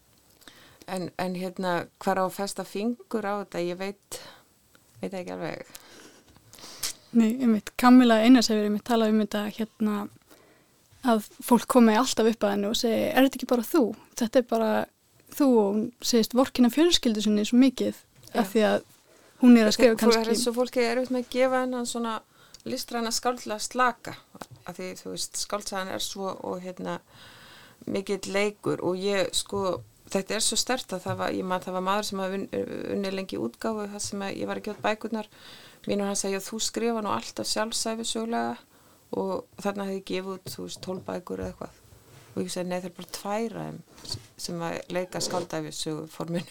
en, 0.92 1.10
en 1.18 1.38
hérna 1.40 1.76
hvar 2.04 2.20
á 2.20 2.24
að 2.28 2.36
festa 2.38 2.68
fingur 2.68 3.24
á 3.24 3.44
þetta 3.44 3.64
ég 3.64 3.80
veit 3.80 4.20
veit 5.02 5.14
ekki 5.14 5.36
alveg 5.36 5.80
Nei, 7.14 7.36
um 7.46 7.52
mitt. 7.54 7.70
Kamila 7.78 8.24
Einars 8.26 8.50
hefur 8.50 8.66
um 8.68 8.74
mitt 8.74 8.88
talað 8.90 9.14
um 9.14 9.22
þetta 9.22 9.44
hérna 9.54 9.98
að 11.06 11.28
fólk 11.46 11.68
komi 11.70 11.94
alltaf 12.00 12.30
upp 12.32 12.46
að 12.46 12.54
henni 12.56 12.70
og 12.72 12.80
segi, 12.80 13.04
er 13.12 13.26
þetta 13.28 13.38
ekki 13.40 13.50
bara 13.52 13.66
þú? 13.68 13.84
Þetta 14.18 14.40
er 14.40 14.48
bara 14.50 14.72
þú 15.38 15.50
segist 16.06 16.36
vorkina 16.38 16.72
fjölskyldu 16.74 17.24
sinni 17.24 17.46
svo 17.48 17.60
mikið 17.62 17.96
Já. 17.96 18.42
af 18.42 18.52
því 18.54 18.66
að 18.70 18.80
hún 19.44 19.58
er 19.60 19.70
að 19.70 19.76
skrifa 19.78 19.90
Það 19.90 19.96
er 19.96 20.02
kannski 20.04 20.34
eins 20.34 20.48
og 20.48 20.58
fólki 20.58 20.84
er 20.84 21.00
auðvitað 21.00 21.16
með 21.18 21.26
að 21.26 21.34
gefa 21.38 21.62
hennan 21.64 21.90
svona 21.90 22.14
listræna 22.64 23.12
skáldlega 23.12 23.60
slaka 23.60 24.18
af 24.64 24.78
því 24.78 24.92
þú 25.02 25.16
veist 25.16 25.40
skáldsagan 25.42 25.92
er 25.92 26.04
svo 26.04 26.32
og 26.32 26.62
hérna 26.64 27.00
mikill 27.86 28.32
leikur 28.32 28.80
og 28.86 28.96
ég 29.00 29.34
sko 29.36 29.82
þetta 30.14 30.38
er 30.38 30.44
svo 30.46 30.58
stert 30.60 30.94
að 30.96 31.06
það 31.08 31.20
var, 31.20 31.36
ég 31.36 31.48
maður 31.48 31.68
það 31.68 31.78
var 31.78 31.86
maður 31.88 32.08
sem 32.10 32.24
hafa 32.24 32.40
unnið 32.96 33.18
lengi 33.18 33.40
útgáfu 33.42 33.88
það 33.92 34.04
sem 34.06 34.26
ég 34.30 34.50
var 34.50 34.60
ekki 34.62 34.74
átt 34.74 34.84
bækurnar. 34.84 35.30
Mínur 35.88 36.08
hann 36.08 36.20
segja 36.20 36.44
þú 36.44 36.60
skrifa 36.64 37.04
nú 37.04 37.12
alltaf 37.12 37.50
sjálfsæfi 37.50 38.06
sögulega 38.08 38.56
og 39.20 39.64
þarna 39.64 39.90
hefði 39.90 40.04
gefið 40.10 40.36
út 40.38 40.54
þú 40.54 40.68
veist 40.68 40.84
tólbækur 40.86 41.44
eða 41.44 41.54
eitthvað 41.54 41.83
og 42.34 42.42
ég 42.42 42.52
segi 42.52 42.70
nei 42.70 42.80
það 42.80 42.90
er 42.90 42.98
bara 42.98 43.16
tværa 43.20 43.66
sem 44.38 44.62
að 44.68 44.94
leika 44.98 45.22
skáldæfi 45.24 45.74
sögu 45.78 46.08
forminu 46.12 46.46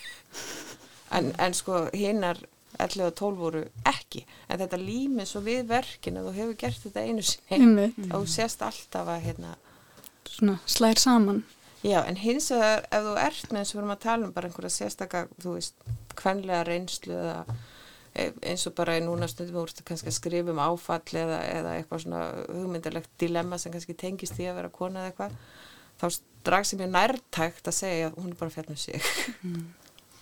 en, 1.17 1.33
en 1.39 1.55
sko 1.55 1.87
hinnar 1.93 2.41
11 2.81 3.05
og 3.05 3.15
12 3.19 3.37
voru 3.37 3.63
ekki. 3.87 4.23
En 4.49 4.61
þetta 4.63 4.79
límið 4.81 5.29
svo 5.29 5.43
við 5.45 5.67
verkin 5.69 6.17
að 6.19 6.29
þú 6.29 6.37
hefur 6.39 6.55
gert 6.63 6.85
þetta 6.87 7.03
einu 7.05 7.25
sinni. 7.27 7.89
Og 8.09 8.23
þú 8.23 8.31
sést 8.33 8.65
alltaf 8.65 9.11
að 9.13 9.27
hérna 9.27 9.51
svona 10.33 10.57
slær 10.67 11.01
saman. 11.01 11.43
Já, 11.83 11.99
en 12.07 12.17
hins 12.17 12.49
vegar 12.55 12.85
ef 12.95 13.05
þú 13.05 13.13
ert 13.19 13.51
með 13.51 13.61
eins 13.61 13.73
og 13.73 13.77
við 13.77 13.83
erum 13.83 13.95
að 13.97 14.03
tala 14.05 14.27
um 14.27 14.33
bara 14.33 14.49
einhverja 14.49 14.71
sérstaka, 14.71 15.25
þú 15.43 15.57
veist, 15.57 15.87
kvenlega 16.15 16.63
reynslu 16.69 17.17
eða 17.19 17.57
e- 18.15 18.29
eins 18.53 18.67
og 18.71 18.77
bara 18.79 18.95
í 19.01 19.03
núna 19.03 19.27
stundum 19.31 19.59
þú 19.59 19.65
ert 19.67 19.83
kannski 19.89 20.13
að 20.13 20.17
skrifa 20.21 20.55
um 20.55 20.63
áfall 20.63 21.19
eða, 21.25 21.41
eða 21.59 21.75
eitthvað 21.81 22.05
svona 22.05 22.23
hugmyndalegt 22.47 23.11
dilemma 23.19 23.59
sem 23.59 23.75
kannski 23.75 23.99
tengist 23.99 24.39
því 24.39 24.49
að 24.53 24.61
vera 24.61 24.73
kona 24.79 25.03
eða 25.03 25.11
eitthvað, 25.11 25.37
þá 26.03 26.07
strax 26.19 26.73
sem 26.73 26.83
ég 26.83 26.91
nærtækt 26.93 27.71
að 27.71 27.77
segja 27.79 28.09
að 28.11 28.17
hún 28.19 28.33
er 28.33 28.39
bara 28.41 28.55
fjallum 28.57 28.79
sig. 28.83 29.11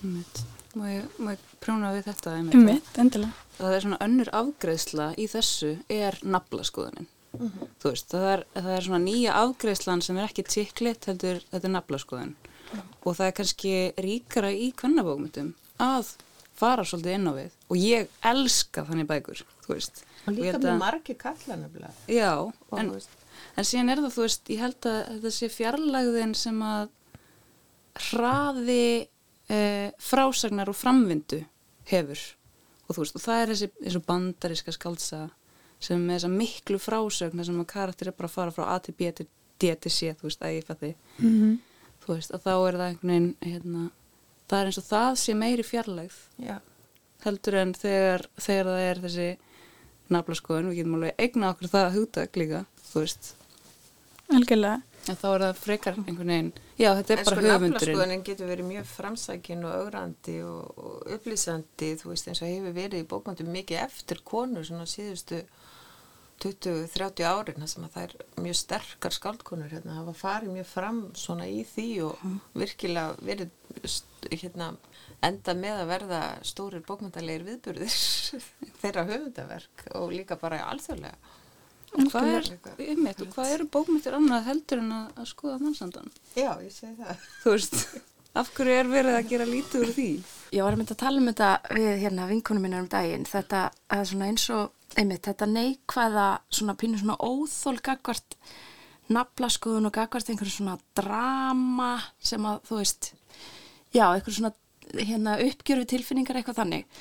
Einmitt. 0.00 0.42
Má 0.78 0.84
ég, 0.86 1.06
ég 1.26 1.46
prjóna 1.64 1.90
við 1.96 2.06
þetta? 2.10 2.34
einmitt? 2.38 2.60
Mitt, 2.62 2.90
endilega. 3.00 3.32
Það 3.58 3.74
er 3.76 3.84
svona 3.84 3.98
önnur 4.06 4.30
afgreðsla 4.38 5.08
í 5.18 5.26
þessu 5.32 5.72
er 5.90 6.18
naflaskoðunin. 6.22 7.08
Þú 7.80 7.90
veist, 7.92 8.08
það 8.10 8.28
er, 8.30 8.40
það 8.56 8.70
er 8.76 8.86
svona 8.86 9.00
nýja 9.04 9.34
afgreðslan 9.40 10.00
sem 10.02 10.18
er 10.18 10.28
ekki 10.28 10.44
tikklitt 10.46 11.06
heldur 11.10 11.42
þetta 11.50 11.68
er 11.68 11.74
naflaskoðun. 11.76 12.32
Og 13.02 13.16
það 13.18 13.26
er 13.26 13.36
kannski 13.40 13.74
ríkara 13.98 14.50
í 14.54 14.70
kvennabókmyndum 14.78 15.52
að 15.82 16.12
fara 16.60 16.84
svolítið 16.86 17.16
inn 17.16 17.30
á 17.30 17.32
við. 17.38 17.54
Og 17.70 17.80
ég 17.80 18.10
elska 18.30 18.84
þannig 18.88 19.08
bækur, 19.10 19.42
þú 19.64 19.74
veist. 19.74 20.02
Og 20.26 20.36
líka 20.36 20.60
með 20.60 20.78
margi 20.82 21.16
kalla 21.18 21.56
nefnilega. 21.56 21.94
Já, 22.10 22.32
Og, 22.46 22.76
en, 22.78 22.90
þú 22.92 22.98
veist, 22.98 23.19
en 23.56 23.66
síðan 23.66 23.92
er 23.92 24.02
það, 24.04 24.14
þú 24.14 24.26
veist, 24.26 24.50
ég 24.50 24.60
held 24.64 24.90
að 24.90 25.00
þetta 25.14 25.30
sé 25.36 25.48
fjarlægðin 25.54 26.34
sem 26.38 26.60
að 26.62 26.90
hraði 28.10 29.08
e, 29.50 29.60
frásagnar 30.00 30.70
og 30.70 30.78
framvindu 30.78 31.42
hefur 31.90 32.22
og 32.86 32.96
þú 32.96 33.04
veist, 33.04 33.18
og 33.18 33.24
það 33.24 33.42
er 33.42 33.52
þessi, 33.52 33.70
þessi 33.80 34.02
bandariska 34.06 34.74
skaldsa 34.74 35.20
sem 35.80 35.96
er 35.96 36.04
með 36.04 36.16
þessa 36.18 36.32
miklu 36.34 36.80
frásögna 36.82 37.46
sem 37.46 37.60
að 37.62 37.70
karakter 37.70 38.10
er 38.10 38.16
bara 38.16 38.28
að 38.30 38.36
fara 38.36 38.54
frá 38.54 38.66
A 38.74 38.78
til 38.84 38.94
B 38.98 39.10
til 39.16 39.26
D 39.60 39.74
til 39.76 39.92
C, 39.92 40.14
þú 40.16 40.28
veist, 40.28 40.42
að 40.42 40.56
ég 40.56 40.66
fætti 40.66 40.94
Mm 41.18 41.30
-hmm. 41.40 41.58
þú 42.04 42.14
veist, 42.14 42.30
að 42.30 42.42
þá 42.46 42.68
er 42.68 42.74
það 42.74 42.88
einhvern 42.88 43.10
veginn 43.10 43.36
hérna, 43.40 43.90
það 44.48 44.60
er 44.60 44.66
eins 44.66 44.78
og 44.78 44.84
það 44.84 45.12
sé 45.16 45.34
meiri 45.34 45.62
fjarlægð 45.62 46.16
Já. 46.38 46.60
heldur 47.24 47.54
en 47.54 47.74
þegar, 47.74 48.26
þegar 48.36 48.66
það 48.66 48.80
er 48.90 48.96
þessi 49.04 49.38
naflaskoðun, 50.10 50.68
við 50.70 50.76
getum 50.76 50.94
alveg 50.94 51.14
eigna 51.18 51.50
okkur 51.50 51.68
það 51.68 51.94
hugtak 51.94 52.36
líka, 52.36 52.66
þú 52.92 53.00
veist 53.00 53.34
Algjörlega. 54.30 54.82
en 55.08 55.16
þá 55.18 55.26
er 55.30 55.42
það 55.44 55.60
frekar 55.64 55.96
einhvern 55.98 56.32
veginn 56.32 56.52
já, 56.76 56.90
þetta 56.98 57.14
er 57.14 57.20
En 57.20 57.24
bara 57.28 57.36
sko 57.40 57.46
höfundurinn 57.46 57.72
naflaskoðunin 57.72 58.26
getur 58.28 58.50
verið 58.50 58.68
mjög 58.68 58.90
framsækin 58.90 59.64
og 59.66 59.78
augrandi 59.78 60.36
og, 60.46 60.84
og 60.84 61.16
upplýsandi, 61.16 61.90
þú 62.00 62.12
veist, 62.12 62.28
eins 62.30 62.42
og 62.44 62.50
hefur 62.52 62.76
verið 62.76 63.02
í 63.02 63.08
bókmyndum 63.10 63.50
mikið 63.56 63.82
eftir 63.86 64.22
konur 64.30 64.66
svona 64.68 64.86
síðustu 64.90 65.42
20-30 66.40 67.26
árin, 67.28 67.58
þar 67.60 67.68
sem 67.68 67.84
að 67.84 67.96
það 67.96 68.04
er 68.06 68.44
mjög 68.46 68.56
sterkar 68.56 69.16
skaldkonur, 69.16 69.72
hérna, 69.74 69.98
hafa 69.98 70.14
farið 70.16 70.54
mjög 70.54 70.68
fram 70.70 71.00
svona 71.18 71.48
í 71.50 71.60
því 71.68 71.88
og 72.06 72.22
virkilega 72.56 73.18
verið 73.20 73.50
hérna, 74.30 74.70
enda 75.26 75.56
með 75.58 75.82
að 75.82 75.92
verða 75.92 76.22
stórir 76.48 76.84
bókmyndalegir 76.86 77.44
viðburðir 77.50 77.98
þeirra 78.80 79.04
höfundaverk 79.10 79.84
og 80.00 80.16
líka 80.16 80.40
bara 80.40 80.62
alþjóðlega. 80.70 81.36
Hvað 81.90 82.30
er, 82.36 82.48
einmitt, 82.86 83.24
hvað 83.34 83.54
eru 83.56 83.66
bókmyndir 83.74 84.16
annað 84.18 84.46
heldur 84.50 84.82
en 84.82 84.94
að, 84.94 85.10
að 85.18 85.28
skoða 85.32 85.58
mannsandan 85.62 86.10
Já, 86.36 86.52
ég 86.62 86.72
segi 86.74 86.94
það. 87.00 87.26
þú 87.42 87.54
veist, 87.56 87.78
af 88.40 88.52
hverju 88.56 88.78
er 88.78 88.90
verið 88.90 89.18
að 89.18 89.30
gera 89.32 89.48
lítið 89.48 89.84
úr 89.84 89.92
því? 89.96 90.08
Ég 90.54 90.66
var 90.66 90.76
að 90.76 90.82
mynda 90.82 90.96
að 90.96 91.02
tala 91.02 91.22
um 91.22 91.30
þetta 91.30 91.50
við 91.76 91.92
hérna 92.04 92.28
vinkunum 92.30 92.66
minna 92.66 92.82
um 92.82 92.90
daginn, 92.90 93.28
þetta 93.28 93.62
að 93.90 94.04
svona 94.12 94.30
eins 94.30 94.48
og, 94.54 94.74
einmitt, 94.98 95.26
þetta 95.26 95.50
neikvæða 95.50 96.26
svona 96.60 96.76
pínu 96.78 97.00
svona 97.00 97.18
óþól 97.18 97.78
gagvart 97.82 98.38
naflaskoðun 99.10 99.90
og 99.90 99.94
gagvart 99.94 100.30
einhverju 100.30 100.54
svona 100.54 100.76
drama 100.98 101.94
sem 102.22 102.44
að, 102.46 102.60
þú 102.68 102.78
veist, 102.78 103.12
já, 103.94 104.04
einhverju 104.06 104.36
svona 104.38 104.54
hérna 104.98 105.36
uppgjörfi 105.44 105.88
tilfinningar 105.94 106.38
eitthvað 106.40 106.62
þannig. 106.62 107.00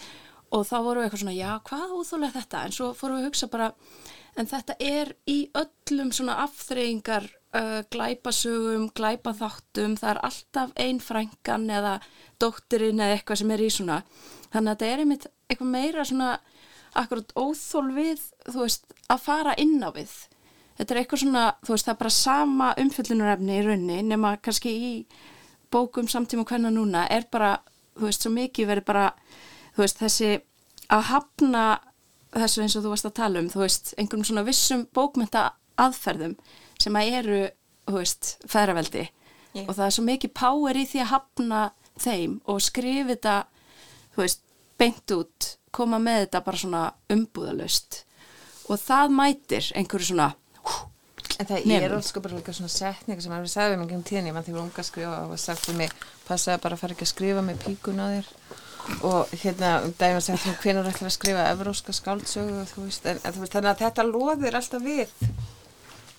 Og 0.54 0.66
þá 0.66 0.76
voru 0.82 1.02
við 1.02 1.08
eitthvað 1.08 1.24
svona, 1.24 1.38
já, 1.38 1.52
hvað 1.66 1.94
óþól 1.98 2.24
er 2.26 2.34
þetta? 2.34 2.64
En 2.66 2.74
svo 2.74 2.90
fórum 2.98 3.20
við 3.20 3.26
að 3.26 3.30
hugsa 3.30 3.50
bara, 3.54 3.70
en 4.40 4.48
þetta 4.48 4.76
er 4.80 5.12
í 5.28 5.42
öllum 5.58 6.14
svona 6.16 6.38
afþreyingar 6.46 7.28
uh, 7.56 7.82
glæpasögum, 7.92 8.88
glæpaþáttum, 8.96 9.98
það 10.00 10.14
er 10.14 10.22
alltaf 10.30 10.74
ein 10.80 11.02
frængan 11.04 11.68
eða 11.80 11.98
dóttirinn 12.42 13.02
eða 13.04 13.18
eitthvað 13.18 13.42
sem 13.42 13.54
er 13.56 13.64
í 13.66 13.70
svona. 13.74 14.02
Þannig 14.54 14.72
að 14.72 14.76
þetta 14.76 14.90
er 14.90 15.04
einmitt 15.04 15.30
eitthvað 15.50 15.74
meira 15.74 16.06
svona 16.08 16.32
akkurat 16.98 17.34
óþól 17.38 17.90
við, 17.96 18.22
þú 18.50 18.64
veist, 18.64 18.94
að 19.12 19.26
fara 19.26 19.56
inn 19.62 19.78
á 19.84 19.90
við. 19.94 20.14
Þetta 20.80 20.96
er 20.96 21.02
eitthvað 21.02 21.24
svona, 21.26 21.44
þú 21.66 21.76
veist, 21.76 21.90
það 21.90 21.94
er 21.94 22.00
bara 22.00 22.16
sama 22.16 22.70
umfyllunarefni 22.80 23.58
í 23.58 23.66
raunni 23.66 24.00
nema 24.08 24.38
kannski 24.40 24.72
í 24.72 24.92
bókum 25.70 26.08
samtíma 26.10 26.48
hvernig 26.48 26.74
núna 26.74 27.04
er 27.12 27.28
bara, 27.32 27.58
þú 28.00 28.08
veist, 28.08 28.24
svo 28.24 28.32
mikið 28.34 28.72
verið 28.72 28.88
bara, 28.88 29.10
þú 29.76 29.84
veist, 29.84 30.00
þessi 30.00 30.32
að 30.90 31.06
hafna 31.12 31.66
þessu 32.36 32.62
eins 32.64 32.76
og 32.78 32.84
þú 32.86 32.92
varst 32.94 33.08
að 33.10 33.16
tala 33.20 33.40
um, 33.42 33.48
þú 33.50 33.62
veist, 33.64 33.94
einhverjum 33.98 34.28
svona 34.30 34.44
vissum 34.48 34.84
bókmynda 34.96 35.46
aðferðum 35.80 36.36
sem 36.80 36.98
að 37.00 37.14
eru, 37.22 37.40
þú 37.90 37.96
veist, 37.98 38.34
feðraveldi 38.52 39.06
Ég. 39.58 39.64
og 39.66 39.74
það 39.74 39.86
er 39.88 39.96
svo 39.96 40.04
mikið 40.06 40.34
power 40.38 40.78
í 40.78 40.84
því 40.86 41.00
að 41.04 41.12
hafna 41.14 41.62
þeim 42.00 42.36
og 42.46 42.60
skrifa 42.62 43.08
þetta, 43.16 43.38
þú 44.14 44.22
veist, 44.26 44.44
beint 44.80 45.16
út, 45.16 45.48
koma 45.76 45.98
með 46.00 46.22
þetta 46.28 46.44
bara 46.46 46.62
svona 46.62 46.84
umbúðalöst 47.12 48.04
og 48.70 48.78
það 48.84 49.16
mætir 49.18 49.72
einhverju 49.80 50.12
svona, 50.14 50.30
En 51.40 51.48
það 51.48 51.66
Nefnum. 51.70 51.84
er 51.88 51.94
alls 51.96 52.08
sko 52.12 52.20
bara 52.20 52.36
líka 52.36 52.52
svona 52.52 52.68
setninga 52.74 53.22
sem 53.24 53.32
að 53.32 53.46
við 53.46 53.52
sagðum 53.54 53.84
einhvern 53.86 54.02
tíðin, 54.04 54.26
ég 54.28 54.34
mann 54.36 54.44
að 54.44 54.58
unga 54.60 54.84
skrifa 54.84 55.20
og 55.24 55.38
sagt 55.40 55.62
fyrir 55.64 55.78
mig, 55.80 55.94
passaði 56.28 56.60
bara 56.66 56.76
að 56.76 56.82
fara 56.82 56.96
ekki 56.98 57.06
að 57.06 57.12
skrifa 57.14 57.44
með 57.48 57.62
píkun 57.64 58.02
á 58.04 58.06
þér 58.12 58.28
og 59.06 59.32
hérna 59.44 59.76
um 59.86 59.94
var 60.00 60.20
sagt 60.24 60.46
hún 60.46 60.58
hvenær 60.64 60.90
ætlar 60.90 61.10
að 61.10 61.16
skrifa 61.16 61.48
evróska 61.54 61.94
skáldsögu? 61.96 62.66
Veist, 62.84 63.06
en, 63.06 63.22
en 63.24 63.40
veist, 63.40 63.54
þannig 63.54 63.72
að 63.72 63.84
þetta 63.86 64.06
loðir 64.10 64.60
alltaf 64.60 64.84
við 64.84 65.14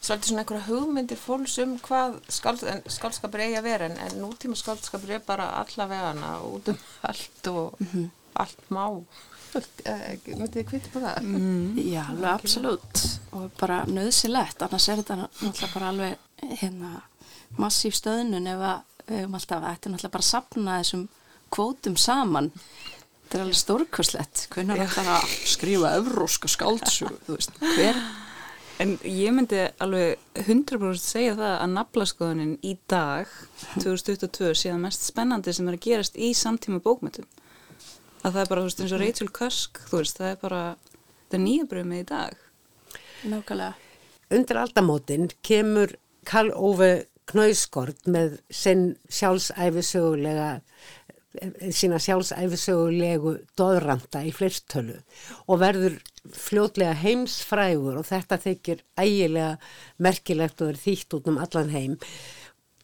svolítið 0.01 0.31
svona 0.31 0.43
einhverja 0.45 0.67
hugmyndir 0.69 1.21
fólks 1.21 1.59
um 1.61 1.75
hvað 1.85 2.17
skáld, 2.33 2.63
en 2.65 2.81
skáldskapur 2.89 3.43
eigi 3.45 3.59
að 3.61 3.69
vera. 3.69 3.91
En, 3.91 3.99
en 4.07 4.23
nútíma 4.23 4.57
skáldskapur 4.57 5.13
er 5.17 5.27
bara 5.27 5.51
allavegana 5.61 6.39
út 6.49 6.73
um 6.73 6.81
allt 7.09 7.51
og 7.53 7.85
allt 8.41 8.65
má. 8.73 8.87
Eh, 9.51 10.15
myndið 10.31 10.61
þið 10.61 10.67
kvita 10.69 10.93
på 10.95 11.03
það? 11.03 11.31
já, 11.83 12.03
alveg 12.07 12.31
absolutt. 12.33 13.05
Og 13.37 13.49
bara 13.61 13.83
nöðsilegt, 13.91 14.63
annars 14.63 14.89
er 14.89 15.01
þetta 15.03 15.17
náttúrulega 15.25 15.73
bara 15.75 15.89
alveg 15.91 16.53
hérna 16.63 16.93
massíf 17.59 17.97
stöðnun 17.99 18.47
ef 18.47 18.63
að 18.63 18.85
við 19.11 19.25
höfum 19.25 19.35
alltaf, 19.41 19.65
þetta 19.65 19.89
er 19.89 19.95
náttúrulega 19.97 20.15
bara 20.15 20.25
að 20.27 20.31
sapna 20.31 20.77
þessum 20.79 21.09
kvótum 21.53 21.99
saman. 22.01 22.51
Þetta 23.25 23.39
er 23.39 23.45
alveg 23.45 23.61
stórkurslegt 23.61 24.49
hvernig 24.51 24.81
er 24.81 24.91
þetta 24.91 25.21
að 25.21 25.37
skrifa 25.53 25.95
evróska 26.01 26.51
skáldsug, 26.51 27.15
þú 27.27 27.39
veist, 27.39 27.63
hver 27.77 28.03
En 28.81 28.95
ég 29.05 29.29
myndi 29.37 29.59
alveg 29.85 30.17
100% 30.41 31.03
segja 31.05 31.35
það 31.37 31.51
að 31.53 31.73
naflaskoðunin 31.75 32.55
í 32.65 32.71
dag, 32.89 33.29
2022, 33.75 34.55
sé 34.57 34.71
það 34.71 34.79
mest 34.87 35.05
spennandi 35.05 35.53
sem 35.53 35.69
er 35.69 35.77
að 35.77 35.85
gerast 35.85 36.17
í 36.17 36.31
samtíma 36.37 36.81
bókmyndum. 36.81 37.27
Að 38.25 38.39
það 38.39 38.41
er 38.41 38.49
bara, 38.53 38.63
þú 38.63 38.71
veist, 38.71 38.81
eins 38.81 38.95
og 38.97 39.03
Rachel 39.03 39.29
Cusk, 39.37 39.83
þú 39.91 40.01
veist, 40.01 40.17
það 40.17 40.31
er 40.31 40.41
bara, 40.41 40.63
það 41.29 41.37
er 41.37 41.45
nýja 41.45 41.69
bröðum 41.69 41.93
í 41.99 42.01
dag. 42.09 42.41
nákvæmlega. 43.29 43.75
Undir 44.33 44.63
aldamótin 44.63 45.29
kemur 45.45 45.93
Karl 46.25 46.55
Óve 46.57 46.91
Knauskort 47.29 48.09
með 48.09 48.39
sinn 48.49 48.95
sjálfsæfisögulega 49.13 50.63
sína 51.71 52.01
sjálfsæfisögulegu 52.03 53.37
doðranda 53.59 54.25
í 54.27 54.33
fleirtölu 54.35 54.97
og 55.47 55.61
verður 55.63 55.99
fljótlega 56.35 56.97
heimsfrægur 57.05 58.01
og 58.01 58.09
þetta 58.09 58.39
þykir 58.43 58.83
ægilega 58.99 59.53
merkilegt 60.03 60.63
og 60.65 60.73
er 60.73 60.81
þýtt 60.81 61.19
út 61.19 61.31
um 61.31 61.39
allan 61.43 61.71
heim. 61.71 61.99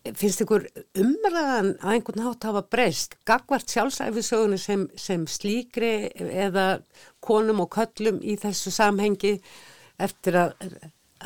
Finnst 0.07 0.45
ykkur 0.45 0.69
umræðan 0.95 1.73
að 1.81 1.97
einhvern 1.97 2.23
hátt 2.23 2.47
hafa 2.47 2.63
breyst, 2.71 3.17
gagvart 3.27 3.73
sjálfsæfisögunni 3.75 4.61
sem, 4.63 4.87
sem 4.95 5.27
slíkri 5.27 6.13
eða 6.15 6.85
konum 7.19 7.65
og 7.65 7.73
köllum 7.75 8.23
í 8.23 8.37
þessu 8.39 8.71
samhengi 8.71 9.41
eftir 9.99 10.39
að 10.39 10.55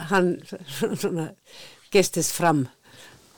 hann 0.08 0.38
svona 0.48 1.34
gestist 1.92 2.32
fram? 2.32 2.64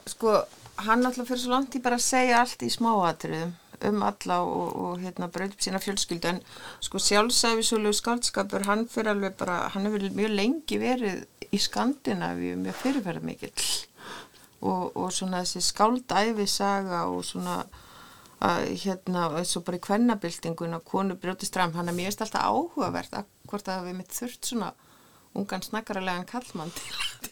sko, 0.06 0.38
hann 0.86 1.06
alltaf 1.06 1.26
fyrir 1.26 1.42
svo 1.42 1.52
langt 1.56 1.74
í 1.78 1.82
bara 1.82 1.98
að 1.98 2.06
segja 2.06 2.40
allt 2.42 2.62
í 2.62 2.70
smáatriðum 2.70 3.52
um 3.88 4.02
alla 4.06 4.40
og, 4.46 4.74
og 4.84 5.02
hérna 5.02 5.28
upp 5.28 5.62
sína 5.62 5.80
fjölskyldu. 5.82 6.28
En 6.28 6.42
sko 6.80 6.98
sjálfsæfisölu 6.98 7.92
skaldskapur 7.92 8.66
hann 8.66 8.88
fyrir 8.88 9.12
alveg 9.14 9.36
bara, 9.38 9.68
hann 9.74 9.86
hefur 9.86 10.08
mjög 10.16 10.36
lengi 10.36 10.78
verið 10.78 11.24
í 11.52 11.60
Skandinavíu 11.60 12.56
mjög 12.56 12.78
fyrirferða 12.80 13.24
mikill 13.26 13.70
og, 14.62 14.96
og 14.96 15.08
svona 15.12 15.42
þessi 15.42 15.64
skáldæfisaga 15.66 17.06
og 17.10 17.24
svona 17.26 17.62
að 18.42 18.72
hérna 18.82 19.28
eins 19.38 19.54
og 19.58 19.66
bara 19.66 19.78
í 19.78 19.82
kvennabildingun 19.84 20.74
að 20.78 20.86
konu 20.88 21.18
brjótist 21.20 21.54
fram, 21.54 21.74
hann 21.76 21.90
er 21.90 21.96
mjög 21.96 22.24
alltaf 22.24 22.42
áhugavert 22.42 23.20
að 23.20 23.28
hvort 23.50 23.68
að 23.70 23.86
við 23.88 23.98
mitt 24.00 24.16
þurft 24.16 24.48
svona 24.48 24.72
ungan 25.38 25.62
snakkaralegan 25.64 26.26
kallmann 26.28 26.72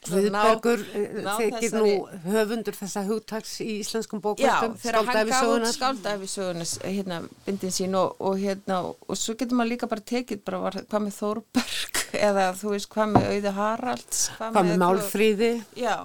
Guðbergur 0.07 0.80
þykir 0.80 1.57
þessari- 1.57 1.80
nú 1.80 2.20
höfundur 2.24 2.76
þessa 2.78 3.03
hugtaks 3.09 3.57
í 3.61 3.68
íslenskum 3.82 4.20
Já, 4.20 4.24
bókvöldum, 4.24 4.76
þegar 4.80 5.09
hann 5.11 5.28
gaf 5.30 5.48
út 5.51 5.66
skáldæfisögunas 5.74 6.72
hérna, 6.84 7.18
bindin 7.46 7.74
sín 7.74 7.96
og, 7.98 8.14
og 8.20 8.38
hérna 8.40 8.78
og 8.94 9.18
svo 9.18 9.34
getur 9.34 9.59
maður 9.59 9.72
líka 9.74 9.88
bara 9.90 10.01
tekið 10.12 10.44
bara 10.46 10.62
var, 10.64 10.78
hvað 10.88 11.05
með 11.09 11.18
Þórberg 11.18 12.01
eða 12.30 12.46
þú 12.61 12.72
veist 12.76 12.88
hvað 12.94 13.12
með 13.16 13.28
Auði 13.34 13.55
Haralds 13.61 14.24
Hvað 14.38 14.70
með 14.70 14.80
Málfríði, 14.84 15.53
Já, 15.76 15.96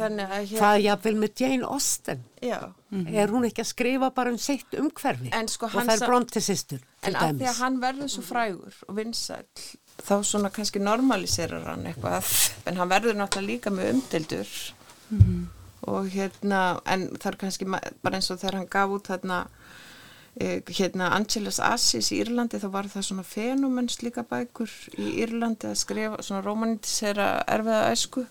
þannig 0.00 0.24
að 0.32 0.44
hérna 0.48 0.60
hvað 0.64 0.82
jafnvel 0.86 1.16
með 1.20 1.42
Jane 1.44 1.66
Austen. 1.68 2.24
Já, 2.40 2.58
Er 2.90 3.30
hún 3.30 3.44
ekki 3.46 3.62
að 3.62 3.68
skrifa 3.70 4.08
bara 4.14 4.32
um 4.32 4.38
sitt 4.40 4.72
umhverfi? 4.74 5.28
En 5.36 5.46
sko 5.46 5.68
og 5.68 5.76
það 5.76 5.92
er 5.92 6.24
til 6.72 6.80
en 7.06 7.14
að 7.20 7.36
því 7.38 7.46
að 7.52 7.60
hann 7.60 7.76
verður 7.84 8.10
svo 8.10 8.24
frægur 8.26 8.80
og 8.88 8.96
vinsæll 8.96 9.44
þá 10.06 10.14
svona 10.24 10.50
kannski 10.54 10.82
normaliserar 10.82 11.68
hann 11.72 11.86
eitthvað 11.90 12.28
en 12.66 12.80
hann 12.80 12.90
verður 12.90 13.18
náttúrulega 13.18 13.52
líka 13.52 13.74
með 13.74 13.94
umdeldur 13.94 14.52
og 15.88 16.10
hérna 16.12 16.80
en 16.86 17.08
það 17.16 17.30
er 17.32 17.38
kannski 17.40 17.68
bara 17.70 18.18
eins 18.18 18.30
og 18.30 18.40
þegar 18.40 18.58
hann 18.58 18.72
gaf 18.72 18.94
út 18.94 19.10
þarna 19.10 19.38
eh, 20.40 20.60
hérna 20.76 21.12
Angeles 21.16 21.60
Assis 21.60 22.10
í 22.12 22.20
Írlandi 22.22 22.60
þá 22.60 22.68
var 22.74 22.90
það 22.92 23.06
svona 23.08 23.26
fenumens 23.26 24.00
líka 24.04 24.24
bækur 24.28 24.70
í 24.98 25.14
Írlandi 25.24 25.70
að 25.70 25.80
skrifa 25.80 26.20
svona 26.22 26.44
romantisera 26.44 27.30
erfiða 27.48 27.90
æsku. 27.94 28.26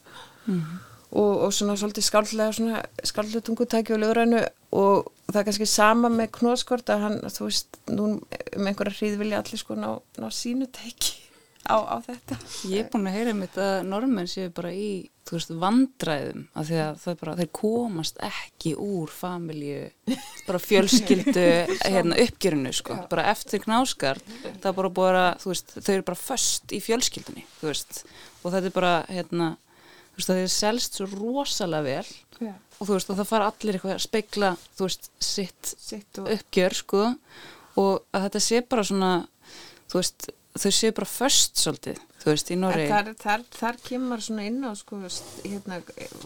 Og, 1.09 1.33
og 1.41 1.53
svona 1.53 1.73
svolítið 1.77 2.05
skállega 2.05 2.53
svona 2.53 2.83
skállega 3.05 3.41
tungutæki 3.41 3.95
og 3.95 4.01
lögrænu 4.03 4.43
og 4.77 5.07
það 5.31 5.39
er 5.39 5.47
kannski 5.47 5.67
sama 5.69 6.09
með 6.13 6.29
knóskort 6.37 6.89
að 6.93 7.01
hann, 7.05 7.17
þú 7.33 7.47
veist, 7.47 7.79
nú 7.89 8.05
um 8.19 8.69
einhverja 8.69 8.93
hríð 8.99 9.17
vilja 9.17 9.41
allir 9.41 9.61
sko 9.61 9.77
ná, 9.77 9.89
ná 10.21 10.27
sínu 10.29 10.69
tæki 10.73 11.18
á, 11.67 11.77
á 11.83 11.95
þetta. 12.03 12.37
Ég 12.69 12.83
er 12.83 12.89
búin 12.91 13.07
að 13.09 13.15
heyra 13.17 13.33
mitt 13.37 13.57
að 13.59 13.87
normenn 13.89 14.29
séu 14.29 14.51
bara 14.55 14.71
í, 14.73 15.09
veist, 15.29 15.51
vandræðum 15.61 16.45
af 16.57 16.69
því 16.69 16.79
að 16.83 17.07
bara, 17.21 17.35
þeir 17.39 17.51
komast 17.59 18.21
ekki 18.25 18.73
úr 18.79 19.11
familju, 19.13 19.81
bara 20.47 20.61
fjölskyldu 20.63 21.45
hérna, 21.83 22.19
uppgjörinu, 22.25 22.73
sko, 22.75 22.97
Já. 22.97 23.03
bara 23.11 23.27
eftir 23.33 23.63
knáskar, 23.65 24.21
það 24.61 24.69
er 24.71 24.91
bara 25.01 25.25
að, 25.25 25.43
þú 25.43 25.53
veist, 25.53 25.75
þau 25.75 25.91
eru 25.97 26.07
bara 26.11 26.21
först 26.23 26.75
í 26.75 26.81
fjölskyldunni, 26.85 27.45
þú 27.59 27.71
veist, 27.71 28.01
og 28.41 28.55
þetta 28.55 28.71
er 28.71 28.77
bara, 28.79 28.95
hérna, 29.11 29.51
þú 30.13 30.21
veist, 30.21 30.31
það 30.31 30.41
er 30.45 30.55
selst 30.55 30.99
svo 30.99 31.09
rosalega 31.11 31.85
vel 31.85 32.49
Já. 32.49 32.55
og 32.79 32.87
þú 32.87 32.91
veist, 32.95 33.13
og 33.13 33.21
það 33.21 33.31
fara 33.35 33.51
allir 33.51 33.77
eitthvað 33.77 33.95
að 33.97 34.03
speikla, 34.07 34.55
þú 34.79 34.89
veist, 34.89 35.11
sitt, 35.21 35.75
sitt 35.75 36.23
og... 36.23 36.33
uppgjör, 36.39 36.79
sko, 36.81 37.05
og 37.79 37.93
að 38.15 38.29
þetta 38.29 38.45
sé 38.47 38.65
bara 38.65 38.89
svona, 38.89 39.13
þú 39.91 40.01
veist, 40.01 40.31
þau 40.57 40.71
séu 40.73 40.93
bara 40.95 41.07
först 41.09 41.59
svolítið, 41.61 41.99
þú 42.19 42.31
veist, 42.31 42.49
í 42.51 42.55
Norri 42.59 42.85
þar, 42.89 43.11
þar, 43.21 43.43
þar 43.53 43.77
kemur 43.85 44.23
svona 44.23 44.45
inn 44.49 44.63
á 44.65 44.71
sko, 44.77 44.97
hérna, 45.43 45.77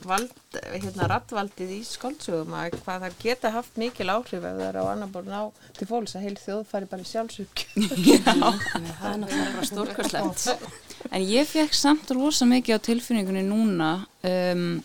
vald, 0.08 0.32
hérna 0.72 1.10
rattvaldið 1.12 1.74
í 1.76 1.80
skáldsögum 1.88 2.56
að 2.58 2.78
hvað 2.80 3.04
þar 3.06 3.18
geta 3.20 3.52
haft 3.54 3.78
mikil 3.82 4.08
áhrif 4.14 4.40
ef 4.40 4.48
það 4.48 4.64
er 4.70 4.80
á 4.80 4.84
annar 4.94 5.12
borðin 5.14 5.36
á 5.38 5.46
til 5.78 5.90
fólks 5.90 6.16
að 6.16 6.26
heil 6.28 6.38
þjóð 6.40 6.64
fari 6.72 6.90
bara 6.94 7.04
í 7.04 7.12
sjálfsökk 7.12 7.66
Já, 8.08 8.24
það 8.24 9.10
er 9.12 9.20
náttúrulega 9.26 9.52
bara 9.58 9.70
stórkvæslegt 9.74 10.48
En 11.14 11.28
ég 11.28 11.46
fekk 11.50 11.76
samt 11.76 12.12
rosa 12.16 12.48
mikið 12.48 12.80
á 12.80 12.86
tilfinningunni 12.88 13.44
núna 13.46 13.90
um, 14.24 14.78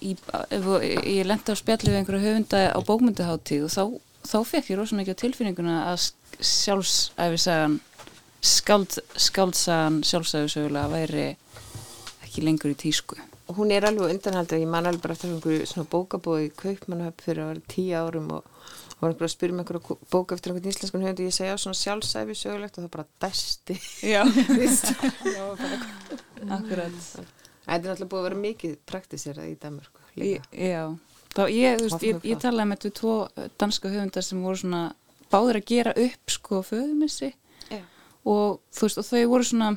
í, 0.00 0.14
ég 0.16 1.26
lendi 1.28 1.52
á 1.52 1.56
spjalli 1.60 1.92
við 1.92 2.00
einhverju 2.00 2.24
höfunda 2.24 2.62
á 2.72 2.80
bókmyndaháttíð 2.88 3.66
og 3.68 3.74
þá, 3.74 3.82
þá 4.32 4.38
fekk 4.48 4.72
ég 4.72 4.80
rosa 4.80 4.96
mikið 4.98 5.18
á 5.18 5.22
tilfinninguna 5.22 5.76
að 5.92 6.08
sjálfsæfisagan 6.40 7.76
skáld, 8.46 8.98
skáldsagan 9.18 10.02
sjálfsæðusögulega 10.06 10.88
væri 10.92 11.26
ekki 12.24 12.44
lengur 12.46 12.72
í 12.72 12.78
tísku. 12.78 13.18
Hún 13.56 13.70
er 13.74 13.86
alveg 13.86 14.16
undanhaldið, 14.16 14.64
ég 14.64 14.70
man 14.70 14.88
alveg 14.88 15.04
bara 15.04 15.14
eftir 15.14 15.30
einhverju 15.32 15.68
svona 15.70 15.88
bókabói 15.90 16.48
í 16.48 16.52
Kaupmannhöpp 16.58 17.22
fyrir 17.22 17.44
að 17.44 17.52
vera 17.52 17.70
tíu 17.70 17.94
árum 18.00 18.28
og 18.38 18.52
var 19.00 19.12
einhver 19.12 19.28
að 19.28 19.34
spyrja 19.36 19.54
mig 19.54 19.66
einhverju 19.66 19.98
bók 20.10 20.34
eftir 20.34 20.52
einhvern 20.52 20.72
íslenskan 20.72 21.06
höfund 21.06 21.22
og 21.22 21.28
ég 21.30 21.36
segja 21.36 21.58
svona 21.62 21.80
sjálfsæfi 21.82 22.38
sögulegt. 22.40 22.78
Og 22.78 22.86
það 22.86 22.94
bara 22.96 23.06
dæsti. 23.22 23.78
Já, 24.02 24.22
akkurat. 26.58 26.98
Það 27.66 27.74
er 27.74 27.82
náttúrulega 27.82 28.10
búið 28.10 28.20
að 28.20 28.28
vera 28.28 28.42
mikið 28.42 28.74
praktiserað 28.86 29.50
í 29.50 29.56
Danmark 29.62 30.02
Já, 30.16 30.84
þá 31.34 31.42
ég, 31.50 31.80
þú 31.80 31.88
veist, 31.88 32.04
ég, 32.06 32.20
ég 32.30 32.38
talaði 32.40 32.70
með 32.70 32.86
tvo 32.96 33.16
danska 33.60 33.90
höfundar 33.92 34.24
sem 34.24 34.44
voru 34.44 34.60
svona 34.62 34.82
báður 35.32 35.58
að 35.60 35.66
gera 35.72 35.94
upp 35.98 36.32
sko 36.32 36.62
föðumissi 36.64 37.32
og 38.26 38.60
þú 38.74 38.88
veist 38.88 39.00
og 39.02 39.08
þau 39.08 39.22
voru 39.32 39.46
svona 39.46 39.70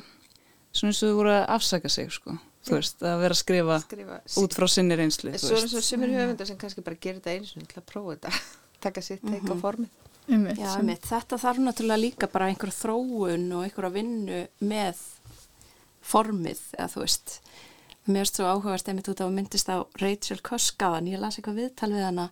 svona 0.70 0.92
eins 0.92 1.02
og 1.02 1.10
þau 1.10 1.18
voru 1.20 1.34
að 1.34 1.44
afsaka 1.56 1.90
sig 1.92 2.10
sko. 2.14 2.36
Þú 2.66 2.76
veist 2.76 3.02
að 3.02 3.22
vera 3.22 3.34
að 3.34 3.40
skrifa, 3.40 3.76
skrifa 3.86 4.16
út 4.42 4.54
frá 4.58 4.66
sinni 4.68 4.96
reynslu 4.98 5.32
Svo 5.40 5.56
er 5.56 5.64
það 5.64 5.84
sem 5.86 6.02
er 6.04 6.10
höfundar 6.12 6.48
sem 6.50 6.58
kannski 6.60 6.82
bara 6.84 6.98
gerir 7.00 7.22
þetta 7.22 7.32
eins 7.32 7.54
og 7.56 7.64
til 7.70 7.80
að 7.80 7.86
prófa 7.88 8.16
þetta 8.18 8.32
taka 8.84 9.02
sitt 9.06 9.22
teika 9.22 9.40
mm 9.40 9.48
-hmm. 9.48 9.62
formið 9.62 9.88
Já, 10.30 10.76
einmitt, 10.76 11.06
þetta 11.08 11.38
þarf 11.40 11.58
náttúrulega 11.58 11.98
líka 11.98 12.28
bara 12.30 12.46
einhver 12.46 12.70
þróun 12.70 13.48
og 13.56 13.64
einhver 13.64 13.88
að 13.88 13.96
vinnu 13.96 14.42
með 14.60 15.00
formið 16.06 16.60
eða 16.76 16.88
þú 16.92 17.00
veist. 17.02 17.40
Mér 18.06 18.20
erst 18.20 18.38
svo 18.38 18.46
áhugast 18.46 18.88
einmitt 18.88 19.08
út 19.10 19.20
af 19.20 19.26
að 19.26 19.34
myndist 19.34 19.72
á 19.72 19.82
Rachel 19.98 20.38
Koskavan, 20.40 21.08
ég 21.10 21.18
las 21.18 21.38
eitthvað 21.38 21.58
viðtal 21.64 21.90
við 21.90 22.06
hana 22.06 22.28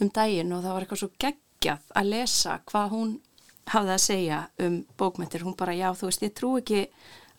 um 0.00 0.10
daginn 0.10 0.52
og 0.52 0.64
það 0.64 0.72
var 0.72 0.82
eitthvað 0.82 1.02
svo 1.04 1.10
geggjað 1.22 1.94
að 1.94 2.10
lesa 2.10 2.58
hvað 2.66 2.90
hún 2.90 3.14
hafði 3.70 3.94
að 3.94 4.04
segja 4.04 4.38
um 4.62 4.78
bókmyndir, 4.98 5.44
hún 5.46 5.56
bara 5.58 5.74
já 5.76 5.90
þú 5.94 6.08
veist 6.08 6.24
ég 6.26 6.34
trú 6.34 6.56
ekki 6.58 6.86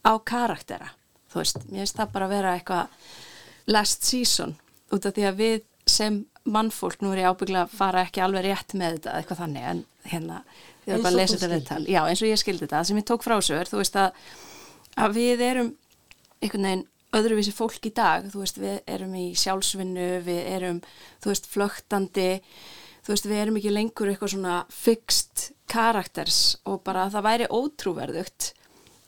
á 0.08 0.14
karaktera. 0.24 0.94
Þú 1.32 1.42
veist, 1.42 1.64
mér 1.70 1.84
finnst 1.84 2.00
það 2.00 2.14
bara 2.14 2.28
að 2.28 2.36
vera 2.36 2.54
eitthvað 2.58 3.74
last 3.74 4.06
season 4.08 4.56
út 4.94 5.08
af 5.08 5.16
því 5.16 5.28
að 5.28 5.40
við 5.40 5.58
sem 5.90 6.24
mannfólk 6.44 7.02
nú 7.04 7.14
er 7.14 7.24
ég 7.24 7.34
ábyggla 7.34 7.66
að 7.66 7.76
fara 7.78 8.04
ekki 8.04 8.24
alveg 8.24 8.46
rétt 8.48 8.76
með 8.76 8.98
þetta 8.98 9.18
eitthvað 9.18 9.42
þannig 9.44 9.68
en 9.70 9.84
hérna 10.12 10.40
ég 10.84 10.90
var 10.92 11.06
bara 11.06 11.12
að 11.14 11.20
lesa 11.22 11.38
þetta 11.38 11.52
viðtal, 11.54 11.84
já 11.88 12.00
eins 12.04 12.24
og 12.24 12.30
ég 12.30 12.42
skildi 12.42 12.66
þetta 12.66 12.82
sem 12.88 13.00
ég 13.00 13.08
tók 13.08 13.24
frá 13.24 13.38
svo 13.40 13.60
er, 13.60 13.72
þú 13.72 13.80
veist 13.80 14.00
að, 14.00 14.18
að 15.00 15.16
við 15.16 15.44
erum 15.48 15.72
einhvern 16.44 16.68
veginn 16.68 16.86
öðruvísi 17.14 17.54
fólk 17.56 17.88
í 17.88 17.94
dag, 17.96 18.28
þú 18.34 18.42
veist 18.42 18.60
við 18.60 18.80
erum 18.90 19.16
í 19.16 19.26
sjálfsvinnu, 19.40 20.08
við 20.26 20.42
erum 20.58 20.80
þú 21.24 21.32
veist 21.32 21.50
flögtandi 21.52 22.30
þú 23.06 23.14
veist 23.14 23.30
við 23.30 23.42
erum 23.44 23.60
ekki 23.60 23.74
lengur 23.74 24.12
eitthvað 24.12 24.34
svona 24.36 24.58
fixt 24.74 25.52
karakters 25.74 26.40
og 26.70 26.84
bara 26.86 27.10
það 27.14 27.28
væri 27.28 27.50
ótrúverðugt 27.50 28.50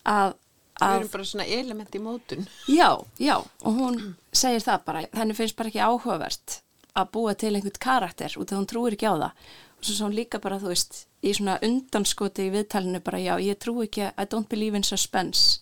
að, 0.06 0.36
að 0.82 0.94
Við 0.94 1.00
erum 1.00 1.12
bara 1.14 1.28
svona 1.32 1.48
element 1.60 1.96
í 1.96 2.04
mótun. 2.04 2.48
Já, 2.70 2.90
já, 3.22 3.36
og 3.40 3.80
hún 3.80 4.00
segir 4.36 4.66
það 4.66 4.88
bara 4.90 5.04
henni 5.16 5.38
finnst 5.38 5.58
bara 5.60 5.72
ekki 5.72 5.84
áhugavert 5.86 6.60
að 6.96 7.12
búa 7.16 7.36
til 7.36 7.54
einhvern 7.54 7.84
karakter 7.84 8.38
út 8.40 8.52
af 8.52 8.60
hún 8.60 8.70
trúir 8.72 8.96
ekki 8.98 9.10
á 9.12 9.16
það. 9.16 9.46
Og 9.76 9.86
svo 9.86 9.96
svo 9.96 10.10
hún 10.10 10.18
líka 10.18 10.40
bara, 10.42 10.60
þú 10.62 10.72
veist 10.72 11.06
í 11.26 11.34
svona 11.36 11.58
undanskoti 11.66 12.48
í 12.48 12.54
viðtalinu 12.54 13.02
bara 13.04 13.22
já, 13.22 13.34
ég 13.44 13.60
trú 13.62 13.80
ekki, 13.84 14.12
I 14.12 14.28
don't 14.30 14.50
believe 14.50 14.78
in 14.78 14.86
suspense. 14.88 15.62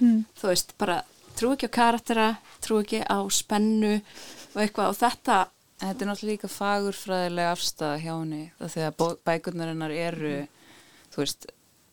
Mm. 0.00 0.24
þú 0.40 0.48
veist, 0.48 0.70
bara 0.80 1.02
trú 1.36 1.54
ekki 1.54 1.68
á 1.68 1.76
karaktera, 1.76 2.28
trú 2.64 2.80
ekki 2.80 3.02
á 3.04 3.20
spennu 3.32 3.98
og 4.00 4.62
eitthvað 4.62 4.92
og 4.92 4.96
þetta 4.96 5.40
Þetta 5.80 6.04
er 6.04 6.08
náttúrulega 6.10 6.34
líka 6.34 6.48
fagurfræðilega 6.52 7.52
afstæða 7.54 8.00
hjá 8.02 8.10
henni 8.12 8.42
þegar 8.60 9.14
bækurnar 9.24 9.70
hennar 9.72 9.94
eru, 9.96 10.32
þú 11.08 11.22
veist, 11.22 11.46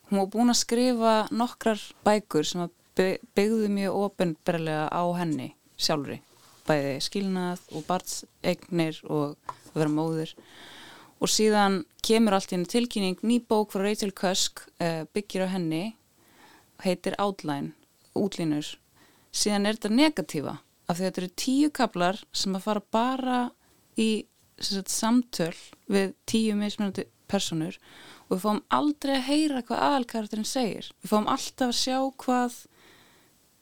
hún 0.09 0.19
var 0.19 0.31
búin 0.33 0.51
að 0.51 0.59
skrifa 0.59 1.13
nokkrar 1.31 1.83
bækur 2.03 2.47
sem 2.47 2.65
byggðu 2.97 3.69
mjög 3.71 3.99
ofinberlega 4.01 4.89
á 4.91 5.03
henni 5.21 5.53
sjálfri, 5.79 6.19
bæði 6.67 6.97
skilnað 7.05 7.63
og 7.71 7.85
bartsegnir 7.88 8.99
og 9.07 9.38
að 9.47 9.79
vera 9.79 9.93
móður 9.93 10.33
og 11.23 11.31
síðan 11.31 11.81
kemur 12.05 12.38
allt 12.38 12.51
í 12.51 12.57
henni 12.57 12.69
tilkynning 12.71 13.23
ný 13.23 13.39
bók 13.39 13.71
frá 13.73 13.85
Rachel 13.85 14.11
Cusk 14.11 14.65
uh, 14.81 15.05
byggir 15.15 15.47
á 15.47 15.53
henni, 15.55 15.95
heitir 16.83 17.15
Outline, 17.21 17.71
útlínur, 18.17 18.75
síðan 19.31 19.65
er 19.69 19.79
þetta 19.79 19.95
negatífa 19.95 20.57
af 20.88 20.97
því 20.97 21.01
að 21.01 21.05
þetta 21.07 21.21
eru 21.23 21.38
tíu 21.43 21.71
kaplar 21.71 22.19
sem 22.35 22.57
að 22.57 22.67
fara 22.67 22.83
bara 22.91 23.39
í 23.97 24.09
sagt, 24.57 24.91
samtöl 24.91 25.53
við 25.91 26.13
tíu 26.29 26.55
mismunandi 26.57 27.07
personur 27.29 27.77
og 28.27 28.37
við 28.37 28.43
fáum 28.43 28.61
aldrei 28.73 29.13
að 29.17 29.27
heyra 29.27 29.63
hvað 29.67 29.83
aðalkarakterinn 29.89 30.47
segir. 30.47 30.89
Við 31.01 31.11
fáum 31.13 31.29
alltaf 31.31 31.71
að 31.71 31.79
sjá 31.81 31.99
hvað 32.23 32.57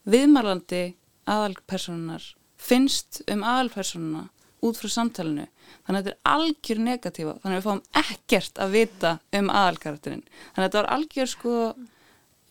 viðmarlandi 0.06 0.84
aðalpersonunar 1.26 2.30
finnst 2.56 3.20
um 3.30 3.44
aðalpersonuna 3.46 4.28
út 4.66 4.78
frá 4.80 4.90
samtalenu. 4.90 5.46
Þannig 5.86 5.98
að 5.98 6.06
þetta 6.06 6.14
er 6.14 6.32
algjör 6.32 6.80
negatífa. 6.82 7.34
Þannig 7.42 7.56
að 7.56 7.60
við 7.60 7.68
fáum 7.68 7.82
ekkert 8.02 8.62
að 8.62 8.74
vita 8.74 9.12
um 9.38 9.52
aðalkarakterinn. 9.52 10.24
Þannig 10.24 10.62
að 10.62 10.66
þetta 10.66 10.80
var 10.80 10.90
algjör 10.96 11.30
sko 11.30 11.58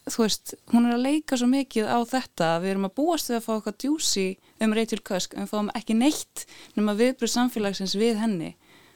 þú 0.06 0.22
veist, 0.22 0.53
hún 0.74 0.86
er 0.86 0.95
að 0.95 1.06
leika 1.08 1.38
svo 1.39 1.47
mikið 1.49 1.89
á 1.89 1.97
þetta 2.06 2.51
við 2.62 2.76
erum 2.76 2.88
að 2.89 2.95
búast 2.99 3.32
við 3.32 3.39
að 3.39 3.45
fá 3.47 3.51
eitthvað 3.56 3.80
djúsi 3.82 4.26
um 4.62 4.76
Rachel 4.78 5.01
Cusk 5.10 5.34
en 5.34 5.45
við 5.45 5.51
fáum 5.53 5.72
ekki 5.78 5.97
neitt 5.97 6.45
nema 6.78 6.95
viðbröð 6.99 7.34
samfélagsins 7.34 7.97
við 7.97 8.22
henni 8.22 8.53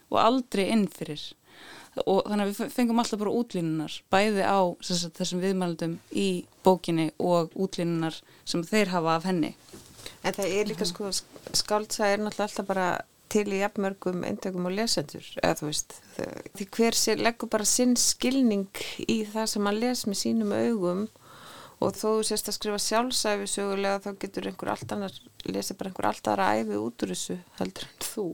og 0.10 0.20
aldrei 0.22 0.68
inn 0.70 0.86
fyrir. 0.94 1.24
Og 2.06 2.22
þannig 2.30 2.46
að 2.46 2.52
við 2.52 2.74
fengum 2.76 3.02
alltaf 3.02 3.20
bara 3.20 3.34
útlínunar 3.36 3.96
bæði 4.14 4.46
á 4.46 4.60
sagt, 4.86 5.18
þessum 5.18 5.42
viðmældum 5.44 5.98
í 6.14 6.28
bókinni 6.64 7.10
og 7.18 7.56
útlínunar 7.58 8.22
sem 8.46 8.64
þeir 8.64 8.94
hafa 8.94 9.18
af 9.18 9.26
henni. 9.28 9.56
En 10.24 10.36
það 10.36 10.54
er 10.60 10.70
líka 10.70 10.86
sko 10.88 11.10
skáltsa 11.58 12.08
er 12.08 12.22
náttúrulega 12.22 12.46
alltaf 12.46 12.70
bara 12.70 12.90
til 13.32 13.46
í 13.54 13.62
jafnmörgum 13.62 14.24
endökum 14.28 14.68
og 14.70 14.76
lesendur 14.76 15.26
eða 15.42 15.56
þú 15.60 15.70
veist, 15.70 15.96
því 16.58 16.68
hver 16.76 16.98
sér 16.98 17.22
leggur 17.24 17.52
bara 17.52 17.68
sinn 17.68 17.96
skilning 18.00 18.68
í 19.06 19.22
það 19.30 19.52
sem 19.54 19.66
maður 19.66 19.86
les 19.86 20.06
með 20.10 20.22
sínum 20.24 20.56
augum 20.56 21.08
og 21.80 21.96
þó 21.96 22.10
sérst 22.28 22.50
að 22.52 22.58
skrifa 22.58 22.82
sjálfsæfi 22.84 23.48
sögulega 23.48 24.02
þá 24.04 24.10
getur 24.24 24.50
einhver 24.50 24.74
allt 24.74 24.96
annar 24.96 25.16
lesa 25.48 25.78
bara 25.80 25.92
einhver 25.92 26.10
allt 26.10 26.28
aðra 26.28 26.50
æfi 26.60 26.80
út 26.80 27.06
úr 27.06 27.14
þessu 27.14 27.38
heldur 27.60 27.88
en 27.88 28.04
þú. 28.04 28.28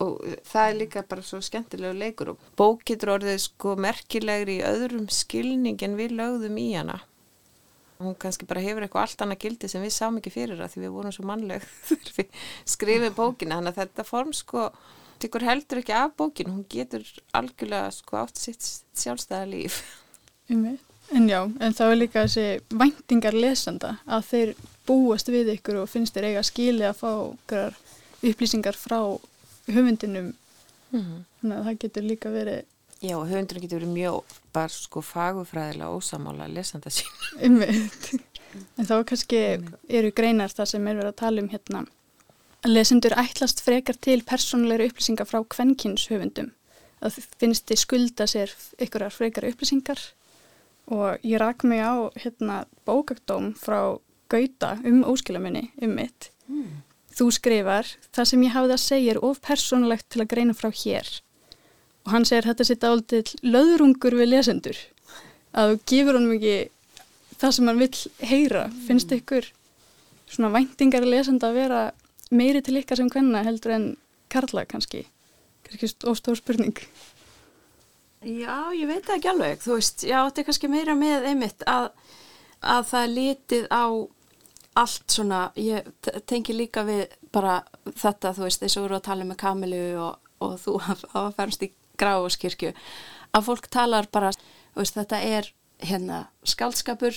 Og 0.00 0.20
það 0.46 0.68
er 0.68 0.76
líka 0.78 1.02
bara 1.10 1.24
svo 1.26 1.40
skemmtilegu 1.42 1.98
leikur 1.98 2.32
og 2.32 2.44
bók 2.56 2.84
getur 2.88 3.16
orðið 3.16 3.40
sko 3.42 3.74
merkilegri 3.80 4.60
í 4.60 4.66
öðrum 4.66 5.08
skilning 5.12 5.82
en 5.82 5.98
við 5.98 6.14
lögðum 6.20 6.60
í 6.62 6.68
hana 6.76 7.00
hún 8.00 8.16
kannski 8.20 8.48
bara 8.48 8.62
hefur 8.64 8.84
eitthvað 8.84 9.06
allt 9.06 9.24
annað 9.24 9.42
gildi 9.44 9.68
sem 9.70 9.84
við 9.84 9.92
sáum 9.94 10.18
ekki 10.20 10.32
fyrir 10.34 10.60
það 10.60 10.72
því 10.72 10.82
við 10.84 10.94
vorum 10.96 11.14
svo 11.14 11.26
mannleg 11.28 11.66
þegar 11.88 12.14
við 12.16 12.44
skrifum 12.74 13.16
bókina. 13.16 13.58
Þannig 13.60 13.74
að 13.74 13.80
þetta 13.82 14.06
form 14.08 14.32
sko 14.36 14.68
tekur 15.20 15.44
heldur 15.44 15.82
ekki 15.82 15.96
af 15.96 16.14
bókin 16.16 16.52
hún 16.52 16.64
getur 16.72 17.04
algjörlega 17.36 17.90
sko 17.92 18.22
átt 18.22 18.40
sitt 18.40 18.64
sjálfstæða 18.96 19.50
líf. 19.50 19.82
En 21.10 21.26
já, 21.28 21.40
en 21.42 21.74
þá 21.74 21.84
er 21.88 21.96
líka 21.98 22.24
þessi 22.24 22.76
væntingar 22.80 23.34
lesanda 23.34 23.96
að 24.06 24.26
þeir 24.30 24.52
búast 24.86 25.30
við 25.30 25.54
ykkur 25.56 25.82
og 25.82 25.90
finnst 25.90 26.14
þeir 26.14 26.28
eiga 26.30 26.44
skili 26.46 26.86
að 26.86 27.00
fá 27.02 27.10
upplýsingar 28.30 28.78
frá 28.78 29.00
höfundinum. 29.70 30.32
Mm 30.90 31.00
-hmm. 31.00 31.24
þannig 31.40 31.56
að 31.56 31.64
það 31.64 31.80
getur 31.84 32.02
líka 32.02 32.30
verið 32.30 32.64
Já, 33.00 33.16
höfundurinn 33.16 33.64
getur 33.64 33.80
verið 33.80 33.94
mjög 33.94 34.34
bara 34.52 34.72
sko 34.74 35.00
fagufræðilega 35.04 35.94
ósamála 35.96 36.50
lesanda 36.52 36.92
sín 36.92 37.08
Umveit 37.48 38.10
En 38.76 38.86
þá 38.86 38.96
kannski 39.06 39.40
eru 39.88 40.10
greinar 40.12 40.52
það 40.52 40.72
sem 40.72 40.86
er 40.90 40.98
verið 40.98 41.12
að 41.12 41.20
tala 41.22 41.44
um 41.44 41.50
hérna 41.52 41.84
að 42.60 42.74
lesendur 42.74 43.14
ætlast 43.16 43.62
frekar 43.64 43.96
til 44.04 44.20
persónulegra 44.26 44.90
upplýsingar 44.90 45.28
frá 45.30 45.40
kvennkins 45.54 46.08
höfundum 46.10 46.50
að 47.00 47.22
finnst 47.40 47.68
þið 47.70 47.80
skulda 47.80 48.26
sér 48.28 48.52
ykkurar 48.82 49.14
frekar 49.14 49.46
upplýsingar. 49.48 50.00
Og 50.90 51.22
ég 51.24 51.40
rak 51.40 51.64
mig 51.64 51.80
á 51.80 52.10
hérna 52.18 52.64
bókagdóm 52.84 53.54
frá 53.56 53.98
Gauta 54.30 54.76
um 54.86 55.02
óskilamunni 55.08 55.70
um 55.82 55.94
mitt. 55.96 56.30
Mm. 56.46 56.82
Þú 57.10 57.30
skrifar, 57.34 57.88
það 58.14 58.28
sem 58.30 58.44
ég 58.46 58.54
hafði 58.54 58.76
að 58.76 58.84
segja 58.84 59.14
er 59.14 59.22
of 59.26 59.40
persónulegt 59.42 60.06
til 60.12 60.22
að 60.22 60.30
greina 60.34 60.54
frá 60.54 60.70
hér. 60.70 61.08
Og 62.06 62.12
hann 62.14 62.26
segir 62.28 62.48
þetta 62.48 62.66
sitt 62.66 62.84
áldið 62.86 63.34
löðrungur 63.44 64.16
við 64.20 64.32
lesendur. 64.32 64.78
Að 65.52 65.74
þú 65.74 65.80
gefur 65.92 66.18
honum 66.18 66.36
ekki 66.36 66.56
það 67.40 67.56
sem 67.56 67.70
hann 67.70 67.80
vil 67.80 67.90
heyra. 68.30 68.66
Finnst 68.86 69.14
ykkur 69.16 69.48
svona 70.30 70.52
væntingar 70.54 71.06
lesenda 71.06 71.50
að 71.50 71.58
vera 71.60 71.80
meiri 72.30 72.62
til 72.62 72.78
ykkar 72.80 73.00
sem 73.00 73.10
hvenna 73.10 73.42
heldur 73.46 73.74
en 73.74 73.88
Karla 74.30 74.64
kannski? 74.68 75.04
Kannski 75.66 75.90
ofstór 76.08 76.38
spurning. 76.38 76.76
Já, 78.20 78.70
ég 78.76 78.86
veit 78.88 79.08
ekki 79.08 79.30
alveg. 79.30 79.62
Þú 79.64 79.76
veist, 79.78 80.04
já, 80.04 80.18
þetta 80.26 80.42
er 80.42 80.48
kannski 80.50 80.70
meira 80.70 80.96
með 80.98 81.28
einmitt 81.30 81.64
að, 81.68 81.90
að 82.60 82.88
það 82.90 83.06
er 83.06 83.14
litið 83.16 83.68
á 83.72 83.84
allt 84.80 85.06
svona, 85.10 85.40
ég 85.58 85.88
tengi 86.30 86.54
líka 86.54 86.84
við 86.86 87.08
bara 87.32 87.60
þetta, 87.88 88.34
þú 88.36 88.46
veist, 88.46 88.62
eins 88.62 88.76
og 88.76 88.84
við 88.84 88.90
erum 88.90 89.00
að 89.00 89.06
tala 89.08 89.26
með 89.26 89.40
Kamilu 89.40 89.84
og, 90.04 90.32
og 90.44 90.56
þú 90.62 90.76
að 91.20 91.30
færnst 91.38 91.64
í 91.66 91.70
gráðskirkju 92.00 92.74
að 93.36 93.46
fólk 93.46 93.70
talar 93.70 94.08
bara, 94.12 94.32
veist, 94.78 94.96
þetta 94.98 95.20
er 95.22 95.50
hérna 95.80 96.24
skaldskapur 96.44 97.16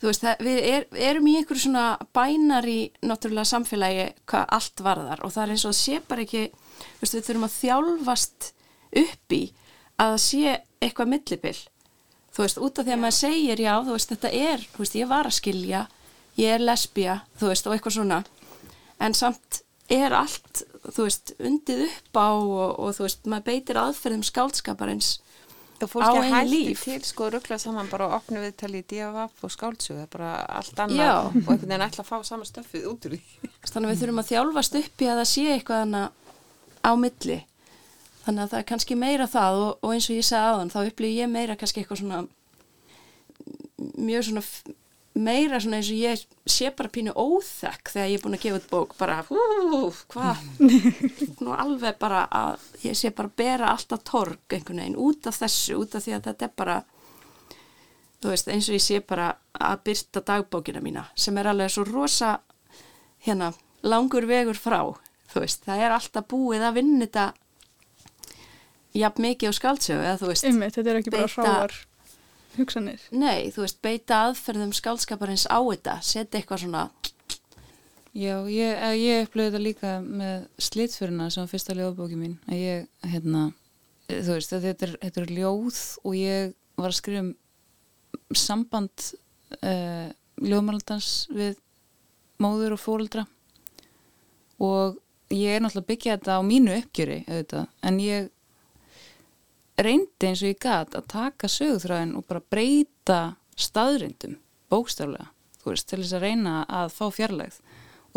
þú 0.00 0.10
veist, 0.10 0.24
það, 0.24 0.44
við 0.46 0.60
er, 0.70 0.86
erum 1.10 1.28
í 1.28 1.36
einhverju 1.40 1.64
svona 1.66 1.86
bænar 2.16 2.68
í 2.70 2.78
náttúrulega 3.04 3.50
samfélagi 3.50 4.06
hvað 4.30 4.46
allt 4.58 4.84
varðar. 4.84 5.24
Og 5.26 5.34
það 5.34 5.44
er 5.44 5.54
eins 5.54 5.64
og 5.66 5.74
það 5.74 5.80
sé 5.80 5.98
bara 6.08 6.24
ekki, 6.24 6.44
þú 6.78 7.02
veist, 7.02 7.16
við 7.16 7.26
þurfum 7.26 7.48
að 7.48 7.56
þjálfast 7.58 8.48
upp 9.02 9.36
í 9.36 9.42
að 9.98 10.14
það 10.14 10.22
sé 10.24 10.54
eitthvað 10.78 11.12
millibill 11.12 11.58
þú 12.38 12.44
veist, 12.44 12.58
út 12.62 12.78
af 12.78 12.86
því 12.86 12.94
að 12.94 13.00
maður 13.02 13.16
segir 13.18 13.60
já, 13.64 13.72
þú 13.82 13.94
veist, 13.96 14.12
þetta 14.14 14.30
er, 14.38 14.66
þú 14.74 14.84
veist, 14.84 14.98
ég 14.98 15.10
var 15.10 15.26
að 15.28 15.38
skilja 15.40 15.80
ég 16.38 16.54
er 16.54 16.62
lesbija, 16.62 17.16
þú 17.40 17.50
veist, 17.50 17.66
og 17.66 17.74
eitthvað 17.74 17.96
svona. 17.96 18.18
En 19.02 19.14
samt 19.18 19.62
er 19.88 20.14
allt, 20.16 20.64
þú 20.88 21.06
veist, 21.06 21.32
undið 21.40 21.86
upp 21.88 22.20
á 22.20 22.28
og, 22.34 22.68
og 22.76 22.94
þú 22.96 23.06
veist, 23.06 23.24
maður 23.30 23.48
beitir 23.48 23.80
aðferðum 23.80 24.24
skáldskaparins 24.26 25.16
á 25.78 26.10
einu 26.18 26.42
líf. 26.50 26.82
Til 26.84 27.02
sko 27.06 27.28
ruggla 27.30 27.58
saman 27.58 27.88
bara 27.90 28.08
og 28.08 28.16
opnu 28.18 28.40
viðtali 28.42 28.82
í 28.82 28.86
DFF 28.88 29.44
og 29.46 29.90
er 29.94 30.08
bara 30.10 30.32
allt 30.58 30.80
annað 30.82 31.04
Já. 31.06 31.12
og 31.22 31.36
einhvern 31.36 31.68
veginn 31.68 31.86
ætla 31.86 32.04
að 32.04 32.08
fá 32.10 32.24
sama 32.26 32.44
stöfið 32.48 32.88
út 32.90 33.06
úr 33.06 33.14
því. 33.14 33.50
Þannig 33.68 33.92
við 33.92 34.00
þurfum 34.02 34.22
að 34.22 34.30
þjálfast 34.32 34.80
upp 34.80 35.04
í 35.04 35.08
að 35.08 35.20
það 35.20 35.30
sé 35.32 35.44
eitthvað 35.52 35.84
annað 35.84 36.08
á 36.82 36.92
milli. 36.98 37.38
Þannig 38.24 38.42
að 38.42 38.50
það 38.50 38.58
er 38.58 38.68
kannski 38.72 38.98
meira 38.98 39.28
það 39.30 39.60
og, 39.62 39.70
og 39.80 39.94
eins 39.94 40.10
og 40.10 40.18
ég 40.18 40.26
sagði 40.26 40.50
aðan, 40.50 40.74
þá 40.74 40.78
upplýði 40.82 41.22
ég 41.22 41.32
meira 41.32 41.56
kannski 41.56 41.80
eitthvað 41.82 42.02
svona 42.02 42.24
mjög 43.78 44.26
svona 44.28 44.44
meira 45.18 45.58
svona 45.60 45.78
eins 45.80 45.90
og 45.92 45.98
ég 45.98 46.22
sé 46.48 46.70
bara 46.76 46.90
pínu 46.92 47.14
óþekk 47.18 47.92
þegar 47.94 48.10
ég 48.10 48.18
er 48.18 48.24
búin 48.24 48.36
að 48.36 48.44
gefa 48.44 48.60
út 48.60 48.68
bók 48.70 48.94
bara, 48.98 49.16
hvað? 50.12 50.44
Nú 51.42 51.54
alveg 51.54 51.98
bara 52.00 52.26
að 52.30 52.68
ég 52.84 52.98
sé 52.98 53.10
bara 53.14 53.32
bera 53.42 53.72
alltaf 53.72 54.04
torg 54.06 54.54
einhvern 54.54 54.82
veginn 54.82 55.00
út 55.08 55.28
af 55.30 55.40
þessu, 55.40 55.80
út 55.82 55.96
af 55.98 56.06
því 56.06 56.16
að 56.18 56.30
þetta 56.30 56.48
er 56.48 56.54
bara 56.62 56.78
þú 58.22 58.32
veist, 58.32 58.52
eins 58.52 58.70
og 58.70 58.78
ég 58.78 58.84
sé 58.84 59.02
bara 59.02 59.32
að 59.58 59.82
byrta 59.88 60.24
dagbókina 60.30 60.82
mína 60.84 61.08
sem 61.18 61.36
er 61.38 61.50
alveg 61.50 61.74
svo 61.74 61.86
rosa 61.88 62.38
hérna, 63.26 63.52
langur 63.82 64.26
vegur 64.28 64.58
frá 64.58 64.80
þú 65.32 65.44
veist, 65.44 65.66
það 65.66 65.84
er 65.84 65.98
alltaf 65.98 66.30
búið 66.30 66.66
að 66.68 66.80
vinna 66.80 67.06
þetta 67.06 67.28
jafn 68.98 69.22
mikið 69.22 69.52
á 69.52 69.54
skaldsögu, 69.54 70.02
eða 70.02 70.18
þú 70.20 70.30
veist. 70.32 70.46
Einmitt, 70.48 70.74
þetta 70.78 70.90
er 70.90 71.00
ekki 71.02 71.12
bara 71.14 71.28
hráar 71.30 71.74
hugsanir. 72.58 73.04
Nei, 73.14 73.48
þú 73.54 73.64
veist, 73.64 73.80
beita 73.84 74.24
aðferðum 74.26 74.74
skálskaparins 74.76 75.46
á 75.48 75.58
þetta, 75.58 75.98
setja 76.04 76.40
eitthvað 76.40 76.64
svona... 76.64 76.88
Já, 78.18 78.34
ég, 78.50 78.72
eh, 78.74 78.94
ég 78.98 79.26
upplöði 79.26 79.52
þetta 79.52 79.62
líka 79.62 79.90
með 80.02 80.46
slitfyrina 80.64 81.28
sem 81.30 81.44
var 81.44 81.50
fyrsta 81.52 81.76
ljóðbóki 81.76 82.16
mín, 82.18 82.38
að 82.48 82.62
ég, 82.62 82.86
hérna, 83.12 83.42
eh, 84.08 84.22
þú 84.24 84.38
veist, 84.38 84.54
þetta 84.54 84.88
er, 84.88 84.94
þetta 85.04 85.22
er 85.22 85.34
ljóð 85.36 85.82
og 86.02 86.16
ég 86.18 86.56
var 86.78 86.90
að 86.90 86.98
skrifa 86.98 87.24
um 87.26 87.34
samband 88.36 89.10
uh, 89.62 90.08
ljóðmaldans 90.40 91.28
við 91.32 91.58
móður 92.42 92.76
og 92.76 92.82
fólkdra 92.82 93.24
og 94.62 94.98
ég 95.34 95.56
er 95.56 95.62
náttúrulega 95.62 95.90
byggjað 95.92 96.18
þetta 96.18 96.36
á 96.38 96.42
mínu 96.46 96.74
uppgjöri, 96.82 97.18
auðvitað, 97.28 97.70
en 97.88 98.00
ég 98.02 98.28
reyndi 99.84 100.28
eins 100.28 100.42
og 100.42 100.52
ég 100.52 100.60
gæt 100.62 100.96
að 100.98 101.10
taka 101.12 101.50
sögurþræðin 101.52 102.16
og 102.18 102.26
bara 102.28 102.44
breyta 102.50 103.20
staðrindum, 103.58 104.38
bókstaflega 104.70 105.30
þú 105.68 105.74
veist, 105.74 105.88
til 105.88 106.00
þess 106.02 106.16
að 106.16 106.24
reyna 106.24 106.54
að 106.64 106.94
fá 106.94 107.04
fjarlægð. 107.14 107.60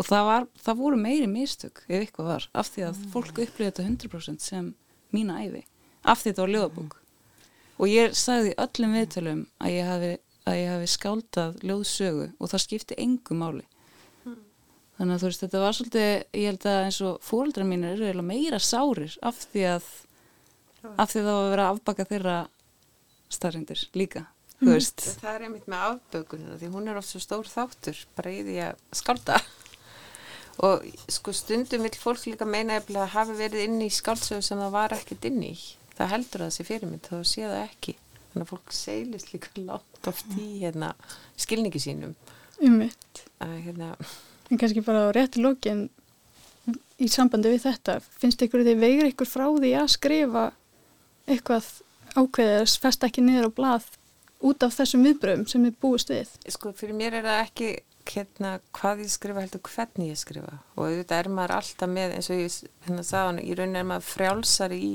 Og 0.00 0.08
það, 0.08 0.24
var, 0.28 0.46
það 0.64 0.80
voru 0.80 0.98
meiri 0.98 1.28
mistök 1.28 1.82
ef 1.84 1.98
eitthvað 1.98 2.30
var, 2.30 2.48
af 2.56 2.70
því 2.72 2.86
að 2.88 3.00
fólk 3.12 3.40
upplýði 3.44 3.68
þetta 3.68 3.86
100% 3.86 4.44
sem 4.44 4.70
mína 5.12 5.42
æfi 5.44 5.64
af 6.02 6.22
því 6.22 6.30
þetta 6.30 6.42
var 6.42 6.52
ljóðabók. 6.56 6.94
Og 7.82 7.90
ég 7.90 8.16
sagði 8.16 8.54
öllum 8.62 8.96
viðtölum 8.96 9.42
að 9.62 9.74
ég 9.74 9.90
hafi, 9.90 10.12
að 10.48 10.58
ég 10.58 10.72
hafi 10.72 10.88
skáldað 10.90 11.60
ljóðsögu 11.66 12.30
og 12.38 12.52
það 12.52 12.64
skipti 12.64 12.98
engu 13.02 13.36
máli. 13.38 13.66
Þannig 14.98 15.14
að 15.14 15.22
þú 15.22 15.28
veist, 15.28 15.44
þetta 15.44 15.60
var 15.62 15.76
svolítið 15.76 16.08
ég 16.38 16.48
held 16.48 16.66
að 16.72 16.80
eins 16.86 16.98
og 17.06 17.22
fóröldra 17.26 17.66
mín 17.66 17.86
eru 17.88 18.24
meira 18.26 18.58
sárir 18.62 19.14
af 19.24 19.38
því 19.52 19.68
að 19.76 19.92
af 20.82 21.12
því 21.12 21.24
þá 21.24 21.32
að 21.32 21.50
vera 21.52 21.66
að 21.66 21.74
afbaka 21.76 22.08
þeirra 22.10 22.36
starrendir 23.32 23.88
líka 23.96 24.26
mm. 24.62 25.18
það 25.22 25.34
er 25.34 25.44
einmitt 25.46 25.68
með 25.70 25.84
afbökunina 25.88 26.58
því 26.60 26.70
hún 26.72 26.90
er 26.90 27.00
oft 27.00 27.10
svo 27.10 27.22
stór 27.22 27.50
þáttur 27.50 27.98
bara 28.16 28.32
í 28.32 28.42
því 28.46 28.56
að 28.68 28.82
skálda. 28.98 29.40
Og 30.66 30.84
sko 31.10 31.32
stundum 31.34 31.86
vil 31.86 31.94
fólk 31.98 32.26
líka 32.28 32.46
meina 32.46 32.78
að 32.78 33.14
hafa 33.14 33.34
verið 33.36 33.66
inn 33.66 33.80
í 33.82 33.88
skáldsögu 33.90 34.44
sem 34.44 34.60
það 34.60 34.74
var 34.74 34.94
ekkert 34.94 35.24
inn 35.30 35.40
í. 35.48 35.54
Það 35.96 36.12
heldur 36.12 36.44
það 36.44 36.52
sér 36.56 36.68
fyrir 36.68 36.90
mig 36.90 37.02
þá 37.06 37.16
sé 37.24 37.46
það 37.46 37.62
ekki. 37.62 37.96
Þannig 38.32 38.44
að 38.44 38.52
fólk 38.52 38.76
seilist 38.76 39.32
líka 39.32 39.54
látt 39.70 40.12
oft 40.12 40.36
í 40.36 40.48
hérna, 40.60 40.92
skilningi 41.40 41.82
sínum. 41.82 42.14
Ummitt 42.62 43.24
hérna. 43.40 43.96
en 44.52 44.58
kannski 44.60 44.84
bara 44.84 45.08
á 45.08 45.14
rétti 45.16 45.40
lókin 45.42 45.88
í 47.02 47.08
sambandi 47.10 47.50
við 47.50 47.64
þetta 47.64 47.96
finnst 48.20 48.42
ykkur 48.44 48.62
því 48.62 48.74
vegur 48.78 49.08
ykkur 49.08 49.26
frá 49.26 49.46
því 49.48 49.72
að 49.80 49.88
skrifa 49.96 50.44
eitthvað 51.26 51.68
ákveðis 52.16 52.76
fest 52.82 53.04
ekki 53.06 53.24
niður 53.24 53.48
á 53.48 53.56
blað 53.56 53.88
út 54.42 54.66
af 54.66 54.74
þessum 54.76 55.06
viðbröðum 55.06 55.48
sem 55.48 55.64
er 55.68 55.80
búist 55.80 56.10
við? 56.12 56.30
Sko 56.50 56.72
fyrir 56.76 56.96
mér 56.98 57.20
er 57.20 57.26
það 57.28 57.42
ekki 57.46 57.70
hérna 58.10 58.52
hvað 58.74 59.04
ég 59.04 59.12
skrifa 59.12 59.44
heldur 59.44 59.62
hvernig 59.68 60.10
ég 60.10 60.18
skrifa. 60.18 60.56
Og 60.74 60.88
auðvitað 60.88 61.20
er 61.20 61.30
maður 61.30 61.56
alltaf 61.60 61.90
með 61.92 62.16
eins 62.16 62.30
og 62.32 62.40
ég 62.42 62.56
hérna 62.86 63.04
sagði 63.06 63.28
hann 63.28 63.42
í 63.42 63.56
raunin 63.58 63.78
er 63.78 63.88
maður 63.88 64.08
frjálsar 64.08 64.74
í 64.74 64.90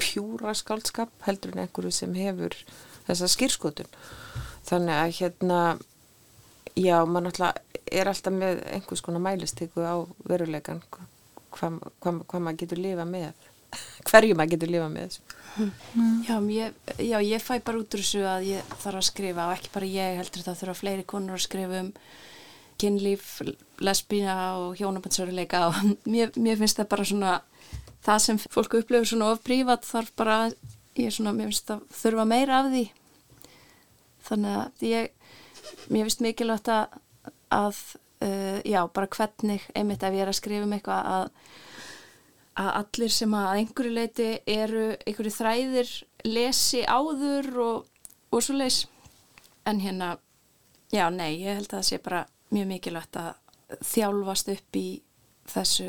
pjúra 0.00 0.54
skaldskap 0.56 1.12
heldur 1.26 1.54
en 1.54 1.64
einhverju 1.64 1.94
sem 1.94 2.16
hefur 2.16 2.56
þessa 3.06 3.28
skýrskotun 3.30 3.90
þannig 4.68 4.96
að 4.96 5.14
hérna 5.20 5.60
já 6.78 6.96
maður 7.04 7.28
náttúrulega 7.28 7.84
er 8.00 8.10
alltaf 8.10 8.34
með 8.34 8.62
einhvers 8.70 9.02
konar 9.04 9.22
mælistíku 9.24 9.84
á 9.84 9.96
veruleikan 10.26 10.82
hvað 10.90 11.08
hva, 11.50 12.12
hva 12.30 12.38
maður 12.38 12.60
getur 12.62 12.80
lifa 12.80 13.06
með. 13.08 13.48
Hverju 14.08 14.36
maður 14.38 14.56
getur 14.56 14.74
lifa 14.74 14.90
með 14.90 15.08
þessu 15.08 15.29
Já, 15.58 16.36
ég, 16.52 16.74
já, 16.98 17.18
ég 17.18 17.42
fæ 17.42 17.58
bara 17.64 17.80
út 17.80 17.94
úr 17.94 18.02
þessu 18.02 18.22
að 18.28 18.48
ég 18.52 18.74
þarf 18.82 19.00
að 19.00 19.06
skrifa 19.08 19.46
og 19.48 19.54
ekki 19.56 19.72
bara 19.74 19.88
ég 19.90 20.18
heldur 20.20 20.44
það 20.46 20.60
þurfa 20.60 20.78
fleiri 20.78 21.06
konur 21.10 21.36
að 21.36 21.46
skrifa 21.46 21.80
um 21.84 21.92
kynlíf, 22.80 23.40
lesbína 23.84 24.36
og 24.56 24.78
hjónabandsöruleika 24.80 25.66
og 25.68 25.80
mér, 26.12 26.32
mér 26.36 26.60
finnst 26.60 26.80
það 26.80 26.90
bara 26.94 27.08
svona 27.10 27.34
það 28.06 28.22
sem 28.24 28.40
fólku 28.46 28.80
upplifur 28.80 29.10
svona 29.10 29.32
of 29.34 29.42
prívat 29.44 29.86
þarf 29.88 30.12
bara, 30.16 30.38
ég 30.96 31.10
er 31.10 31.16
svona, 31.16 31.34
mér 31.36 31.50
finnst 31.50 31.68
það 31.68 31.82
þurfa 32.02 32.28
meira 32.30 32.60
af 32.60 32.70
því. 32.72 32.84
Þannig 34.30 34.60
að 34.60 34.86
ég 34.88 35.10
mér 35.90 36.06
finnst 36.06 36.24
mikilvægt 36.24 36.70
að, 36.72 37.00
að 37.52 37.82
uh, 38.24 38.60
já, 38.64 38.80
bara 38.94 39.10
hvernig 39.16 39.66
einmitt 39.74 40.06
ef 40.06 40.16
ég 40.16 40.24
er 40.24 40.32
að 40.32 40.38
skrifa 40.40 40.68
um 40.68 40.76
eitthvað 40.76 41.10
að 41.16 41.28
að 42.58 42.70
allir 42.80 43.12
sem 43.14 43.34
að 43.36 43.50
einhverju 43.58 43.92
leiti 43.94 44.30
eru 44.50 44.86
einhverju 45.06 45.34
þræðir 45.36 45.92
lesi 46.26 46.82
áður 46.84 47.50
og, 47.64 47.86
og 48.30 48.42
svo 48.44 48.56
leis 48.58 48.82
en 49.68 49.80
hérna, 49.80 50.16
já, 50.92 51.06
nei, 51.14 51.40
ég 51.42 51.60
held 51.60 51.70
að 51.70 51.76
það 51.78 51.86
sé 51.88 52.00
bara 52.02 52.24
mjög 52.50 52.70
mikilvægt 52.72 53.18
að 53.20 53.30
þjálfast 53.86 54.50
upp 54.50 54.78
í 54.80 54.86
þessu 55.50 55.88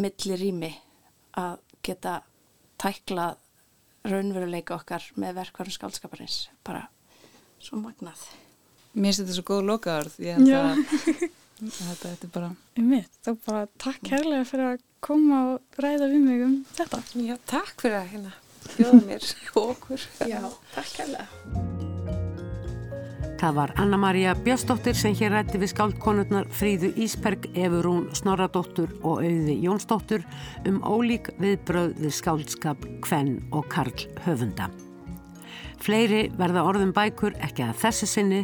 milli 0.00 0.38
rými 0.40 0.70
að 1.38 1.60
geta 1.86 2.20
tæklað 2.80 3.38
raunveruleika 4.10 4.78
okkar 4.78 5.04
með 5.20 5.36
verkvarum 5.42 5.74
skálskaparins 5.74 6.48
bara 6.66 6.86
svo 7.60 7.78
magnað. 7.80 8.22
Mér 8.96 9.12
finnst 9.12 9.22
þetta 9.22 9.36
svo 9.36 9.46
góð 9.52 9.66
lokaðarð 9.68 10.16
ég 10.24 10.38
held 10.38 10.54
að 10.56 10.80
þetta, 11.60 12.08
þetta 12.08 12.28
er 12.28 12.32
bara 12.34 12.52
bara 13.44 13.66
takk 13.78 14.00
kærlega 14.08 14.46
fyrir 14.48 14.70
að 14.72 14.86
koma 15.04 15.40
og 15.54 15.80
ræða 15.80 16.10
við 16.12 16.24
mig 16.26 16.44
um 16.46 16.56
þetta. 16.76 17.02
Já, 17.16 17.36
takk 17.50 17.76
fyrir 17.80 18.00
að 18.00 18.10
hérna. 18.14 18.32
Bjóða 18.76 19.00
mér 19.06 19.30
og 19.56 19.62
okkur. 19.74 20.08
Já, 20.28 20.40
takk 20.74 20.92
kærlega. 20.98 21.28
Það 23.40 23.54
var 23.56 23.70
Anna-Maria 23.80 24.34
Björnsdóttir 24.36 24.96
sem 25.00 25.14
hér 25.16 25.32
rætti 25.32 25.56
við 25.62 25.70
skáldkonurnar 25.72 26.50
Fríðu 26.52 26.90
Ísberg, 27.00 27.46
Efurún 27.56 28.10
Snorradóttur 28.12 28.92
og 29.00 29.22
Auði 29.24 29.54
Jónsdóttur 29.62 30.26
um 30.68 30.82
ólík 30.84 31.30
viðbröð 31.40 31.94
við 32.02 32.12
skáldskap, 32.18 32.84
kvenn 33.00 33.38
og 33.56 33.64
karl 33.72 33.96
höfunda. 34.26 34.68
Fleiri 35.80 36.26
verða 36.36 36.66
orðum 36.68 36.92
bækur 36.92 37.38
ekki 37.40 37.64
að 37.64 37.80
þessu 37.80 38.10
sinni, 38.12 38.42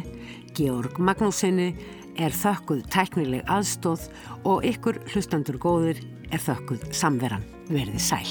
Georg 0.57 0.97
Magnúsinni 0.97 1.69
er 2.17 2.33
þökkuð 2.33 2.87
tæknileg 2.89 3.45
aðstóð 3.45 4.09
og 4.49 4.65
ykkur 4.65 4.97
hlustandur 5.13 5.61
góðir 5.61 6.01
er 6.31 6.43
þökkuð 6.43 6.89
samveran 6.95 7.45
verði 7.71 8.01
sæl. 8.01 8.29